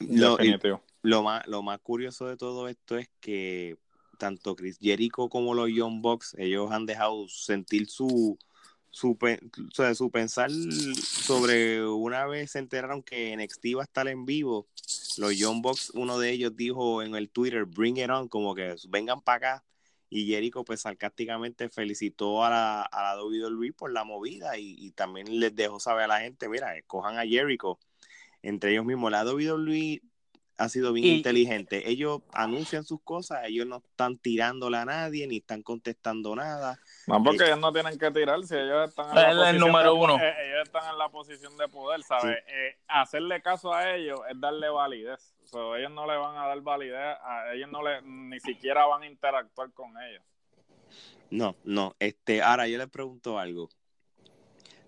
Lo, 0.00 0.38
lo, 1.02 1.22
más, 1.22 1.46
lo 1.46 1.62
más 1.62 1.78
curioso 1.80 2.26
de 2.26 2.36
todo 2.36 2.68
esto 2.68 2.96
es 2.96 3.08
que 3.20 3.76
tanto 4.18 4.56
Chris 4.56 4.78
Jericho 4.80 5.28
como 5.28 5.54
los 5.54 5.68
Young 5.68 6.00
Bucks, 6.00 6.34
ellos 6.38 6.70
han 6.70 6.86
dejado 6.86 7.28
sentir 7.28 7.88
su, 7.88 8.38
su, 8.94 9.18
su 9.96 10.10
pensar 10.12 10.52
sobre 10.52 11.84
una 11.84 12.26
vez 12.26 12.52
se 12.52 12.60
enteraron 12.60 13.02
que 13.02 13.36
NXT 13.36 13.64
iba 13.64 13.82
a 13.82 13.84
estar 13.84 14.06
en 14.06 14.24
vivo, 14.24 14.68
los 15.18 15.36
Young 15.36 15.62
Bucks, 15.62 15.90
uno 15.94 16.20
de 16.20 16.30
ellos 16.30 16.54
dijo 16.54 17.02
en 17.02 17.16
el 17.16 17.28
Twitter, 17.28 17.64
bring 17.64 17.96
it 17.96 18.08
on, 18.08 18.28
como 18.28 18.54
que 18.54 18.76
vengan 18.88 19.20
para 19.20 19.36
acá. 19.56 19.64
Y 20.08 20.28
Jericho, 20.28 20.64
pues 20.64 20.82
sarcásticamente 20.82 21.68
felicitó 21.68 22.44
a 22.44 22.50
la, 22.50 22.82
a 22.82 23.02
la 23.02 23.20
WWE 23.20 23.72
por 23.72 23.92
la 23.92 24.04
movida 24.04 24.58
y, 24.58 24.76
y, 24.78 24.92
también 24.92 25.40
les 25.40 25.56
dejó 25.56 25.80
saber 25.80 26.04
a 26.04 26.08
la 26.08 26.20
gente, 26.20 26.48
mira, 26.48 26.76
escojan 26.76 27.18
a 27.18 27.26
Jericho. 27.26 27.80
Entre 28.42 28.70
ellos 28.70 28.84
mismos, 28.84 29.10
la 29.10 29.24
WWE 29.24 30.02
ha 30.56 30.68
sido 30.68 30.92
bien 30.92 31.16
inteligente. 31.16 31.88
Ellos 31.90 32.22
anuncian 32.32 32.84
sus 32.84 33.00
cosas, 33.02 33.40
ellos 33.44 33.66
no 33.66 33.78
están 33.78 34.18
tirándole 34.18 34.76
a 34.76 34.84
nadie 34.84 35.26
ni 35.26 35.38
están 35.38 35.62
contestando 35.62 36.34
nada. 36.36 36.78
No, 37.06 37.22
porque 37.22 37.44
ellos 37.44 37.58
no 37.58 37.72
tienen 37.72 37.98
que 37.98 38.10
tirar, 38.10 38.42
si 38.44 38.54
ellos 38.54 38.88
están 38.88 39.08
en, 39.10 39.14
la 39.14 39.30
posición, 39.30 39.58
número 39.58 39.94
de, 39.94 40.00
uno. 40.00 40.18
Eh, 40.18 40.34
ellos 40.46 40.62
están 40.64 40.90
en 40.90 40.98
la 40.98 41.08
posición 41.08 41.56
de 41.56 41.68
poder, 41.68 42.02
¿sabes? 42.02 42.38
Eh, 42.46 42.78
hacerle 42.88 43.42
caso 43.42 43.72
a 43.72 43.94
ellos 43.94 44.20
es 44.30 44.40
darle 44.40 44.68
validez. 44.68 45.34
ellos 45.76 45.90
no 45.90 46.06
le 46.06 46.16
van 46.16 46.36
a 46.36 46.46
dar 46.46 46.60
validez, 46.60 47.16
a 47.22 47.52
ellos 47.52 47.70
no 47.70 47.82
le, 47.82 48.02
ni 48.02 48.40
siquiera 48.40 48.86
van 48.86 49.02
a 49.02 49.06
interactuar 49.06 49.72
con 49.72 49.90
ellos. 50.02 50.22
No, 51.30 51.56
no. 51.64 51.96
Este, 51.98 52.42
ahora 52.42 52.68
yo 52.68 52.78
les 52.78 52.88
pregunto 52.88 53.38
algo 53.38 53.68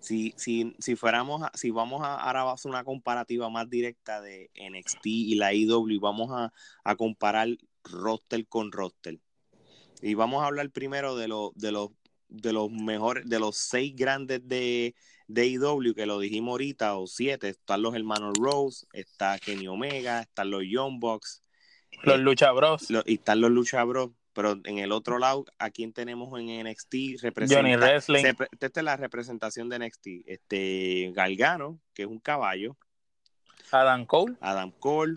si, 0.07 0.35
si, 0.37 0.73
si 0.79 0.95
fuéramos, 0.95 1.43
si 1.55 1.71
vamos 1.71 2.03
a, 2.03 2.15
ahora 2.15 2.43
a 2.43 2.53
hacer 2.53 2.71
una 2.71 2.85
comparativa 2.85 3.51
más 3.51 3.69
directa 3.69 4.21
de 4.21 4.51
NXT 4.55 5.05
y 5.07 5.35
la 5.35 5.53
IW, 5.53 5.99
vamos 6.01 6.31
a, 6.31 6.53
a 6.85 6.95
comparar 6.95 7.49
roster 7.83 8.47
con 8.47 8.71
roster. 8.71 9.19
Y 10.01 10.15
vamos 10.15 10.45
a 10.45 10.47
hablar 10.47 10.71
primero 10.71 11.17
de, 11.17 11.27
lo, 11.27 11.53
de, 11.57 11.73
los, 11.73 11.91
de 12.29 12.53
los 12.53 12.71
mejores, 12.71 13.29
de 13.29 13.41
los 13.41 13.57
seis 13.57 13.95
grandes 13.97 14.47
de, 14.47 14.95
de 15.27 15.47
IW, 15.49 15.93
que 15.95 16.07
lo 16.07 16.21
dijimos 16.21 16.53
ahorita, 16.53 16.97
o 16.97 17.09
siete. 17.09 17.49
Están 17.49 17.83
los 17.83 17.97
hermanos 17.97 18.35
Rose, 18.39 18.87
está 18.93 19.41
Kenny 19.41 19.67
Omega, 19.67 20.21
están 20.21 20.51
los 20.51 20.63
Young 20.69 21.01
Bucks. 21.01 21.43
Los 22.05 22.15
eh, 22.15 22.19
Lucha 22.19 22.53
Bros. 22.53 22.87
y 23.07 23.15
están 23.15 23.41
los 23.41 23.51
Lucha 23.51 23.83
Bros. 23.83 24.11
Pero 24.37 24.61
en 24.65 24.79
el 24.81 24.93
otro 24.93 25.19
lado, 25.19 25.47
¿a 25.59 25.71
quién 25.71 25.95
tenemos 25.95 26.39
en 26.39 26.63
NXT? 26.69 26.95
Johnny 27.49 27.75
Wrestling. 27.75 28.23
esta 28.61 28.81
es 28.81 28.85
la 28.85 28.99
representación 28.99 29.71
de 29.71 29.79
NXT. 29.79 30.07
Este, 30.27 31.11
Galgano, 31.15 31.81
que 31.95 32.03
es 32.03 32.09
un 32.09 32.19
caballo. 32.19 32.77
Adam 33.71 34.05
Cole. 34.05 34.37
Adam 34.43 34.73
Cole. 34.73 35.15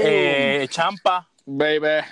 Eh, 0.00 0.68
Champa. 0.70 1.28
Baby. 1.44 2.06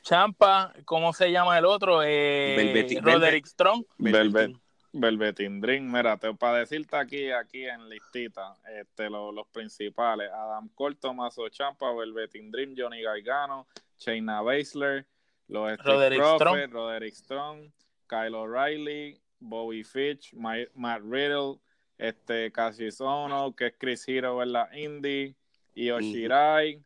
Champa, 0.00 0.72
¿cómo 0.86 1.12
se 1.12 1.30
llama 1.30 1.58
el 1.58 1.66
otro? 1.66 2.02
Eh, 2.02 2.98
Roderick 3.02 3.44
Strong. 3.44 3.84
Velvet. 3.98 5.36
Dream, 5.36 5.92
mira, 5.92 6.16
para 6.16 6.60
decirte 6.60 6.96
aquí, 6.96 7.30
aquí 7.30 7.66
en 7.66 7.90
listita, 7.90 8.56
este, 8.74 9.10
los 9.10 9.46
principales, 9.52 10.30
Adam 10.32 10.70
Cole, 10.70 10.96
Tomaso 10.96 11.46
Champa, 11.50 11.92
Velveteen 11.92 12.50
Dream, 12.50 12.74
Johnny 12.74 13.02
Gargano, 13.02 13.66
Shayna 13.98 14.40
Baszler, 14.40 15.06
los 15.50 15.78
Roderick 15.84 16.22
Strong. 16.22 16.70
Roderick 16.70 17.14
Strong, 17.14 17.72
Kyle 18.08 18.34
O'Reilly, 18.34 19.20
Bobby 19.40 19.82
Fitch, 19.82 20.32
Matt 20.34 21.02
Riddle, 21.02 21.58
este 21.98 22.50
Cassius 22.52 23.00
Ono, 23.00 23.54
que 23.54 23.66
es 23.66 23.74
Chris 23.78 24.08
Hero 24.08 24.42
en 24.42 24.52
la 24.52 24.68
Indie, 24.72 25.34
y 25.74 25.90
Oshirai. 25.90 26.82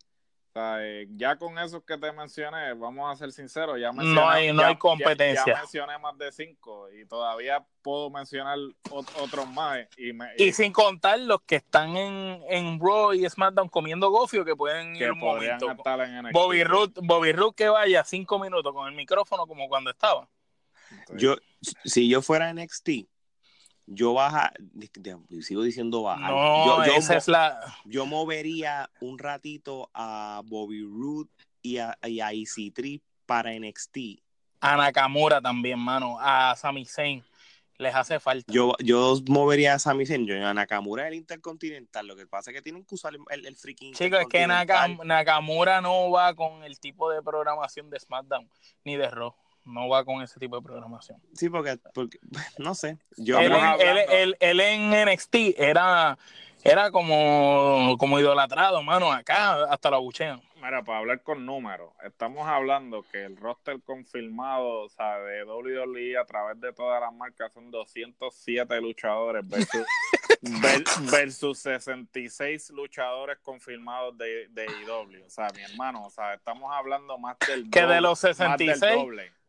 Eh, 0.56 1.08
ya 1.16 1.34
con 1.34 1.58
esos 1.58 1.82
que 1.82 1.98
te 1.98 2.12
mencioné, 2.12 2.74
vamos 2.74 3.12
a 3.12 3.16
ser 3.16 3.32
sinceros, 3.32 3.80
ya 3.80 3.90
mencioné, 3.90 4.14
no 4.14 4.30
hay, 4.30 4.52
no 4.52 4.62
hay 4.64 4.76
competencia. 4.76 5.42
Ya, 5.44 5.58
mencioné 5.58 5.98
más 5.98 6.16
de 6.16 6.30
cinco 6.30 6.88
y 6.92 7.04
todavía 7.06 7.66
puedo 7.82 8.08
mencionar 8.08 8.58
otros 8.92 9.48
más. 9.48 9.80
Y, 10.36 10.52
sin 10.52 10.72
contar 10.72 11.18
los 11.18 11.42
que 11.42 11.56
están 11.56 11.96
en, 11.96 12.40
en 12.48 12.78
Raw 12.78 13.14
y 13.14 13.28
SmackDown 13.28 13.68
comiendo 13.68 14.10
gofio 14.10 14.44
que 14.44 14.54
pueden 14.54 14.94
ir 14.94 15.10
un 15.10 15.18
momento. 15.18 15.74
Bobby 16.32 16.62
Root, 16.62 17.00
Bobby 17.02 17.32
Root 17.32 17.56
que 17.56 17.68
vaya 17.68 18.04
cinco 18.04 18.38
minutos 18.38 18.72
con 18.72 18.86
el 18.86 18.94
micrófono 18.94 19.48
como 19.48 19.68
cuando 19.68 19.90
estaba. 19.90 20.28
Yo, 21.16 21.36
si 21.84 22.08
yo 22.08 22.22
fuera 22.22 22.52
NXT, 22.54 23.08
yo 23.86 24.14
baja, 24.14 24.52
sigo 25.40 25.62
diciendo 25.62 26.02
bajar. 26.02 26.30
No, 26.30 26.86
yo, 26.86 26.92
esa 26.92 27.16
es 27.16 27.28
la... 27.28 27.60
yo 27.84 28.06
movería 28.06 28.90
un 29.00 29.18
ratito 29.18 29.90
a 29.92 30.42
Bobby 30.46 30.82
Roode 30.82 31.30
y 31.62 31.78
a, 31.78 31.96
y 32.04 32.20
a 32.20 32.32
EC3 32.32 33.00
para 33.26 33.52
NXT. 33.58 33.98
A 34.60 34.76
Nakamura 34.76 35.40
también, 35.40 35.78
mano. 35.78 36.16
A 36.20 36.54
Sami 36.56 36.86
Zayn. 36.86 37.22
Les 37.76 37.94
hace 37.94 38.20
falta. 38.20 38.52
Yo, 38.52 38.74
yo 38.78 39.16
movería 39.28 39.74
a 39.74 39.78
Sami 39.78 40.06
Zayn. 40.06 40.26
Yo, 40.26 40.46
a 40.46 40.54
Nakamura 40.54 41.08
el 41.08 41.14
Intercontinental. 41.14 42.06
Lo 42.06 42.16
que 42.16 42.26
pasa 42.26 42.50
es 42.50 42.56
que 42.56 42.62
tienen 42.62 42.84
que 42.84 42.94
usar 42.94 43.14
el, 43.14 43.46
el 43.46 43.56
freaking. 43.56 43.92
Chicos, 43.92 44.20
es 44.20 44.26
que 44.28 44.46
Nakamura 44.46 45.80
no 45.80 46.10
va 46.10 46.34
con 46.34 46.62
el 46.62 46.78
tipo 46.78 47.10
de 47.10 47.22
programación 47.22 47.90
de 47.90 48.00
SmackDown 48.00 48.48
ni 48.84 48.96
de 48.96 49.10
Raw 49.10 49.34
no 49.64 49.88
va 49.88 50.04
con 50.04 50.22
ese 50.22 50.38
tipo 50.38 50.56
de 50.56 50.62
programación. 50.62 51.18
Sí, 51.34 51.48
porque, 51.48 51.78
no 52.58 52.74
sé. 52.74 52.98
Yo 53.16 53.38
él, 53.38 54.36
en 54.40 54.90
NXT 54.90 55.34
era, 55.56 56.18
era 56.62 56.90
como, 56.90 57.96
como 57.98 58.18
idolatrado, 58.18 58.82
mano. 58.82 59.12
Acá 59.12 59.64
hasta 59.64 59.90
lo 59.90 59.96
abuchean. 59.96 60.40
Mira, 60.64 60.82
para 60.82 60.98
hablar 61.00 61.22
con 61.22 61.44
números, 61.44 61.90
estamos 62.04 62.48
hablando 62.48 63.02
que 63.02 63.26
el 63.26 63.36
roster 63.36 63.82
confirmado 63.82 64.84
o 64.84 64.88
sea, 64.88 65.18
de 65.18 65.44
WWE 65.44 66.16
a 66.16 66.24
través 66.24 66.58
de 66.58 66.72
todas 66.72 67.02
las 67.02 67.12
marcas 67.12 67.52
son 67.52 67.70
207 67.70 68.80
luchadores 68.80 69.46
versus, 69.46 69.86
versus 71.12 71.58
66 71.58 72.70
luchadores 72.70 73.36
confirmados 73.42 74.16
de, 74.16 74.48
de 74.52 74.64
IW. 74.64 75.26
O 75.26 75.28
sea, 75.28 75.48
mi 75.54 75.60
hermano, 75.60 76.06
o 76.06 76.10
sea, 76.10 76.32
estamos 76.32 76.72
hablando 76.72 77.18
más 77.18 77.36
del 77.46 77.68
Que 77.68 77.84
de 77.84 78.00
los 78.00 78.20
66 78.20 78.80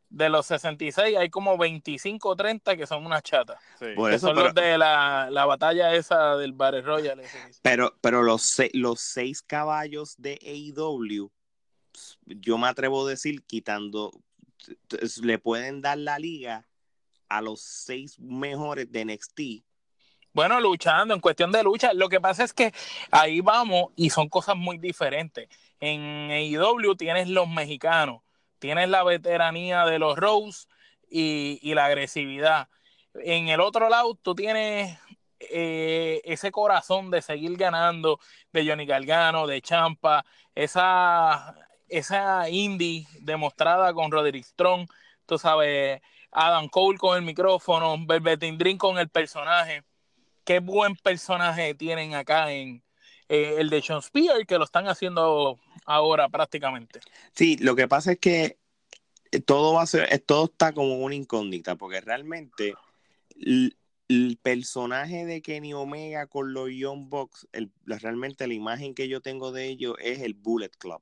de 0.09 0.29
los 0.29 0.45
66 0.45 1.17
hay 1.17 1.29
como 1.29 1.57
25 1.57 2.29
o 2.29 2.35
30 2.35 2.77
que 2.77 2.87
son 2.87 3.05
unas 3.05 3.23
chatas. 3.23 3.59
que 3.79 4.19
son 4.19 4.35
los 4.35 4.53
de 4.53 4.77
la, 4.77 5.45
batalla 5.47 5.93
esa 5.93 6.37
del 6.37 6.53
Battle 6.53 6.81
Royal. 6.81 7.21
Pero, 7.61 7.93
pero 8.01 8.23
los, 8.23 8.55
los 8.73 8.99
seis 9.01 9.41
caballos 9.41 10.15
de 10.17 10.39
AEW, 10.41 11.31
yo 12.25 12.57
me 12.57 12.67
atrevo 12.67 13.05
a 13.05 13.09
decir, 13.09 13.43
quitando, 13.43 14.11
le 15.21 15.39
pueden 15.39 15.81
dar 15.81 15.97
la 15.97 16.19
liga 16.19 16.67
a 17.29 17.41
los 17.41 17.61
seis 17.61 18.19
mejores 18.19 18.91
de 18.91 19.05
NXT. 19.05 19.41
Bueno, 20.33 20.59
luchando, 20.59 21.13
en 21.13 21.21
cuestión 21.21 21.51
de 21.51 21.63
lucha, 21.63 21.93
lo 21.93 22.09
que 22.09 22.19
pasa 22.19 22.43
es 22.43 22.51
que 22.51 22.73
ahí 23.09 23.39
vamos 23.39 23.93
y 23.95 24.09
son 24.09 24.27
cosas 24.27 24.57
muy 24.57 24.77
diferentes. 24.77 25.47
En 25.79 26.29
AEW 26.29 26.95
tienes 26.95 27.29
los 27.29 27.47
mexicanos, 27.47 28.21
tienes 28.65 28.89
la 28.89 29.03
veteranía 29.03 29.85
de 29.85 29.99
los 29.99 30.17
Rose 30.17 30.67
y, 31.07 31.73
la 31.75 31.85
agresividad. 31.85 32.67
En 33.13 33.47
el 33.49 33.61
otro 33.61 33.89
lado, 33.89 34.15
tú 34.15 34.33
tienes 34.33 34.97
eh, 35.39 36.19
ese 36.25 36.51
corazón 36.51 37.11
de 37.11 37.21
seguir 37.21 37.57
ganando 37.57 38.19
de 38.51 38.67
Johnny 38.67 38.87
Galgano, 38.87 39.45
de 39.45 39.61
Champa, 39.61 40.25
esa, 40.55 41.55
indie 42.49 43.07
demostrada 43.21 43.93
con 43.93 44.11
Roderick 44.11 44.45
Strong, 44.45 44.87
tú 45.27 45.37
sabes, 45.37 46.01
Adam 46.31 46.67
Cole 46.67 46.97
con 46.97 47.17
el 47.17 47.23
micrófono, 47.23 47.95
Velvet 48.07 48.77
con 48.79 48.97
el 48.97 49.09
personaje. 49.09 49.83
Qué 50.43 50.59
buen 50.59 50.95
personaje 50.95 51.75
tienen 51.75 52.15
acá 52.15 52.51
en 52.51 52.83
eh, 53.27 53.55
el 53.57 53.69
de 53.69 53.81
Sean 53.81 54.01
Spear, 54.01 54.45
que 54.45 54.57
lo 54.57 54.65
están 54.65 54.87
haciendo 54.87 55.59
ahora 55.85 56.29
prácticamente. 56.29 56.99
Sí, 57.33 57.57
lo 57.57 57.75
que 57.75 57.87
pasa 57.87 58.13
es 58.13 58.19
que 58.19 58.57
eh, 59.31 59.41
todo 59.41 59.73
va 59.73 59.81
a 59.81 59.87
ser, 59.87 60.07
eh, 60.13 60.19
todo 60.19 60.45
está 60.45 60.73
como 60.73 60.99
una 60.99 61.15
incógnita, 61.15 61.75
porque 61.75 62.01
realmente 62.01 62.75
el, 63.37 63.75
personaje 64.41 65.25
de 65.25 65.41
Kenny 65.41 65.73
Omega 65.73 66.27
con 66.27 66.53
los 66.53 66.69
Young 66.69 67.09
Bucks, 67.09 67.47
el, 67.51 67.71
realmente 67.85 68.47
la 68.47 68.53
imagen 68.53 68.93
que 68.93 69.07
yo 69.07 69.21
tengo 69.21 69.51
de 69.51 69.67
ellos 69.67 69.95
es 69.99 70.21
el 70.21 70.35
Bullet 70.35 70.69
Club. 70.77 71.01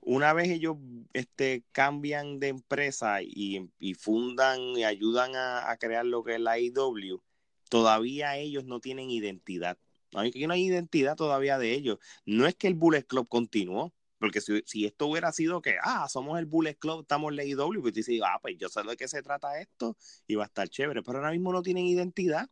Una 0.00 0.32
vez 0.32 0.48
ellos 0.48 0.76
este, 1.12 1.64
cambian 1.72 2.40
de 2.40 2.48
empresa 2.48 3.22
y, 3.22 3.70
fundan 3.94 4.60
y 4.76 4.84
ayudan 4.84 5.32
a, 5.36 5.76
crear 5.78 6.04
lo 6.04 6.24
que 6.24 6.34
es 6.34 6.40
la 6.40 6.58
IW, 6.58 7.22
todavía 7.68 8.36
ellos 8.36 8.64
no 8.64 8.80
tienen 8.80 9.10
identidad. 9.10 9.78
No 10.12 10.20
hay, 10.20 10.30
no 10.30 10.52
hay 10.52 10.64
identidad 10.64 11.16
todavía 11.16 11.58
de 11.58 11.72
ellos. 11.72 11.98
No 12.24 12.46
es 12.46 12.54
que 12.54 12.66
el 12.66 12.74
Bullet 12.74 13.02
Club 13.02 13.28
continuó, 13.28 13.92
porque 14.18 14.40
si, 14.40 14.84
esto 14.84 15.06
hubiera 15.06 15.32
sido 15.32 15.62
que, 15.62 15.76
ah, 15.82 16.08
somos 16.08 16.38
el 16.38 16.46
Bullet 16.46 16.74
Club, 16.74 17.02
estamos 17.02 17.30
en 17.30 17.36
la 17.36 17.44
IW, 17.44 17.80
pues 17.80 17.94
dices, 17.94 18.20
ah, 18.24 18.38
pues 18.40 18.56
yo 18.58 18.68
sé 18.68 18.82
de 18.82 18.96
qué 18.96 19.08
se 19.08 19.22
trata 19.22 19.60
esto 19.60 19.96
y 20.26 20.34
va 20.34 20.44
a 20.44 20.46
estar 20.46 20.68
chévere, 20.68 21.02
pero 21.02 21.18
ahora 21.18 21.30
mismo 21.30 21.52
no 21.52 21.62
tienen 21.62 21.86
identidad. 21.86 22.48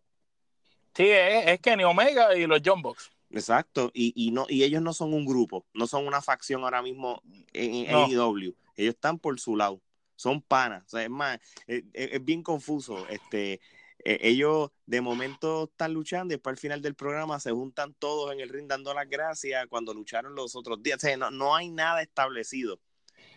Sí, 0.94 1.04
es, 1.08 1.48
es 1.48 1.60
Kenny 1.60 1.84
Omega 1.84 2.36
y 2.36 2.46
los 2.46 2.60
John 2.64 2.82
Box. 2.82 3.10
Exacto, 3.30 3.90
y, 3.92 4.12
y, 4.14 4.30
no, 4.30 4.46
y 4.48 4.62
ellos 4.62 4.80
no 4.82 4.92
son 4.92 5.12
un 5.12 5.26
grupo, 5.26 5.66
no 5.74 5.86
son 5.86 6.06
una 6.06 6.22
facción 6.22 6.62
ahora 6.62 6.80
mismo 6.80 7.22
en, 7.52 7.86
en 7.86 7.96
Ellos 7.96 8.54
están 8.76 9.18
por 9.18 9.38
su 9.40 9.56
lado. 9.56 9.82
son 10.14 10.40
panas. 10.40 10.84
O 10.86 10.88
sea, 10.88 11.02
es 11.02 11.10
más, 11.10 11.38
es, 11.66 12.24
bien 12.24 12.42
confuso. 12.42 13.06
Este, 13.08 13.60
e, 14.06 14.28
ellos 14.28 14.70
de 14.86 15.00
momento 15.00 15.64
están 15.64 15.92
luchando 15.92 16.32
y 16.32 16.36
después 16.36 16.52
al 16.52 16.58
final 16.58 16.80
del 16.80 16.94
programa 16.94 17.40
se 17.40 17.50
juntan 17.50 17.92
todos 17.94 18.32
en 18.32 18.38
el 18.38 18.48
ring 18.48 18.68
dando 18.68 18.94
las 18.94 19.08
gracias 19.08 19.66
cuando 19.66 19.92
lucharon 19.92 20.36
los 20.36 20.54
otros 20.54 20.80
días. 20.80 20.98
O 20.98 21.00
sea, 21.00 21.16
no, 21.16 21.32
no 21.32 21.56
hay 21.56 21.68
nada 21.68 22.02
establecido. 22.02 22.78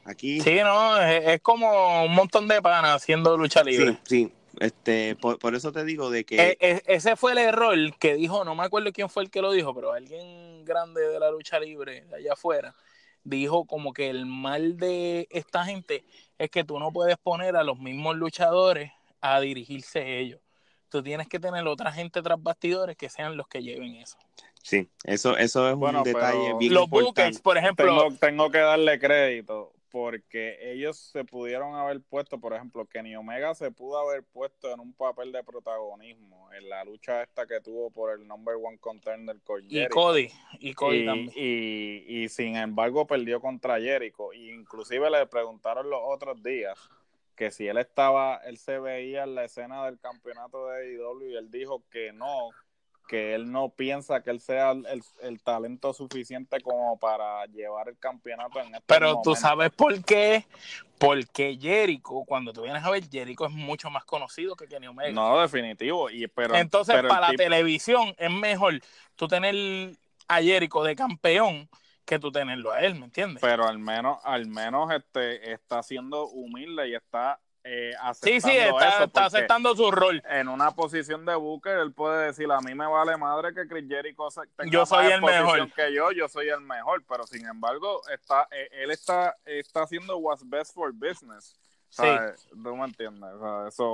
Aquí. 0.06 0.40
Sí, 0.42 0.60
no, 0.62 1.02
es, 1.02 1.42
como 1.42 2.06
un 2.06 2.14
montón 2.14 2.48
de 2.48 2.62
panas 2.62 2.98
haciendo 2.98 3.36
lucha 3.36 3.64
libre. 3.64 3.98
Sí, 4.04 4.26
sí. 4.28 4.34
Este, 4.60 5.16
por, 5.16 5.56
eso 5.56 5.72
te 5.72 5.84
digo 5.86 6.12
de 6.12 6.24
que. 6.24 6.36
E, 6.36 6.58
e, 6.60 6.84
ese 6.86 7.16
fue 7.16 7.32
el 7.32 7.40
error 7.40 7.78
que 7.98 8.16
dijo, 8.16 8.44
no 8.44 8.54
me 8.54 8.64
acuerdo 8.64 8.92
quién 8.92 9.10
fue 9.10 9.24
el 9.24 9.32
que 9.32 9.42
lo 9.42 9.52
dijo, 9.52 9.74
pero 9.74 9.92
alguien 9.92 10.66
grande 10.66 11.02
de 11.02 11.20
la 11.20 11.32
lucha 11.32 11.60
libre 11.60 12.06
de 12.06 12.16
allá 12.18 12.34
afuera 12.34 12.76
dijo 13.24 13.66
como 13.66 13.94
que 13.94 14.10
el 14.10 14.26
mal 14.26 14.78
de 14.78 15.28
esta 15.32 15.66
gente 15.66 16.06
es 16.38 16.50
que 16.50 16.64
tú 16.64 16.80
no 16.80 16.92
puedes 16.92 17.18
poner 17.18 17.56
a 17.56 17.64
los 17.64 17.80
mismos 17.80 18.16
luchadores 18.16 18.92
a 19.22 19.40
dirigirse 19.40 20.20
ellos. 20.20 20.40
Tú 20.90 21.04
tienes 21.04 21.28
que 21.28 21.40
tener 21.40 21.68
otra 21.68 21.92
gente 21.92 22.22
tras 22.22 22.42
bastidores 22.42 22.98
que 22.98 23.10
sean 23.10 23.38
los 23.38 23.48
que 23.48 23.62
lleven 23.62 23.96
eso. 23.96 24.18
Sí, 24.62 24.90
eso, 25.04 25.38
eso 25.38 25.70
es 25.70 25.76
un 25.76 26.04
detalle 26.04 26.56
bien 26.60 26.74
los 26.74 26.84
importante. 26.86 27.40
por 27.40 27.58
ejemplo. 27.58 27.86
Tengo, 27.86 28.18
tengo 28.20 28.52
que 28.52 28.60
darle 28.60 29.00
crédito 29.00 29.74
porque 29.92 30.58
ellos 30.72 30.98
se 30.98 31.24
pudieron 31.26 31.76
haber 31.76 32.02
puesto, 32.02 32.40
por 32.40 32.54
ejemplo, 32.54 32.86
Kenny 32.86 33.16
Omega 33.16 33.56
se 33.56 33.72
pudo 33.72 33.98
haber 33.98 34.24
puesto 34.24 34.72
en 34.72 34.80
un 34.80 34.94
papel 34.94 35.32
de 35.32 35.44
protagonismo 35.44 36.50
en 36.54 36.70
la 36.70 36.84
lucha 36.84 37.24
esta 37.24 37.48
que 37.48 37.60
tuvo 37.62 37.90
por 37.90 38.12
el 38.12 38.28
number 38.28 38.56
one 38.56 38.78
contender 38.78 39.40
con 39.44 39.62
Jericho. 39.68 39.86
Y 39.86 39.90
Cody, 39.90 40.32
y 40.60 40.74
Cody 40.74 41.06
también. 41.06 41.32
Y, 41.36 42.24
y, 42.24 42.30
sin 42.30 42.56
embargo 42.56 43.08
perdió 43.08 43.42
contra 43.42 43.80
Jericho. 43.80 44.34
Y 44.34 44.52
inclusive 44.52 45.10
le 45.10 45.26
preguntaron 45.26 45.90
los 45.90 46.02
otros 46.04 46.42
días 46.44 46.78
que 47.40 47.52
si 47.52 47.70
él 47.70 47.78
estaba, 47.78 48.42
él 48.44 48.58
se 48.58 48.80
veía 48.80 49.24
en 49.24 49.34
la 49.34 49.46
escena 49.46 49.86
del 49.86 49.98
campeonato 49.98 50.68
de 50.68 50.98
AEW 50.98 51.30
y 51.30 51.38
él 51.38 51.50
dijo 51.50 51.82
que 51.90 52.12
no, 52.12 52.50
que 53.08 53.34
él 53.34 53.50
no 53.50 53.70
piensa 53.70 54.22
que 54.22 54.30
él 54.30 54.42
sea 54.42 54.72
el, 55.22 55.42
talento 55.42 55.94
suficiente 55.94 56.60
como 56.60 57.00
para 57.00 57.46
llevar 57.46 57.88
el 57.88 57.98
campeonato 57.98 58.60
en 58.60 58.76
este 58.76 58.84
Pero 58.86 59.22
tú 59.24 59.36
sabes 59.36 59.72
por 59.72 60.04
qué, 60.04 60.46
porque 60.98 61.58
Jericho, 61.58 62.26
cuando 62.28 62.52
tú 62.52 62.64
vienes 62.64 62.84
a 62.84 62.90
ver, 62.90 63.10
Jericho 63.10 63.46
es 63.46 63.54
mucho 63.54 63.90
más 63.90 64.04
conocido 64.04 64.58
que 64.58 64.68
Kenny 64.68 64.88
Omega. 64.88 65.14
No, 65.14 65.40
definitivo. 65.40 66.10
Y, 66.10 66.28
pero, 66.28 66.56
Entonces, 66.56 66.94
para 67.08 67.32
la 67.32 67.38
televisión 67.38 68.14
es 68.18 68.32
mejor 68.32 68.82
tú 69.16 69.30
tener 69.30 69.96
a 70.28 70.42
Jericho 70.42 70.84
de 70.84 70.94
campeón 70.94 71.70
que 72.10 72.18
tú 72.18 72.32
tenerlo 72.32 72.72
a 72.72 72.80
él, 72.82 72.96
¿me 72.96 73.06
entiendes? 73.06 73.40
Pero 73.40 73.68
al 73.68 73.78
menos, 73.78 74.18
al 74.24 74.48
menos 74.48 74.92
este, 74.92 75.54
está 75.54 75.84
siendo 75.84 76.28
humilde 76.28 76.90
y 76.90 76.96
está 76.96 77.40
eh, 77.64 77.94
sí, 78.14 78.42
sí, 78.42 78.52
está, 78.58 79.26
aceptando 79.26 79.76
su 79.76 79.92
rol. 79.92 80.24
En 80.28 80.48
una 80.48 80.72
posición 80.72 81.24
de 81.24 81.36
Booker, 81.36 81.78
él 81.78 81.94
puede 81.94 82.28
decir, 82.28 82.52
a 82.52 82.62
mí 82.62 82.74
me 82.74 82.88
vale 82.88 83.16
madre 83.16 83.54
que 83.54 83.68
Chris 83.68 83.88
Jericho 83.88 84.28
tenga 84.56 84.72
yo 84.72 84.88
soy 84.88 85.06
el 85.12 85.22
mejor 85.22 85.72
que 85.74 85.94
yo, 85.94 86.12
yo 86.12 86.28
soy 86.28 86.50
el 86.50 86.62
mejor, 86.62 87.04
pero 87.08 87.28
sin 87.28 87.46
embargo, 87.46 88.02
está, 88.12 88.48
eh, 88.50 88.70
él 88.72 88.90
está, 88.90 89.36
está 89.46 89.84
haciendo 89.84 90.18
what's 90.18 90.42
best 90.50 90.74
for 90.74 90.92
business. 90.92 91.56
Sí. 91.90 92.08
¿Tú 92.52 92.76
me 92.76 92.86
entiendes? 92.86 93.30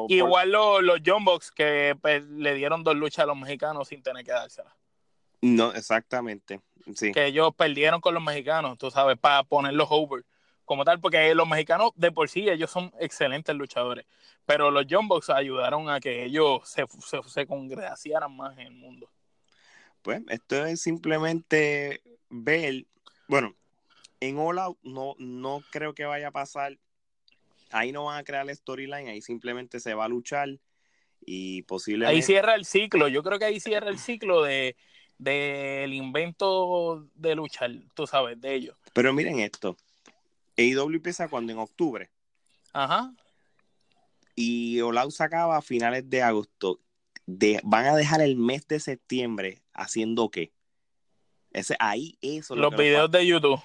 Igual 0.07 0.51
los, 0.51 0.82
los 0.82 0.99
John 1.05 1.26
Box 1.26 1.51
que 1.51 1.97
pues, 2.01 2.24
le 2.24 2.53
dieron 2.53 2.84
dos 2.84 2.95
luchas 2.95 3.24
a 3.24 3.26
los 3.26 3.38
mexicanos 3.38 3.89
sin 3.89 4.01
tener 4.01 4.24
que 4.24 4.32
dárselas. 4.32 4.74
No, 5.45 5.71
exactamente. 5.73 6.59
Sí. 6.95 7.11
Que 7.11 7.27
ellos 7.27 7.53
perdieron 7.55 8.01
con 8.01 8.15
los 8.15 8.23
mexicanos, 8.23 8.79
tú 8.79 8.89
sabes, 8.89 9.15
para 9.15 9.43
ponerlos 9.43 9.87
over 9.91 10.25
como 10.65 10.83
tal, 10.83 10.99
porque 10.99 11.35
los 11.35 11.47
mexicanos 11.47 11.91
de 11.95 12.11
por 12.11 12.27
sí 12.29 12.49
ellos 12.49 12.71
son 12.71 12.91
excelentes 12.99 13.55
luchadores, 13.55 14.07
pero 14.47 14.71
los 14.71 14.85
John 14.89 15.07
Box 15.07 15.29
ayudaron 15.29 15.87
a 15.91 15.99
que 15.99 16.25
ellos 16.25 16.67
se, 16.67 16.85
se, 17.27 17.45
congraciaran 17.45 18.35
más 18.35 18.57
en 18.57 18.67
el 18.67 18.73
mundo. 18.73 19.07
Pues 20.01 20.23
esto 20.29 20.65
es 20.65 20.81
simplemente 20.81 22.01
ver, 22.29 22.85
bueno, 23.27 23.55
en 24.19 24.39
All 24.39 24.57
Out 24.57 24.79
no, 24.81 25.13
no 25.19 25.61
creo 25.71 25.93
que 25.93 26.05
vaya 26.05 26.29
a 26.29 26.31
pasar, 26.31 26.79
ahí 27.69 27.91
no 27.91 28.05
van 28.05 28.17
a 28.17 28.23
crear 28.23 28.47
la 28.47 28.55
storyline, 28.55 29.09
ahí 29.09 29.21
simplemente 29.21 29.79
se 29.79 29.93
va 29.93 30.05
a 30.05 30.09
luchar 30.09 30.49
y 31.23 31.61
posiblemente... 31.63 32.15
Ahí 32.15 32.23
cierra 32.23 32.55
el 32.55 32.65
ciclo, 32.65 33.07
yo 33.07 33.21
creo 33.21 33.37
que 33.37 33.45
ahí 33.45 33.59
cierra 33.59 33.89
el 33.89 33.99
ciclo 33.99 34.41
de 34.41 34.75
del 35.18 35.93
invento 35.93 37.07
de 37.16 37.36
luchar, 37.36 37.72
tú 37.93 38.05
sabes, 38.05 38.39
de 38.39 38.53
ellos. 38.53 38.78
Pero 38.93 39.13
miren 39.13 39.39
esto, 39.39 39.78
AEW 40.57 40.95
empieza 40.95 41.28
cuando 41.28 41.51
en 41.51 41.59
octubre. 41.59 42.09
Ajá. 42.74 43.13
Y 44.36 44.82
Olau 44.82 45.11
se 45.11 45.24
acaba 45.24 45.57
a 45.57 45.61
finales 45.61 46.09
de 46.09 46.22
agosto. 46.22 46.80
De, 47.26 47.59
van 47.63 47.86
a 47.86 47.95
dejar 47.95 48.22
el 48.22 48.36
mes 48.36 48.68
de 48.68 48.80
septiembre 48.80 49.63
haciendo 49.74 50.30
qué? 50.30 50.51
Ese, 51.51 51.76
ahí 51.80 52.18
eso. 52.22 52.55
Los 52.55 52.76
videos 52.76 53.09
de 53.09 53.26
YouTube. 53.26 53.59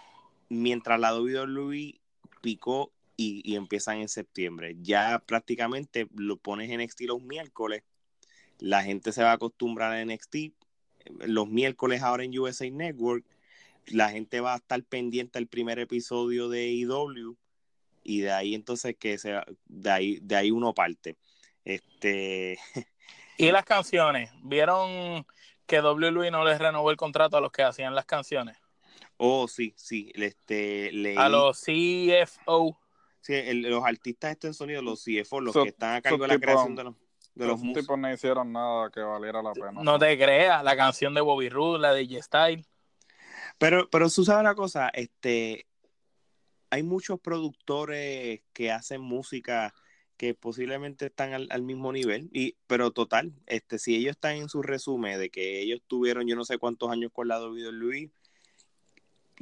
Mientras 0.48 0.98
la 0.98 1.14
WWE 1.14 2.00
picó 2.40 2.92
y, 3.16 3.42
y, 3.44 3.56
empiezan 3.56 3.98
en 3.98 4.08
septiembre. 4.08 4.76
Ya 4.80 5.22
prácticamente 5.26 6.08
lo 6.14 6.36
pones 6.36 6.70
en 6.70 6.82
NXT 6.82 7.02
los 7.02 7.22
miércoles. 7.22 7.82
La 8.58 8.82
gente 8.82 9.12
se 9.12 9.22
va 9.22 9.32
a 9.32 9.34
acostumbrar 9.34 9.92
a 9.92 10.04
NXT. 10.04 10.54
Los 11.20 11.48
miércoles 11.48 12.02
ahora 12.02 12.24
en 12.24 12.38
USA 12.38 12.70
Network 12.70 13.24
la 13.86 14.10
gente 14.10 14.40
va 14.40 14.54
a 14.54 14.56
estar 14.56 14.82
pendiente 14.84 15.38
al 15.38 15.46
primer 15.46 15.78
episodio 15.78 16.48
de 16.48 16.68
IW 16.68 17.36
y 18.02 18.20
de 18.20 18.32
ahí 18.32 18.54
entonces 18.54 18.96
que 18.98 19.18
sea 19.18 19.44
de 19.66 19.90
ahí 19.90 20.18
de 20.22 20.36
ahí 20.36 20.50
uno 20.50 20.74
parte. 20.74 21.16
Este 21.64 22.58
y 23.36 23.50
las 23.50 23.64
canciones, 23.64 24.30
¿vieron 24.42 25.26
que 25.66 25.80
WWE 25.80 26.30
no 26.30 26.44
les 26.44 26.58
renovó 26.58 26.90
el 26.90 26.96
contrato 26.96 27.36
a 27.36 27.40
los 27.40 27.52
que 27.52 27.62
hacían 27.62 27.94
las 27.94 28.06
canciones? 28.06 28.56
Oh, 29.16 29.48
sí, 29.48 29.74
sí, 29.76 30.10
este 30.14 31.14
a 31.16 31.28
los 31.28 31.60
CFO. 31.60 32.78
Sí, 33.20 33.34
los 33.52 33.84
artistas 33.84 34.32
estén 34.32 34.54
sonido, 34.54 34.80
los 34.80 35.04
CFO, 35.04 35.40
los 35.40 35.54
que 35.54 35.68
están 35.68 35.96
a 35.96 36.00
cargo 36.00 36.22
de 36.22 36.28
la 36.28 36.38
creación 36.38 36.74
de 36.74 36.84
los 36.84 36.94
de 37.40 37.46
los 37.46 37.60
tipos 37.60 37.98
no 37.98 38.12
hicieron 38.12 38.52
nada 38.52 38.90
que 38.90 39.00
valiera 39.00 39.42
la 39.42 39.52
pena. 39.52 39.82
No 39.82 39.98
te 39.98 40.16
creas, 40.18 40.62
la 40.62 40.76
canción 40.76 41.14
de 41.14 41.20
Bobby 41.22 41.48
Roode, 41.48 41.80
la 41.80 41.92
de 41.92 42.06
G-Style. 42.06 42.66
Pero, 43.58 43.88
pero 43.90 44.10
tú 44.10 44.24
sabes 44.24 44.44
la 44.44 44.54
cosa, 44.54 44.90
este, 44.90 45.66
hay 46.70 46.82
muchos 46.82 47.18
productores 47.20 48.42
que 48.52 48.70
hacen 48.70 49.00
música 49.00 49.74
que 50.16 50.34
posiblemente 50.34 51.06
están 51.06 51.32
al, 51.32 51.62
mismo 51.62 51.92
nivel, 51.92 52.28
y, 52.32 52.56
pero 52.66 52.90
total, 52.90 53.32
este, 53.46 53.78
si 53.78 53.96
ellos 53.96 54.10
están 54.10 54.36
en 54.36 54.50
su 54.50 54.62
resumen 54.62 55.18
de 55.18 55.30
que 55.30 55.62
ellos 55.62 55.80
tuvieron 55.86 56.26
yo 56.26 56.36
no 56.36 56.44
sé 56.44 56.58
cuántos 56.58 56.90
años 56.90 57.10
con 57.10 57.26
la 57.26 57.38
Luis, 57.38 58.10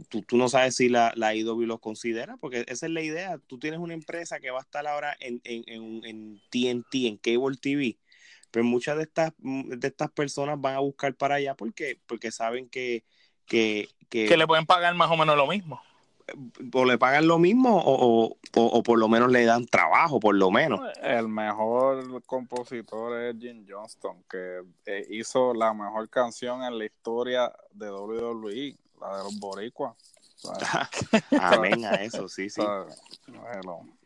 tú, 0.09 0.23
tú 0.23 0.37
no 0.37 0.49
sabes 0.49 0.77
si 0.77 0.89
la, 0.89 1.13
la 1.17 1.35
IW 1.35 1.67
los 1.67 1.81
considera, 1.81 2.37
porque 2.37 2.65
esa 2.69 2.87
es 2.87 2.93
la 2.93 3.03
idea, 3.03 3.39
tú 3.47 3.59
tienes 3.59 3.81
una 3.81 3.95
empresa 3.95 4.41
que 4.41 4.51
va 4.51 4.59
a 4.59 4.63
estar 4.63 4.87
ahora 4.87 5.17
en, 5.21 5.41
en, 5.45 5.65
en, 5.67 6.05
en 6.05 6.41
TNT, 6.51 6.95
en 7.07 7.17
Cable 7.17 7.57
TV, 7.61 7.97
pero 8.51 8.65
muchas 8.65 8.97
de 8.97 9.03
estas, 9.05 9.33
de 9.39 9.87
estas 9.87 10.11
personas 10.11 10.61
van 10.61 10.75
a 10.75 10.81
buscar 10.81 11.15
para 11.15 11.37
allá 11.37 11.55
porque, 11.55 11.99
porque 12.07 12.31
saben 12.31 12.69
que 12.69 13.05
que, 13.49 13.89
que, 14.09 14.37
le 14.37 14.47
pueden 14.47 14.67
pagar 14.67 14.95
más 14.95 15.11
o 15.11 15.17
menos 15.17 15.37
lo 15.37 15.47
mismo. 15.47 15.81
O 16.75 16.85
le 16.85 16.99
pagan 16.99 17.27
lo 17.27 17.39
mismo 17.39 17.81
o, 17.83 18.37
o, 18.55 18.83
por 18.83 18.99
lo 18.99 19.09
menos 19.09 19.33
le 19.33 19.47
dan 19.47 19.65
trabajo, 19.65 20.21
por 20.21 20.35
lo 20.35 20.51
menos. 20.51 20.81
El 21.03 21.29
mejor 21.29 22.23
compositor 22.25 23.19
es 23.23 23.37
Jim 23.41 23.65
Johnston, 23.67 24.23
que 24.31 24.61
eh, 24.85 25.07
hizo 25.09 25.55
la 25.55 25.73
mejor 25.73 26.11
canción 26.11 26.63
en 26.63 26.79
la 26.79 26.85
historia 26.85 27.51
de 27.73 27.91
WWE, 27.91 28.77
la 29.01 29.19
de 29.19 29.25
los 29.25 29.39
boricuas. 29.39 29.95
Amén 31.41 31.85
a 31.85 31.95
eso, 31.95 32.29
sí, 32.29 32.49
sí. 32.49 32.63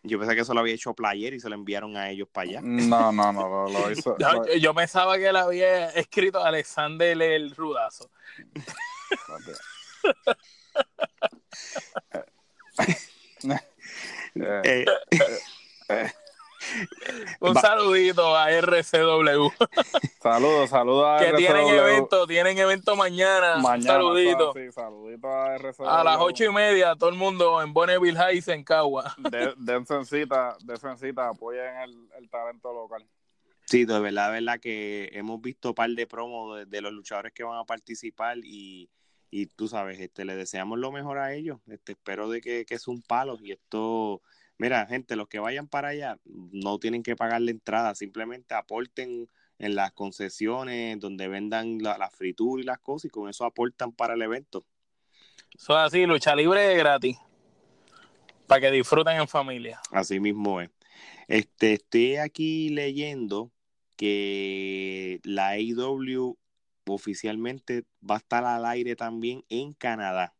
Yo 0.02 0.18
pensé 0.18 0.34
que 0.34 0.40
eso 0.40 0.54
lo 0.54 0.60
había 0.60 0.74
hecho 0.74 0.94
Player 0.94 1.34
y 1.34 1.40
se 1.40 1.48
lo 1.48 1.54
enviaron 1.54 1.96
a 1.96 2.10
ellos 2.10 2.28
para 2.32 2.48
allá. 2.48 2.60
No, 2.62 3.12
no, 3.12 3.32
no, 3.32 3.68
lo, 3.68 3.90
hizo. 3.90 4.16
Yo, 4.60 4.74
pensaba 4.74 5.18
que 5.18 5.28
él 5.28 5.36
había 5.36 5.90
escrito 5.90 6.42
Alexander 6.42 7.20
el 7.20 7.54
Rudazo. 7.54 8.10
Eh, 14.34 14.86
un 17.40 17.54
saludito 17.54 18.36
a 18.36 18.50
RCW. 18.50 19.48
Saludos, 20.22 20.70
saludos 20.70 21.04
a 21.08 21.24
que 21.24 21.32
tienen 21.32 21.66
evento, 21.66 22.26
tienen 22.28 22.56
evento 22.56 22.94
mañana. 22.94 23.56
mañana 23.56 23.98
un 23.98 24.14
saludito. 24.14 24.52
Sí, 24.52 24.70
saludito 24.70 25.28
a 25.28 25.56
RCW. 25.56 25.88
A 25.88 26.04
las 26.04 26.18
ocho 26.20 26.44
y 26.44 26.52
media, 26.52 26.94
todo 26.94 27.10
el 27.10 27.16
mundo 27.16 27.60
en 27.60 27.72
Bonneville 27.72 28.16
Heights, 28.16 28.46
en 28.48 28.62
Cagua. 28.62 29.14
De, 29.18 29.52
den 29.56 29.84
cita, 30.06 30.56
apoyen 31.28 31.76
el, 31.82 32.08
el 32.18 32.30
talento 32.30 32.72
local. 32.72 33.04
Sí, 33.66 33.84
de 33.84 33.98
verdad, 34.00 34.26
de 34.26 34.40
verdad 34.40 34.60
que 34.60 35.10
hemos 35.12 35.40
visto 35.40 35.70
un 35.70 35.74
par 35.74 35.90
de 35.90 36.06
promos 36.06 36.68
de, 36.68 36.80
los 36.80 36.92
luchadores 36.92 37.32
que 37.32 37.42
van 37.42 37.58
a 37.58 37.64
participar 37.64 38.38
y, 38.44 38.90
y 39.30 39.46
tú 39.46 39.66
sabes, 39.66 39.98
este, 39.98 40.24
le 40.24 40.36
deseamos 40.36 40.78
lo 40.78 40.92
mejor 40.92 41.18
a 41.18 41.34
ellos. 41.34 41.58
Este, 41.66 41.92
espero 41.92 42.28
de 42.28 42.40
que, 42.40 42.64
que 42.64 42.74
es 42.74 42.86
un 42.86 43.02
palo 43.02 43.38
y 43.40 43.52
esto 43.52 44.22
Mira, 44.62 44.86
gente, 44.86 45.16
los 45.16 45.26
que 45.26 45.40
vayan 45.40 45.66
para 45.66 45.88
allá 45.88 46.20
no 46.24 46.78
tienen 46.78 47.02
que 47.02 47.16
pagar 47.16 47.40
la 47.40 47.50
entrada, 47.50 47.96
simplemente 47.96 48.54
aporten 48.54 49.26
en 49.58 49.74
las 49.74 49.90
concesiones 49.90 51.00
donde 51.00 51.26
vendan 51.26 51.78
la, 51.82 52.08
fritura 52.10 52.62
y 52.62 52.64
las 52.64 52.78
cosas 52.78 53.06
y 53.06 53.08
con 53.08 53.28
eso 53.28 53.44
aportan 53.44 53.90
para 53.90 54.14
el 54.14 54.22
evento. 54.22 54.64
Eso 55.52 55.72
es 55.72 55.86
así, 55.86 56.06
lucha 56.06 56.36
libre 56.36 56.76
gratis. 56.76 57.18
Para 58.46 58.60
que 58.60 58.70
disfruten 58.70 59.16
en 59.16 59.26
familia. 59.26 59.80
Así 59.90 60.20
mismo 60.20 60.60
es. 60.60 60.70
Este, 61.26 61.72
estoy 61.72 62.18
aquí 62.18 62.68
leyendo 62.68 63.50
que 63.96 65.18
la 65.24 65.48
AEW 65.48 66.38
oficialmente 66.86 67.82
va 68.08 68.14
a 68.14 68.18
estar 68.18 68.44
al 68.44 68.64
aire 68.66 68.94
también 68.94 69.44
en 69.48 69.72
Canadá. 69.72 70.36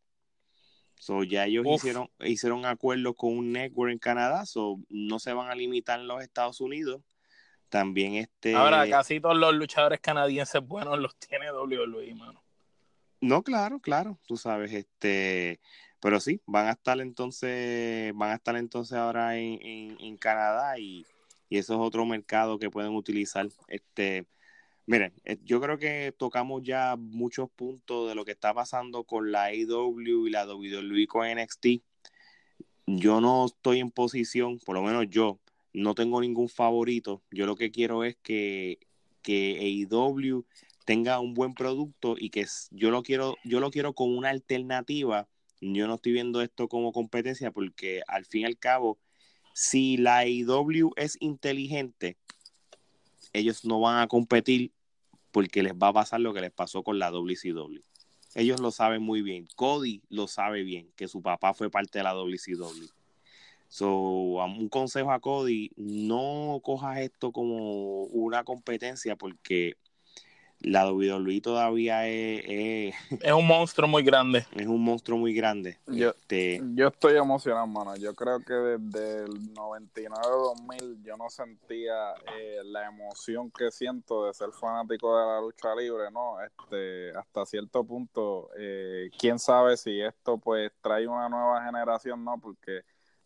So, 1.03 1.25
ya 1.25 1.47
ellos 1.47 1.67
hicieron, 1.67 2.09
hicieron 2.21 2.65
acuerdos 2.65 3.17
con 3.17 3.37
un 3.37 3.51
network 3.51 3.91
en 3.91 3.99
Canadá, 3.99 4.47
so, 4.47 4.79
no 4.89 5.19
se 5.19 5.33
van 5.33 5.51
a 5.51 5.55
limitar 5.57 5.99
en 5.99 6.07
los 6.07 6.23
Estados 6.23 6.61
Unidos. 6.61 7.03
También 7.69 8.15
este. 8.15 8.55
Ahora, 8.55 8.89
casi 8.89 9.19
todos 9.19 9.37
los 9.37 9.53
luchadores 9.53 9.99
canadienses 9.99 10.63
buenos 10.65 11.01
los 11.01 11.17
tiene 11.17 11.51
WWE, 11.51 12.15
mano. 12.15 12.41
No, 13.21 13.43
claro, 13.43 13.81
claro, 13.81 14.17
tú 14.29 14.37
sabes, 14.37 14.73
este, 14.73 15.59
pero 15.99 16.21
sí, 16.21 16.41
van 16.47 16.69
a 16.69 16.71
estar 16.71 17.01
entonces, 17.01 18.13
van 18.15 18.31
a 18.31 18.35
estar 18.35 18.55
entonces 18.55 18.97
ahora 18.97 19.37
en, 19.37 19.97
en, 19.99 20.17
Canadá 20.19 20.79
y, 20.79 21.05
y, 21.49 21.59
eso 21.59 21.75
es 21.75 21.81
otro 21.81 22.07
mercado 22.07 22.61
que 22.61 22.71
pueden 22.71 22.95
utilizar. 22.95 23.49
Este, 23.67 24.25
Miren, 24.87 25.13
eh, 25.25 25.39
yo 25.45 25.61
creo 25.61 25.79
que 25.79 26.13
tocamos 26.17 26.63
ya 26.63 26.97
muchos 26.99 27.49
puntos 27.51 28.09
de 28.09 28.15
lo 28.17 28.25
que 28.25 28.33
está 28.33 28.53
pasando 28.53 29.05
con 29.05 29.31
la 29.31 29.45
AEW 29.45 30.27
y 30.27 30.31
la 30.31 30.45
WWE 30.45 31.07
con 31.07 31.27
NXT. 31.29 31.83
Yo 32.87 33.21
no 33.21 33.47
estoy 33.47 33.79
en 33.79 33.93
posición, 33.93 34.59
por 34.59 34.75
lo 34.75 34.83
menos 34.83 35.07
yo, 35.09 35.39
no 35.73 35.95
tengo 35.95 36.21
ningún 36.21 36.49
favorito. 36.49 37.23
Yo 37.31 37.47
lo 37.47 37.55
que 37.57 37.71
quiero 37.71 38.03
es 38.05 38.17
que, 38.23 38.81
que 39.23 39.87
AEW 39.91 40.45
tenga 40.85 41.21
un 41.21 41.35
buen 41.35 41.55
producto 41.55 42.17
y 42.19 42.31
que 42.31 42.45
yo 42.71 42.91
lo 42.91 43.03
quiero, 43.05 43.37
yo 43.45 43.61
lo 43.61 43.71
quiero 43.71 43.95
con 43.95 44.17
una 44.17 44.31
alternativa. 44.31 45.29
Yo 45.61 45.87
no 45.87 45.95
estoy 45.95 46.13
viendo 46.13 46.43
esto 46.43 46.69
como 46.69 46.93
competencia 46.93 47.53
porque 47.53 48.03
al 48.09 48.25
fin 48.27 48.43
y 48.43 48.45
al 48.47 48.59
cabo, 48.59 48.99
si 49.55 49.97
la 49.97 50.19
AEW 50.19 50.93
es 50.97 51.17
inteligente, 51.21 52.17
ellos 53.33 53.65
no 53.65 53.81
van 53.81 53.99
a 53.99 54.09
competir 54.09 54.73
porque 55.31 55.63
les 55.63 55.75
va 55.75 55.89
a 55.89 55.93
pasar 55.93 56.21
lo 56.21 56.35
que 56.35 56.41
les 56.41 56.53
pasó 56.53 56.83
con 56.83 56.99
la 56.99 57.11
WCW. 57.11 57.81
Ellos 58.35 58.61
lo 58.61 58.71
saben 58.71 59.03
muy 59.03 59.23
bien. 59.23 59.47
Cody 59.57 60.03
lo 60.09 60.27
sabe 60.27 60.63
bien, 60.63 60.91
que 60.97 61.09
su 61.09 61.23
papá 61.23 61.55
fue 61.55 61.71
parte 61.71 61.99
de 61.99 62.05
la 62.05 62.15
WCW. 62.15 62.87
So, 63.69 63.89
un 64.45 64.69
consejo 64.69 65.13
a 65.13 65.21
Cody, 65.21 65.71
no 65.77 66.61
cojas 66.63 66.99
esto 66.99 67.33
como 67.33 68.03
una 68.05 68.45
competencia 68.45 69.17
porque 69.17 69.77
la 70.63 70.91
WWE 70.91 71.41
todavía 71.41 72.09
es, 72.09 72.95
es, 73.21 73.33
un 73.33 73.47
monstruo 73.47 73.89
muy 73.89 74.03
grande. 74.03 74.47
Es 74.53 74.67
un 74.67 74.83
monstruo 74.83 75.19
muy 75.19 75.35
grande. 75.35 75.79
Yo, 75.87 76.11
este, 76.11 76.61
yo 76.75 76.89
estoy 76.89 77.17
emocionado, 77.17 77.67
mano. 77.67 77.97
Yo 77.97 78.15
creo 78.15 78.41
que 78.41 78.55
desde 78.55 79.25
el 79.25 79.55
99-2000 79.55 81.03
yo 81.03 81.17
no 81.17 81.29
sentía 81.31 82.13
eh, 82.39 82.61
la 82.65 82.87
emoción 82.87 83.51
que 83.51 83.71
siento 83.71 84.27
de 84.27 84.35
ser 84.35 84.51
fanático 84.53 85.17
de 85.19 85.27
la 85.27 85.41
lucha 85.41 85.75
libre, 85.75 86.11
¿no? 86.13 86.41
Este, 86.41 87.11
hasta 87.17 87.47
cierto 87.47 87.85
punto, 87.85 88.51
eh, 88.59 89.11
quién 89.19 89.39
sabe 89.39 89.77
si 89.77 90.01
esto 90.01 90.39
pues 90.39 90.71
trae 90.81 91.07
una 91.07 91.29
nueva 91.29 91.65
generación, 91.65 92.25
¿no? 92.25 92.39
Porque 92.41 92.83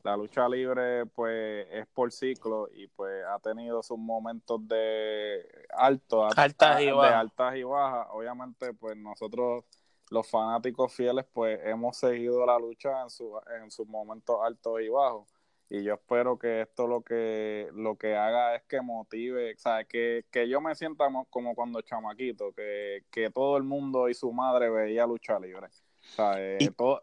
la 0.07 0.17
lucha 0.17 0.49
libre 0.49 1.05
pues 1.07 1.67
es 1.73 1.85
por 1.89 2.13
ciclo 2.13 2.69
y 2.73 2.87
pues 2.87 3.25
ha 3.27 3.41
tenido 3.41 3.83
sus 3.83 3.99
momentos 3.99 4.61
de 4.69 5.45
alto, 5.77 6.25
altas 6.25 6.81
y 6.81 6.93
bajas. 6.93 7.11
de 7.11 7.17
altas 7.17 7.57
y 7.57 7.63
bajas. 7.65 8.07
Obviamente 8.13 8.73
pues 8.73 8.97
nosotros 8.97 9.65
los 10.11 10.31
fanáticos 10.31 10.95
fieles 10.95 11.27
pues 11.33 11.59
hemos 11.65 11.97
seguido 11.97 12.47
la 12.47 12.57
lucha 12.57 13.03
en, 13.03 13.11
su, 13.11 13.37
en 13.61 13.69
sus 13.73 13.89
momentos 13.89 14.37
altos 14.45 14.81
y 14.81 14.89
bajos 14.89 15.29
y 15.69 15.83
yo 15.83 15.95
espero 15.95 16.39
que 16.39 16.61
esto 16.61 16.87
lo 16.87 17.03
que 17.03 17.69
lo 17.75 17.99
que 17.99 18.15
haga 18.15 18.55
es 18.55 18.63
que 18.69 18.81
motive, 18.81 19.55
o 19.55 19.87
que, 19.89 20.25
que 20.31 20.49
yo 20.49 20.61
me 20.61 20.77
sienta 20.77 21.07
como 21.31 21.57
cuando 21.57 21.81
chamaquito, 21.81 22.53
que, 22.53 23.03
que 23.11 23.33
todo 23.33 23.57
el 23.57 23.65
mundo 23.65 24.09
y 24.09 24.15
su 24.15 24.33
madre 24.33 24.71
veía 24.71 25.05
lucha 25.05 25.41
libre 25.41 25.67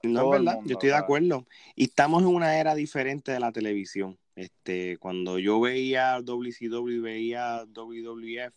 no 0.04 0.34
es 0.34 0.40
verdad, 0.40 0.60
yo 0.66 0.74
estoy 0.74 0.90
de 0.90 0.96
acuerdo. 0.96 1.46
Y 1.76 1.86
estamos 1.86 2.24
en 2.24 2.30
una 2.30 2.60
era 2.60 2.76
diferente 2.76 3.32
de 3.32 3.40
la 3.40 3.52
televisión. 3.52 4.18
Este, 4.36 4.98
cuando 4.98 5.38
yo 5.38 5.60
veía 5.60 6.20
WCW, 6.22 7.02
veía 7.02 7.66
WWF, 7.66 8.54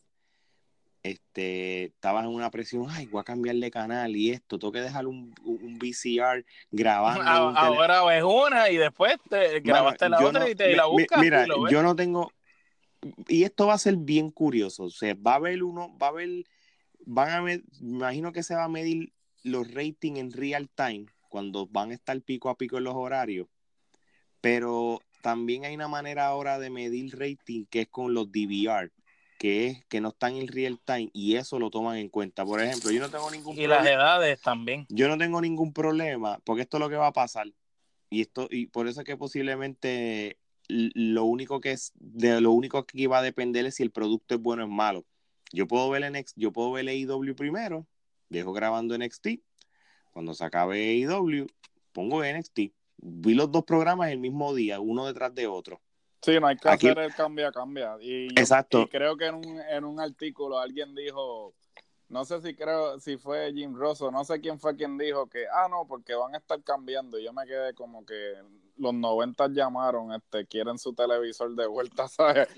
este, 1.02 1.84
estabas 1.84 2.24
en 2.24 2.30
una 2.30 2.50
presión, 2.50 2.86
ay, 2.88 3.06
voy 3.06 3.20
a 3.20 3.24
cambiar 3.24 3.56
de 3.56 3.70
canal 3.70 4.16
y 4.16 4.30
esto, 4.30 4.58
tengo 4.58 4.72
que 4.72 4.80
dejar 4.80 5.06
un, 5.06 5.34
un 5.44 5.78
VCR 5.78 6.44
grabando. 6.70 7.22
ahora 7.58 8.04
ves 8.04 8.24
una 8.24 8.70
y 8.70 8.76
después 8.76 9.16
te 9.28 9.60
grabaste 9.60 10.08
la 10.08 10.24
otra 10.24 10.50
y 10.50 10.54
te 10.54 10.74
la 10.74 10.86
buscas. 10.86 11.20
Mira, 11.20 11.46
yo 11.70 11.82
no 11.82 11.94
tengo, 11.94 12.32
y 13.28 13.44
esto 13.44 13.66
va 13.66 13.74
a 13.74 13.78
ser 13.78 13.96
bien 13.96 14.30
curioso, 14.30 14.84
o 14.84 14.90
sea, 14.90 15.14
va 15.14 15.32
a 15.32 15.36
haber 15.36 15.62
uno, 15.62 15.96
va 15.98 16.08
a 16.08 16.10
haber, 16.10 16.44
van 17.04 17.30
a 17.30 17.40
ver, 17.40 17.62
me 17.80 17.98
imagino 17.98 18.32
que 18.32 18.42
se 18.42 18.54
va 18.54 18.64
a 18.64 18.68
medir 18.68 19.12
los 19.46 19.72
ratings 19.72 20.18
en 20.18 20.32
real 20.32 20.68
time, 20.74 21.06
cuando 21.28 21.66
van 21.66 21.90
a 21.90 21.94
estar 21.94 22.20
pico 22.22 22.48
a 22.50 22.58
pico 22.58 22.78
en 22.78 22.84
los 22.84 22.94
horarios, 22.94 23.48
pero 24.40 25.00
también 25.22 25.64
hay 25.64 25.74
una 25.74 25.88
manera 25.88 26.26
ahora 26.26 26.58
de 26.58 26.70
medir 26.70 27.16
rating 27.18 27.64
que 27.66 27.82
es 27.82 27.88
con 27.88 28.12
los 28.12 28.30
DVR, 28.30 28.90
que 29.38 29.66
es 29.68 29.84
que 29.86 30.00
no 30.00 30.08
están 30.08 30.34
en 30.34 30.48
real 30.48 30.80
time 30.84 31.10
y 31.12 31.36
eso 31.36 31.58
lo 31.58 31.70
toman 31.70 31.98
en 31.98 32.08
cuenta. 32.08 32.44
Por 32.44 32.60
ejemplo, 32.60 32.90
yo 32.90 33.00
no 33.00 33.10
tengo 33.10 33.30
ningún 33.30 33.54
y 33.54 33.66
problema. 33.66 33.82
Y 33.82 33.84
las 33.84 33.94
edades 33.94 34.40
también. 34.40 34.86
Yo 34.88 35.08
no 35.08 35.16
tengo 35.16 35.40
ningún 35.40 35.72
problema, 35.72 36.40
porque 36.44 36.62
esto 36.62 36.76
es 36.76 36.80
lo 36.80 36.88
que 36.88 36.96
va 36.96 37.08
a 37.08 37.12
pasar. 37.12 37.46
Y 38.10 38.20
esto, 38.20 38.48
y 38.50 38.66
por 38.66 38.88
eso 38.88 39.00
es 39.00 39.06
que 39.06 39.16
posiblemente 39.16 40.38
lo 40.68 41.24
único 41.24 41.60
que 41.60 41.72
es, 41.72 41.92
de 41.94 42.40
lo 42.40 42.50
único 42.52 42.84
que 42.84 43.06
va 43.06 43.18
a 43.18 43.22
depender 43.22 43.66
es 43.66 43.76
si 43.76 43.82
el 43.82 43.92
producto 43.92 44.34
es 44.34 44.40
bueno 44.40 44.64
o 44.64 44.66
es 44.66 44.72
malo. 44.72 45.04
Yo 45.52 45.68
puedo 45.68 45.88
ver 45.90 46.02
el 46.02 46.24
yo 46.34 46.52
puedo 46.52 46.72
ver 46.72 46.88
el 46.88 47.34
primero 47.36 47.86
dejo 48.28 48.52
grabando 48.52 48.96
NXT. 48.96 49.28
Cuando 50.12 50.34
se 50.34 50.44
acabe 50.44 51.04
AEW, 51.04 51.46
pongo 51.92 52.24
NXT. 52.24 52.60
Vi 52.98 53.34
los 53.34 53.50
dos 53.50 53.64
programas 53.64 54.10
el 54.10 54.18
mismo 54.18 54.54
día, 54.54 54.80
uno 54.80 55.06
detrás 55.06 55.34
de 55.34 55.46
otro. 55.46 55.80
Sí, 56.22 56.40
no 56.40 56.46
hay 56.46 56.56
que 56.56 56.68
hacer 56.68 56.98
el 56.98 57.14
cambio 57.14 57.46
a 57.48 57.52
cambio. 57.52 58.00
Y 58.00 58.26
Exacto. 58.28 58.82
Y 58.82 58.88
creo 58.88 59.16
que 59.16 59.26
en 59.26 59.34
un, 59.34 59.60
en 59.60 59.84
un 59.84 60.00
artículo 60.00 60.58
alguien 60.58 60.94
dijo 60.94 61.54
no 62.08 62.24
sé 62.24 62.40
si 62.40 62.54
creo, 62.54 63.00
si 63.00 63.16
fue 63.16 63.52
Jim 63.52 63.74
Rosso, 63.74 64.10
no 64.10 64.24
sé 64.24 64.40
quién 64.40 64.58
fue 64.60 64.76
quien 64.76 64.96
dijo 64.96 65.26
que, 65.26 65.46
ah, 65.48 65.66
no, 65.68 65.86
porque 65.86 66.14
van 66.14 66.34
a 66.34 66.38
estar 66.38 66.62
cambiando. 66.62 67.18
Y 67.18 67.24
yo 67.24 67.32
me 67.32 67.44
quedé 67.46 67.74
como 67.74 68.06
que 68.06 68.34
los 68.76 68.94
90 68.94 69.48
llamaron, 69.48 70.12
este, 70.12 70.46
quieren 70.46 70.78
su 70.78 70.94
televisor 70.94 71.54
de 71.56 71.66
vuelta, 71.66 72.06
¿sabes? 72.08 72.48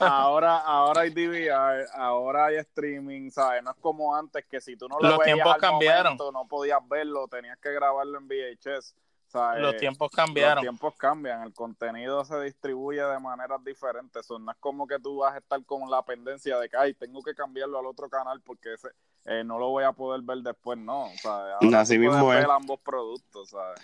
ahora, 0.00 0.58
ahora 0.58 1.02
hay 1.02 1.10
DVR, 1.10 1.86
ahora 1.94 2.46
hay 2.46 2.56
streaming, 2.56 3.30
¿sabes? 3.30 3.62
No 3.62 3.70
es 3.70 3.76
como 3.80 4.16
antes 4.16 4.44
que 4.46 4.60
si 4.60 4.76
tú 4.76 4.88
no 4.88 4.98
lo 4.98 5.10
los 5.10 5.18
veías 5.18 5.36
tiempos 5.36 5.56
cambiaron. 5.58 6.16
no 6.32 6.46
podías 6.48 6.80
verlo, 6.88 7.28
tenías 7.28 7.58
que 7.58 7.72
grabarlo 7.72 8.18
en 8.18 8.26
VHS. 8.26 8.94
Los 9.32 9.76
tiempos 9.76 10.10
cambiaron. 10.10 10.56
Los 10.56 10.62
tiempos 10.62 10.94
cambian, 10.96 11.42
el 11.42 11.52
contenido 11.52 12.24
se 12.24 12.40
distribuye 12.40 13.02
de 13.02 13.18
maneras 13.20 13.62
diferentes. 13.64 14.28
no 14.28 14.50
es 14.50 14.56
como 14.58 14.86
que 14.86 14.98
tú 14.98 15.18
vas 15.18 15.34
a 15.34 15.38
estar 15.38 15.64
con 15.64 15.88
la 15.90 16.04
pendencia 16.04 16.58
de 16.58 16.68
que, 16.68 16.76
ay, 16.76 16.94
tengo 16.94 17.22
que 17.22 17.34
cambiarlo 17.34 17.78
al 17.78 17.86
otro 17.86 18.08
canal 18.08 18.40
porque 18.40 18.74
ese, 18.74 18.88
eh, 19.26 19.44
no 19.44 19.58
lo 19.58 19.68
voy 19.68 19.84
a 19.84 19.92
poder 19.92 20.22
ver 20.22 20.38
después, 20.38 20.78
no. 20.78 21.04
O 21.04 21.16
sea, 21.16 21.58
Así 21.80 21.98
mismo 21.98 22.26
ver 22.26 22.50
ambos 22.50 22.80
productos, 22.80 23.50
¿sabes? 23.50 23.80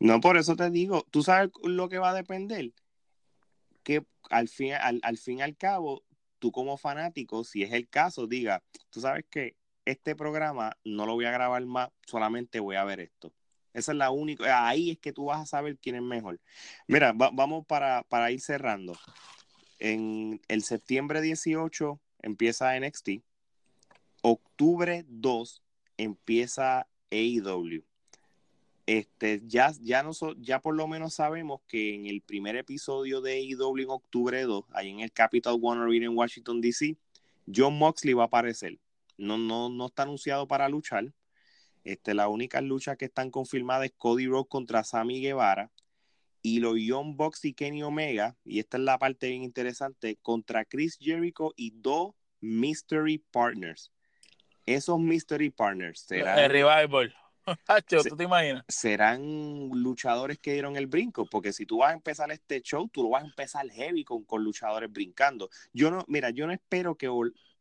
No, 0.00 0.20
por 0.20 0.36
eso 0.36 0.56
te 0.56 0.70
digo, 0.70 1.06
tú 1.10 1.22
sabes 1.22 1.50
lo 1.62 1.88
que 1.88 1.98
va 1.98 2.10
a 2.10 2.14
depender. 2.14 2.72
Que 3.82 4.04
al 4.30 4.48
fin, 4.48 4.74
al, 4.74 5.00
al 5.02 5.18
fin 5.18 5.38
y 5.38 5.42
al 5.42 5.56
cabo, 5.56 6.02
tú 6.38 6.50
como 6.52 6.76
fanático, 6.76 7.44
si 7.44 7.62
es 7.62 7.72
el 7.72 7.88
caso, 7.88 8.26
diga, 8.26 8.62
tú 8.90 9.00
sabes 9.00 9.24
que 9.30 9.56
este 9.84 10.16
programa 10.16 10.76
no 10.84 11.06
lo 11.06 11.14
voy 11.14 11.26
a 11.26 11.30
grabar 11.30 11.64
más, 11.64 11.90
solamente 12.06 12.60
voy 12.60 12.76
a 12.76 12.84
ver 12.84 13.00
esto 13.00 13.32
esa 13.72 13.92
es 13.92 13.98
la 13.98 14.10
única, 14.10 14.68
ahí 14.68 14.90
es 14.90 14.98
que 14.98 15.12
tú 15.12 15.26
vas 15.26 15.40
a 15.40 15.46
saber 15.46 15.78
quién 15.78 15.96
es 15.96 16.02
mejor. 16.02 16.40
Mira, 16.88 17.12
vamos 17.12 17.66
para, 17.66 18.02
para 18.04 18.30
ir 18.30 18.40
cerrando. 18.40 18.94
En 19.78 20.40
el 20.48 20.62
septiembre 20.62 21.20
18 21.20 22.00
empieza 22.22 22.78
NXT. 22.78 23.22
Octubre 24.22 25.04
2 25.08 25.62
empieza 25.96 26.86
AEW. 27.10 27.84
Este, 28.86 29.40
ya, 29.46 29.72
ya, 29.80 30.02
no 30.02 30.10
ya 30.40 30.60
por 30.60 30.74
lo 30.74 30.88
menos 30.88 31.14
sabemos 31.14 31.60
que 31.68 31.94
en 31.94 32.06
el 32.06 32.22
primer 32.22 32.56
episodio 32.56 33.20
de 33.20 33.34
AEW 33.34 33.78
en 33.78 33.90
octubre 33.90 34.42
2, 34.42 34.64
ahí 34.72 34.90
en 34.90 35.00
el 35.00 35.12
Capital 35.12 35.58
One 35.62 35.82
Arena 35.82 36.06
en 36.06 36.16
Washington, 36.16 36.60
D.C., 36.60 36.96
John 37.54 37.78
Moxley 37.78 38.14
va 38.14 38.24
a 38.24 38.26
aparecer. 38.26 38.78
No, 39.16 39.38
no, 39.38 39.68
no 39.68 39.86
está 39.86 40.02
anunciado 40.02 40.48
para 40.48 40.68
luchar, 40.68 41.12
este, 41.84 42.14
la 42.14 42.28
única 42.28 42.60
lucha 42.60 42.96
que 42.96 43.06
están 43.06 43.30
confirmadas 43.30 43.86
es 43.86 43.92
Cody 43.96 44.26
Rhodes 44.26 44.48
contra 44.48 44.84
Sammy 44.84 45.20
Guevara 45.20 45.70
y 46.42 46.60
los 46.60 46.76
Young 46.78 47.16
Bucks 47.16 47.44
y 47.44 47.52
Kenny 47.52 47.82
Omega, 47.82 48.36
y 48.44 48.60
esta 48.60 48.78
es 48.78 48.84
la 48.84 48.98
parte 48.98 49.28
bien 49.28 49.42
interesante, 49.42 50.16
contra 50.22 50.64
Chris 50.64 50.96
Jericho 51.00 51.52
y 51.56 51.72
dos 51.74 52.14
Mystery 52.40 53.18
Partners. 53.30 53.92
Esos 54.66 54.98
Mystery 54.98 55.50
Partners 55.50 56.00
serán... 56.00 56.38
El 56.38 56.50
Revival. 56.50 57.14
¿tú 57.88 58.16
te 58.16 58.24
imaginas? 58.24 58.64
Serán 58.68 59.70
luchadores 59.72 60.38
que 60.38 60.52
dieron 60.52 60.76
el 60.76 60.86
brinco, 60.86 61.26
porque 61.26 61.52
si 61.52 61.66
tú 61.66 61.78
vas 61.78 61.90
a 61.90 61.94
empezar 61.94 62.30
este 62.30 62.60
show, 62.62 62.88
tú 62.88 63.02
lo 63.02 63.10
vas 63.10 63.22
a 63.22 63.26
empezar 63.26 63.68
heavy 63.70 64.04
con, 64.04 64.24
con 64.24 64.44
luchadores 64.44 64.90
brincando. 64.90 65.50
Yo 65.72 65.90
no, 65.90 66.04
mira, 66.08 66.30
yo 66.30 66.46
no 66.46 66.52
espero 66.52 66.96
que 66.96 67.08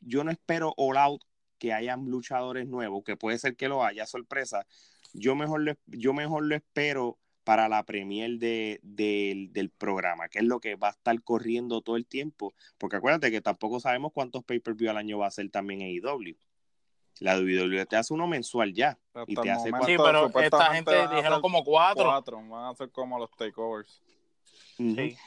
yo 0.02 0.24
no 0.24 0.32
espero 0.32 0.74
all 0.78 0.98
out 0.98 1.24
que 1.60 1.74
hayan 1.74 2.06
luchadores 2.06 2.68
nuevos, 2.68 3.04
que 3.04 3.16
puede 3.16 3.38
ser 3.38 3.56
que 3.56 3.68
lo 3.68 3.84
haya, 3.84 4.06
sorpresa. 4.08 4.66
Yo 5.14 5.36
mejor 5.36 5.62
lo, 5.62 5.74
yo 5.88 6.14
mejor 6.14 6.46
lo 6.46 6.56
espero 6.56 7.20
para 7.44 7.68
la 7.68 7.84
premier 7.84 8.38
de, 8.38 8.80
del 8.84 9.70
programa, 9.72 10.30
que 10.30 10.40
es 10.40 10.46
lo 10.46 10.60
que 10.60 10.76
va 10.76 10.90
a 10.90 10.92
estar 10.92 11.22
corriendo 11.24 11.82
todo 11.82 11.96
el 11.96 12.06
tiempo, 12.06 12.54
porque 12.78 12.98
acuérdate 12.98 13.32
que 13.32 13.42
tampoco 13.42 13.80
sabemos 13.80 14.12
cuántos 14.14 14.44
pay-per-view 14.44 14.90
al 14.90 14.98
año 14.98 15.18
va 15.18 15.28
a 15.28 15.32
ser 15.32 15.50
también 15.50 15.82
AEW. 15.82 16.36
La 17.20 17.38
WWE 17.38 17.86
te 17.86 17.96
hace 17.98 18.14
uno 18.14 18.28
mensual 18.28 18.74
ya. 18.74 18.98
Y 19.28 19.36
te 19.36 19.50
hace 19.50 19.70
sí, 19.86 19.98
pero 19.98 20.28
esta 20.40 20.74
gente 20.74 20.92
dijeron 21.16 21.42
como 21.42 21.64
cuatro. 21.64 22.06
Cuatro, 22.06 22.38
van 22.48 22.72
a 22.72 22.76
ser 22.76 22.92
como 22.92 23.20
los 23.20 23.30
takeovers. 23.32 24.02
Sí. 24.78 25.18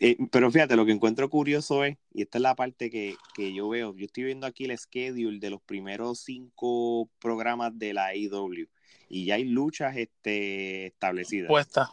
Eh, 0.00 0.16
pero 0.30 0.50
fíjate, 0.50 0.76
lo 0.76 0.86
que 0.86 0.92
encuentro 0.92 1.28
curioso 1.30 1.84
es, 1.84 1.96
y 2.12 2.22
esta 2.22 2.38
es 2.38 2.42
la 2.42 2.54
parte 2.54 2.90
que, 2.90 3.16
que, 3.34 3.52
yo 3.52 3.68
veo, 3.68 3.94
yo 3.94 4.06
estoy 4.06 4.24
viendo 4.24 4.46
aquí 4.46 4.64
el 4.64 4.76
schedule 4.76 5.38
de 5.38 5.50
los 5.50 5.62
primeros 5.62 6.20
cinco 6.20 7.08
programas 7.20 7.78
de 7.78 7.94
la 7.94 8.06
AEW 8.06 8.68
y 9.08 9.26
ya 9.26 9.36
hay 9.36 9.44
luchas 9.44 9.96
este, 9.96 10.86
establecidas. 10.86 11.48
Puesta. 11.48 11.90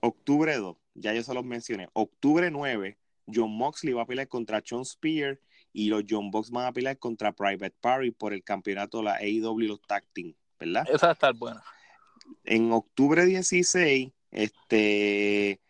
Octubre 0.00 0.56
2, 0.56 0.76
ya 0.94 1.12
yo 1.14 1.22
se 1.22 1.34
los 1.34 1.44
mencioné. 1.44 1.88
Octubre 1.92 2.50
9, 2.50 2.98
John 3.32 3.56
Moxley 3.56 3.92
va 3.92 4.02
a 4.02 4.06
pelear 4.06 4.28
contra 4.28 4.62
John 4.66 4.84
Spear 4.84 5.38
y 5.72 5.88
los 5.88 6.04
John 6.08 6.30
Box 6.30 6.50
van 6.50 6.66
a 6.66 6.72
pelear 6.72 6.98
contra 6.98 7.32
Private 7.32 7.74
Party 7.80 8.10
por 8.10 8.32
el 8.32 8.42
campeonato 8.42 8.98
de 8.98 9.04
la 9.04 9.14
AEW 9.16 9.68
los 9.68 9.82
Tag 9.82 10.04
Team, 10.12 10.34
¿verdad? 10.58 10.86
Esa 10.92 11.06
va 11.06 11.10
a 11.10 11.14
estar 11.14 11.34
buena. 11.34 11.62
En 12.44 12.72
octubre 12.72 13.24
16, 13.24 14.10
este 14.30 15.60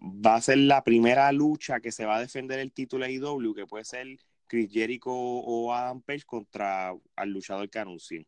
va 0.00 0.36
a 0.36 0.40
ser 0.40 0.58
la 0.58 0.84
primera 0.84 1.30
lucha 1.32 1.80
que 1.80 1.92
se 1.92 2.04
va 2.04 2.16
a 2.16 2.20
defender 2.20 2.58
el 2.60 2.72
título 2.72 3.04
AEW, 3.04 3.54
que 3.54 3.66
puede 3.66 3.84
ser 3.84 4.06
Chris 4.46 4.70
Jericho 4.70 5.10
o 5.12 5.72
Adam 5.72 6.02
Page 6.02 6.24
contra 6.24 6.94
el 7.16 7.30
luchador 7.30 7.68
que 7.70 7.78
anuncien. 7.78 8.26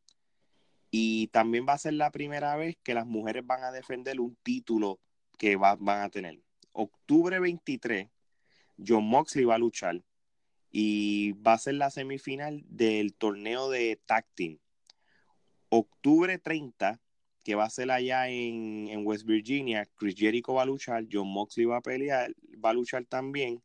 Y 0.90 1.28
también 1.28 1.66
va 1.68 1.74
a 1.74 1.78
ser 1.78 1.94
la 1.94 2.10
primera 2.10 2.56
vez 2.56 2.76
que 2.82 2.94
las 2.94 3.06
mujeres 3.06 3.44
van 3.46 3.64
a 3.64 3.72
defender 3.72 4.20
un 4.20 4.36
título 4.42 5.00
que 5.38 5.56
van 5.56 5.88
a 5.88 6.08
tener. 6.08 6.40
Octubre 6.72 7.38
23, 7.40 8.08
John 8.86 9.04
Moxley 9.04 9.44
va 9.44 9.56
a 9.56 9.58
luchar 9.58 10.02
y 10.70 11.32
va 11.32 11.52
a 11.52 11.58
ser 11.58 11.74
la 11.74 11.90
semifinal 11.90 12.64
del 12.66 13.14
torneo 13.14 13.70
de 13.70 14.00
tag 14.06 14.26
team. 14.34 14.58
Octubre 15.68 16.38
30, 16.38 17.00
que 17.44 17.54
va 17.54 17.64
a 17.64 17.70
ser 17.70 17.90
allá 17.90 18.28
en, 18.28 18.88
en, 18.88 19.06
West 19.06 19.26
Virginia, 19.26 19.86
Chris 19.96 20.14
Jericho 20.16 20.54
va 20.54 20.62
a 20.62 20.66
luchar, 20.66 21.06
John 21.10 21.28
Moxley 21.28 21.66
va 21.66 21.76
a 21.76 21.82
pelear, 21.82 22.34
va 22.64 22.70
a 22.70 22.74
luchar 22.74 23.04
también, 23.04 23.62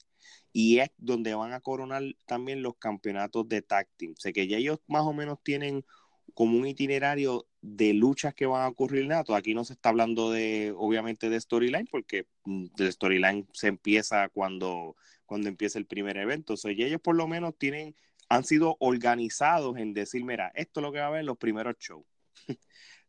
y 0.52 0.80
es 0.80 0.90
donde 0.98 1.34
van 1.34 1.54
a 1.54 1.62
coronar 1.62 2.04
también 2.28 2.62
los 2.62 2.76
campeonatos 2.78 3.48
de 3.48 3.62
tag 3.62 3.88
team. 3.98 4.16
Sé 4.18 4.34
que 4.34 4.48
ya 4.48 4.58
ellos 4.58 4.80
más 4.88 5.04
o 5.04 5.14
menos 5.14 5.40
tienen 5.44 5.86
como 6.34 6.58
un 6.58 6.68
itinerario 6.68 7.48
de 7.62 7.94
luchas 7.94 8.34
que 8.34 8.46
van 8.46 8.62
a 8.64 8.68
ocurrir 8.68 9.06
nato. 9.08 9.36
Aquí 9.36 9.54
no 9.54 9.64
se 9.66 9.74
está 9.74 9.90
hablando 9.90 10.32
de, 10.32 10.74
obviamente, 10.76 11.30
de 11.30 11.40
storyline, 11.40 11.88
porque 11.92 12.28
mm, 12.46 12.66
el 12.78 12.92
storyline 12.92 13.48
se 13.54 13.68
empieza 13.68 14.30
cuando, 14.30 14.96
cuando 15.26 15.50
empieza 15.50 15.80
el 15.80 15.86
primer 15.86 16.18
evento. 16.18 16.54
O 16.54 16.58
sea, 16.58 16.72
ellos 16.72 17.02
por 17.02 17.16
lo 17.16 17.28
menos 17.28 17.58
tienen, 17.58 17.96
han 18.30 18.44
sido 18.44 18.78
organizados 18.80 19.78
en 19.78 19.94
decir, 19.94 20.24
mira, 20.24 20.52
esto 20.56 20.80
es 20.80 20.84
lo 20.84 20.92
que 20.92 21.00
va 21.00 21.06
a 21.06 21.08
haber 21.10 21.22
en 21.22 21.26
los 21.28 21.38
primeros 21.38 21.76
shows. 21.80 22.06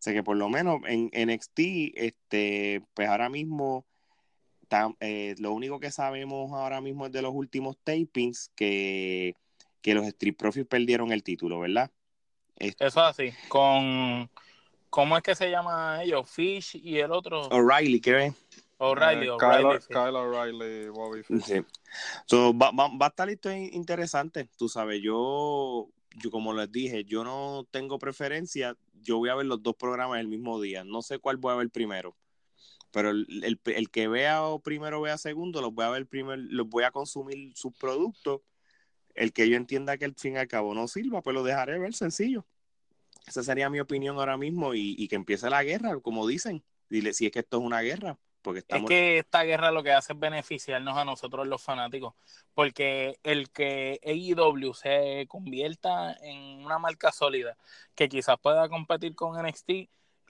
o 0.01 0.03
sea 0.03 0.15
que 0.15 0.23
por 0.23 0.39
lo 0.39 0.49
menos 0.49 0.81
en, 0.87 1.11
NXT, 1.13 1.59
este, 1.95 2.83
pues 2.95 3.07
ahora 3.07 3.29
mismo, 3.29 3.85
eh, 5.01 5.35
lo 5.39 5.53
único 5.53 5.79
que 5.79 5.91
sabemos 5.91 6.53
ahora 6.53 6.81
mismo 6.81 7.05
es 7.05 7.13
de 7.13 7.21
los 7.21 7.35
últimos 7.35 7.77
tapings 7.85 8.51
que, 8.57 9.35
que 9.83 9.93
los 9.93 10.07
Street 10.07 10.37
Profits 10.39 10.67
perdieron 10.67 11.13
el 11.13 11.23
título, 11.23 11.61
¿verdad? 11.61 11.91
Eso 12.57 12.87
es 12.87 12.97
así. 12.97 13.31
Con. 13.49 14.31
¿Cómo 14.89 15.19
es 15.19 15.23
que 15.23 15.35
se 15.35 15.51
llama 15.51 16.03
ellos? 16.03 16.31
Fish 16.31 16.81
y 16.83 16.99
el 16.99 17.13
otro. 17.13 17.43
O'Reilly, 17.49 18.01
¿qué 18.01 18.13
ves? 18.13 18.35
O'Reilly, 18.79 19.27
eh, 19.27 19.31
O'Reilly. 19.31 19.79
Kyle, 19.87 20.17
O'Reilly, 20.17 20.89
Bobby 20.89 21.23
Fish. 21.23 21.43
Sí. 21.45 21.63
So, 22.25 22.57
va, 22.57 22.71
va, 22.71 22.89
va, 22.89 23.07
a 23.07 23.09
estar 23.11 23.29
listo 23.29 23.53
interesante. 23.53 24.49
Tú 24.57 24.67
sabes, 24.67 25.03
yo, 25.03 25.91
yo, 26.17 26.31
como 26.31 26.53
les 26.53 26.71
dije, 26.71 27.05
yo 27.05 27.25
no 27.25 27.67
tengo 27.71 27.99
preferencia. 27.99 28.77
Yo 29.03 29.19
voy 29.19 29.31
a 29.31 29.35
ver 29.35 29.47
los 29.47 29.63
dos 29.63 29.75
programas 29.77 30.21
el 30.21 30.29
mismo 30.29 30.61
día. 30.61 30.85
No 30.85 31.03
sé 31.03 31.19
cuál 31.19 31.37
voy 31.37 31.53
a 31.53 31.57
ver 31.57 31.71
primero. 31.71 32.17
Pero 32.93 33.11
el, 33.11 33.61
el, 33.65 33.91
que 33.91 34.09
vea 34.09 34.43
o 34.43 34.61
primero 34.61 35.01
vea 35.01 35.17
segundo, 35.17 35.61
los 35.61 35.73
voy 35.73 35.85
a 35.85 35.91
ver 35.91 36.07
primero, 36.07 36.43
los 36.43 36.69
voy 36.69 36.85
a 36.85 36.91
consumir 36.91 37.53
sus 37.57 37.73
productos 37.77 38.41
el 39.15 39.33
que 39.33 39.49
yo 39.49 39.57
entienda 39.57 39.99
que 39.99 40.05
al 40.05 40.15
fin 40.15 40.35
y 40.35 40.37
al 40.39 40.49
cabo 40.49 40.75
no 40.75 40.89
sirva, 40.89 41.23
pues 41.23 41.35
lo 41.35 41.43
dejaré 41.43 41.79
ver 41.79 41.95
sencillo. 41.95 42.47
Esa 43.27 43.43
sería 43.43 43.71
mi 43.71 43.81
opinión 43.81 44.17
ahora 44.17 44.37
mismo 44.37 44.75
y, 44.75 45.07
que 45.09 45.17
empiece 45.17 45.51
la 45.51 45.63
guerra, 45.63 46.01
como 46.01 46.27
dicen. 46.27 46.65
Dile 46.89 47.13
si 47.13 47.27
es 47.27 47.33
que 47.33 47.41
esto 47.41 47.59
es 47.59 47.65
una 47.65 47.81
guerra. 47.81 48.19
Porque 48.43 48.61
estamos... 48.61 48.85
Es 48.85 48.89
que 48.89 49.19
esta 49.19 49.43
guerra 49.43 49.71
lo 49.71 49.83
que 49.83 49.93
hace 49.93 50.13
es 50.13 50.19
beneficiarnos 50.19 50.97
a 50.97 51.05
nosotros 51.05 51.47
los 51.47 51.63
fanáticos, 51.63 52.15
porque 52.55 53.19
el 53.23 53.51
que 53.51 54.01
AEW 54.05 54.75
se 54.75 55.27
convierta 55.29 56.15
en 56.23 56.65
una 56.65 56.79
marca 56.79 57.13
sólida 57.13 57.57
que 57.95 58.09
quizás 58.09 58.39
pueda 58.39 58.69
competir 58.69 59.15
con 59.15 59.37
NXT, 59.41 59.71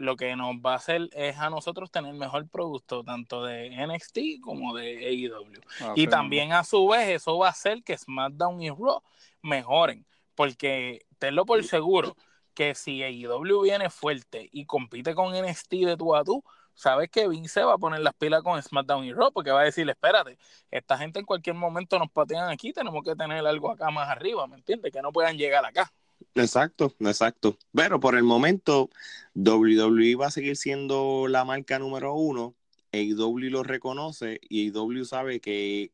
lo 0.01 0.17
que 0.17 0.35
nos 0.35 0.57
va 0.57 0.73
a 0.73 0.77
hacer 0.77 1.11
es 1.13 1.37
a 1.37 1.51
nosotros 1.51 1.91
tener 1.91 2.15
mejor 2.15 2.49
producto, 2.49 3.05
tanto 3.05 3.45
de 3.45 3.69
NXT 3.87 4.41
como 4.43 4.75
de 4.75 5.07
AEW. 5.07 5.61
Ah, 5.81 5.93
y 5.95 6.07
también 6.07 6.53
a 6.53 6.65
su 6.65 6.89
vez 6.89 7.09
eso 7.09 7.37
va 7.37 7.49
a 7.49 7.51
hacer 7.51 7.83
que 7.85 7.99
SmackDown 7.99 8.63
y 8.63 8.71
Raw 8.71 9.03
mejoren, 9.43 10.07
porque 10.35 11.05
tenlo 11.19 11.45
por 11.45 11.63
seguro 11.65 12.17
que 12.55 12.75
si 12.75 13.03
AEW 13.03 13.63
viene 13.63 13.91
fuerte 13.91 14.49
y 14.51 14.65
compite 14.65 15.15
con 15.15 15.35
NXT 15.35 15.73
de 15.73 15.97
tú 15.99 16.17
a 16.17 16.25
tú, 16.25 16.43
sabes 16.75 17.11
que 17.11 17.29
Vince 17.29 17.63
va 17.63 17.75
a 17.75 17.79
poner 17.79 18.01
las 18.01 18.15
pilas 18.15 18.43
con 18.43 18.61
SmackDown 18.63 19.05
y 19.05 19.13
Raw, 19.13 19.33
porque 19.33 19.51
va 19.51 19.61
a 19.61 19.65
decir, 19.65 19.89
espérate, 19.89 20.39
esta 20.71 20.99
gente 20.99 21.19
en 21.19 21.27
cualquier 21.27 21.57
momento 21.57 21.99
nos 21.99 22.11
patean 22.11 22.51
aquí, 22.51 22.73
tenemos 22.73 23.03
que 23.05 23.15
tener 23.17 23.47
algo 23.47 23.71
acá 23.71 23.91
más 23.91 24.09
arriba, 24.09 24.47
¿me 24.47 24.57
entiendes? 24.57 24.93
Que 24.93 25.03
no 25.03 25.13
puedan 25.13 25.37
llegar 25.37 25.65
acá. 25.65 25.93
Exacto, 26.35 26.95
exacto. 27.01 27.57
Pero 27.73 28.01
por 28.01 28.15
el 28.17 28.23
momento, 28.23 28.91
WWE 29.35 30.17
va 30.17 30.27
a 30.27 30.31
seguir 30.31 30.57
siendo 30.57 31.27
la 31.29 31.45
marca 31.45 31.79
número 31.79 32.15
uno. 32.15 32.55
AEW 32.93 33.51
lo 33.51 33.63
reconoce 33.63 34.41
y 34.49 34.69
AEW 34.69 35.05
sabe 35.05 35.41
que, 35.41 35.93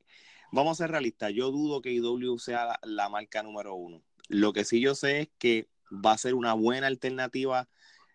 vamos 0.52 0.80
a 0.80 0.84
ser 0.84 0.90
realistas, 0.90 1.32
yo 1.32 1.50
dudo 1.50 1.82
que 1.82 1.90
AEW 1.90 2.38
sea 2.38 2.78
la, 2.82 3.08
marca 3.08 3.42
número 3.42 3.74
uno. 3.74 4.02
Lo 4.28 4.52
que 4.52 4.64
sí 4.64 4.80
yo 4.80 4.94
sé 4.94 5.20
es 5.22 5.28
que 5.38 5.68
va 5.92 6.12
a 6.12 6.18
ser 6.18 6.34
una 6.34 6.54
buena 6.54 6.86
alternativa. 6.86 7.68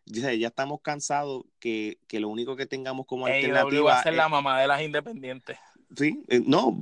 Ya, 0.05 0.33
ya 0.33 0.47
estamos 0.47 0.81
cansados 0.81 1.45
que, 1.59 1.97
que, 2.07 2.19
lo 2.19 2.29
único 2.29 2.55
que 2.55 2.65
tengamos 2.65 3.05
como 3.05 3.27
alternativa. 3.27 3.93
va 3.93 3.99
a 3.99 4.03
ser 4.03 4.13
la 4.13 4.27
mamá 4.27 4.59
de 4.59 4.67
las 4.67 4.81
independientes. 4.81 5.57
Sí, 5.95 6.23
eh, 6.29 6.41
no, 6.45 6.77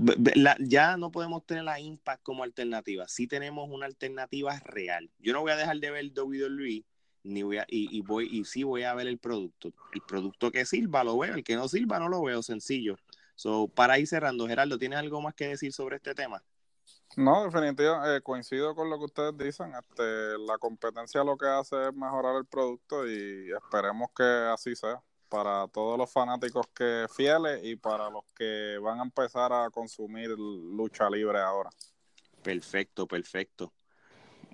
ya 0.60 0.96
no 0.96 1.12
podemos 1.12 1.46
tener 1.46 1.64
la 1.64 1.80
Impact 1.80 2.22
como 2.22 2.44
alternativa. 2.44 3.08
Sí 3.08 3.28
tenemos 3.28 3.68
una 3.70 3.88
alternativa 3.88 4.60
real. 4.60 5.10
Yo 5.20 5.34
no 5.34 5.42
voy 5.42 5.52
a 5.52 5.56
dejar 5.56 5.80
de 5.80 5.92
ver 5.92 6.12
WWE 6.16 6.86
ni 7.24 7.44
voy 7.44 7.58
a, 7.58 7.66
y, 7.68 8.02
voy 8.02 8.30
y 8.32 8.46
sí 8.46 8.64
voy 8.64 8.84
a 8.84 8.94
ver 8.94 9.08
el 9.08 9.18
producto. 9.18 9.74
El 9.94 10.02
producto 10.08 10.52
que 10.52 10.66
sirva 10.66 11.04
lo 11.04 11.18
veo, 11.18 11.36
el 11.36 11.44
que 11.44 11.56
no 11.56 11.68
sirva 11.68 12.00
no 12.00 12.08
lo 12.08 12.22
veo, 12.22 12.42
sencillo. 12.44 12.98
So, 13.36 13.68
para 13.68 14.00
ir 14.00 14.08
cerrando, 14.08 14.48
Gerardo, 14.48 14.78
¿tienes 14.78 15.00
algo 15.00 15.22
más 15.22 15.34
que 15.34 15.48
decir 15.48 15.74
sobre 15.74 15.98
este 15.98 16.14
tema? 16.14 16.44
No, 17.18 17.44
definitivamente 17.46 18.18
eh, 18.18 18.22
coincido 18.22 18.76
con 18.76 18.90
lo 18.90 18.98
que 18.98 19.06
ustedes 19.06 19.38
dicen. 19.38 19.74
Este, 19.76 20.38
la 20.40 20.58
competencia 20.58 21.24
lo 21.24 21.38
que 21.38 21.48
hace 21.48 21.90
es 21.90 21.94
mejorar 21.94 22.36
el 22.36 22.46
producto 22.46 23.08
y 23.08 23.52
esperemos 23.52 24.10
que 24.16 24.24
así 24.24 24.76
sea 24.76 25.02
para 25.30 25.68
todos 25.68 25.98
los 25.98 26.12
fanáticos 26.12 26.68
que 26.74 27.06
fieles 27.16 27.62
y 27.64 27.76
para 27.76 28.10
los 28.10 28.24
que 28.36 28.78
van 28.82 29.00
a 29.00 29.04
empezar 29.04 29.54
a 29.54 29.70
consumir 29.70 30.30
lucha 30.32 31.10
libre 31.10 31.40
ahora. 31.40 31.70
Perfecto, 32.42 33.08
perfecto. 33.08 33.72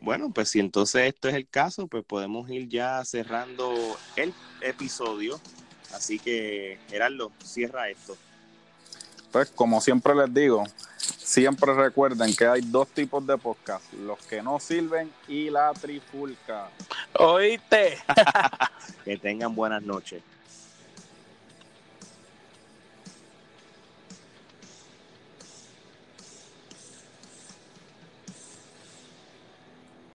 Bueno, 0.01 0.31
pues 0.33 0.49
si 0.49 0.59
entonces 0.59 1.07
esto 1.07 1.29
es 1.29 1.35
el 1.35 1.47
caso, 1.47 1.87
pues 1.87 2.03
podemos 2.03 2.49
ir 2.49 2.67
ya 2.67 3.03
cerrando 3.05 3.73
el 4.15 4.33
episodio. 4.61 5.39
Así 5.93 6.19
que, 6.19 6.77
Gerardo, 6.89 7.31
cierra 7.43 7.89
esto. 7.89 8.17
Pues 9.31 9.49
como 9.51 9.81
siempre 9.81 10.13
les 10.13 10.33
digo, 10.33 10.63
siempre 11.25 11.73
recuerden 11.73 12.35
que 12.35 12.45
hay 12.45 12.61
dos 12.61 12.87
tipos 12.89 13.25
de 13.25 13.37
podcast, 13.37 13.91
los 13.93 14.19
que 14.27 14.41
no 14.41 14.59
sirven 14.59 15.11
y 15.27 15.49
la 15.49 15.73
trifulca. 15.73 16.69
Oíste. 17.19 17.97
que 19.03 19.17
tengan 19.17 19.55
buenas 19.55 19.81
noches. 19.81 20.21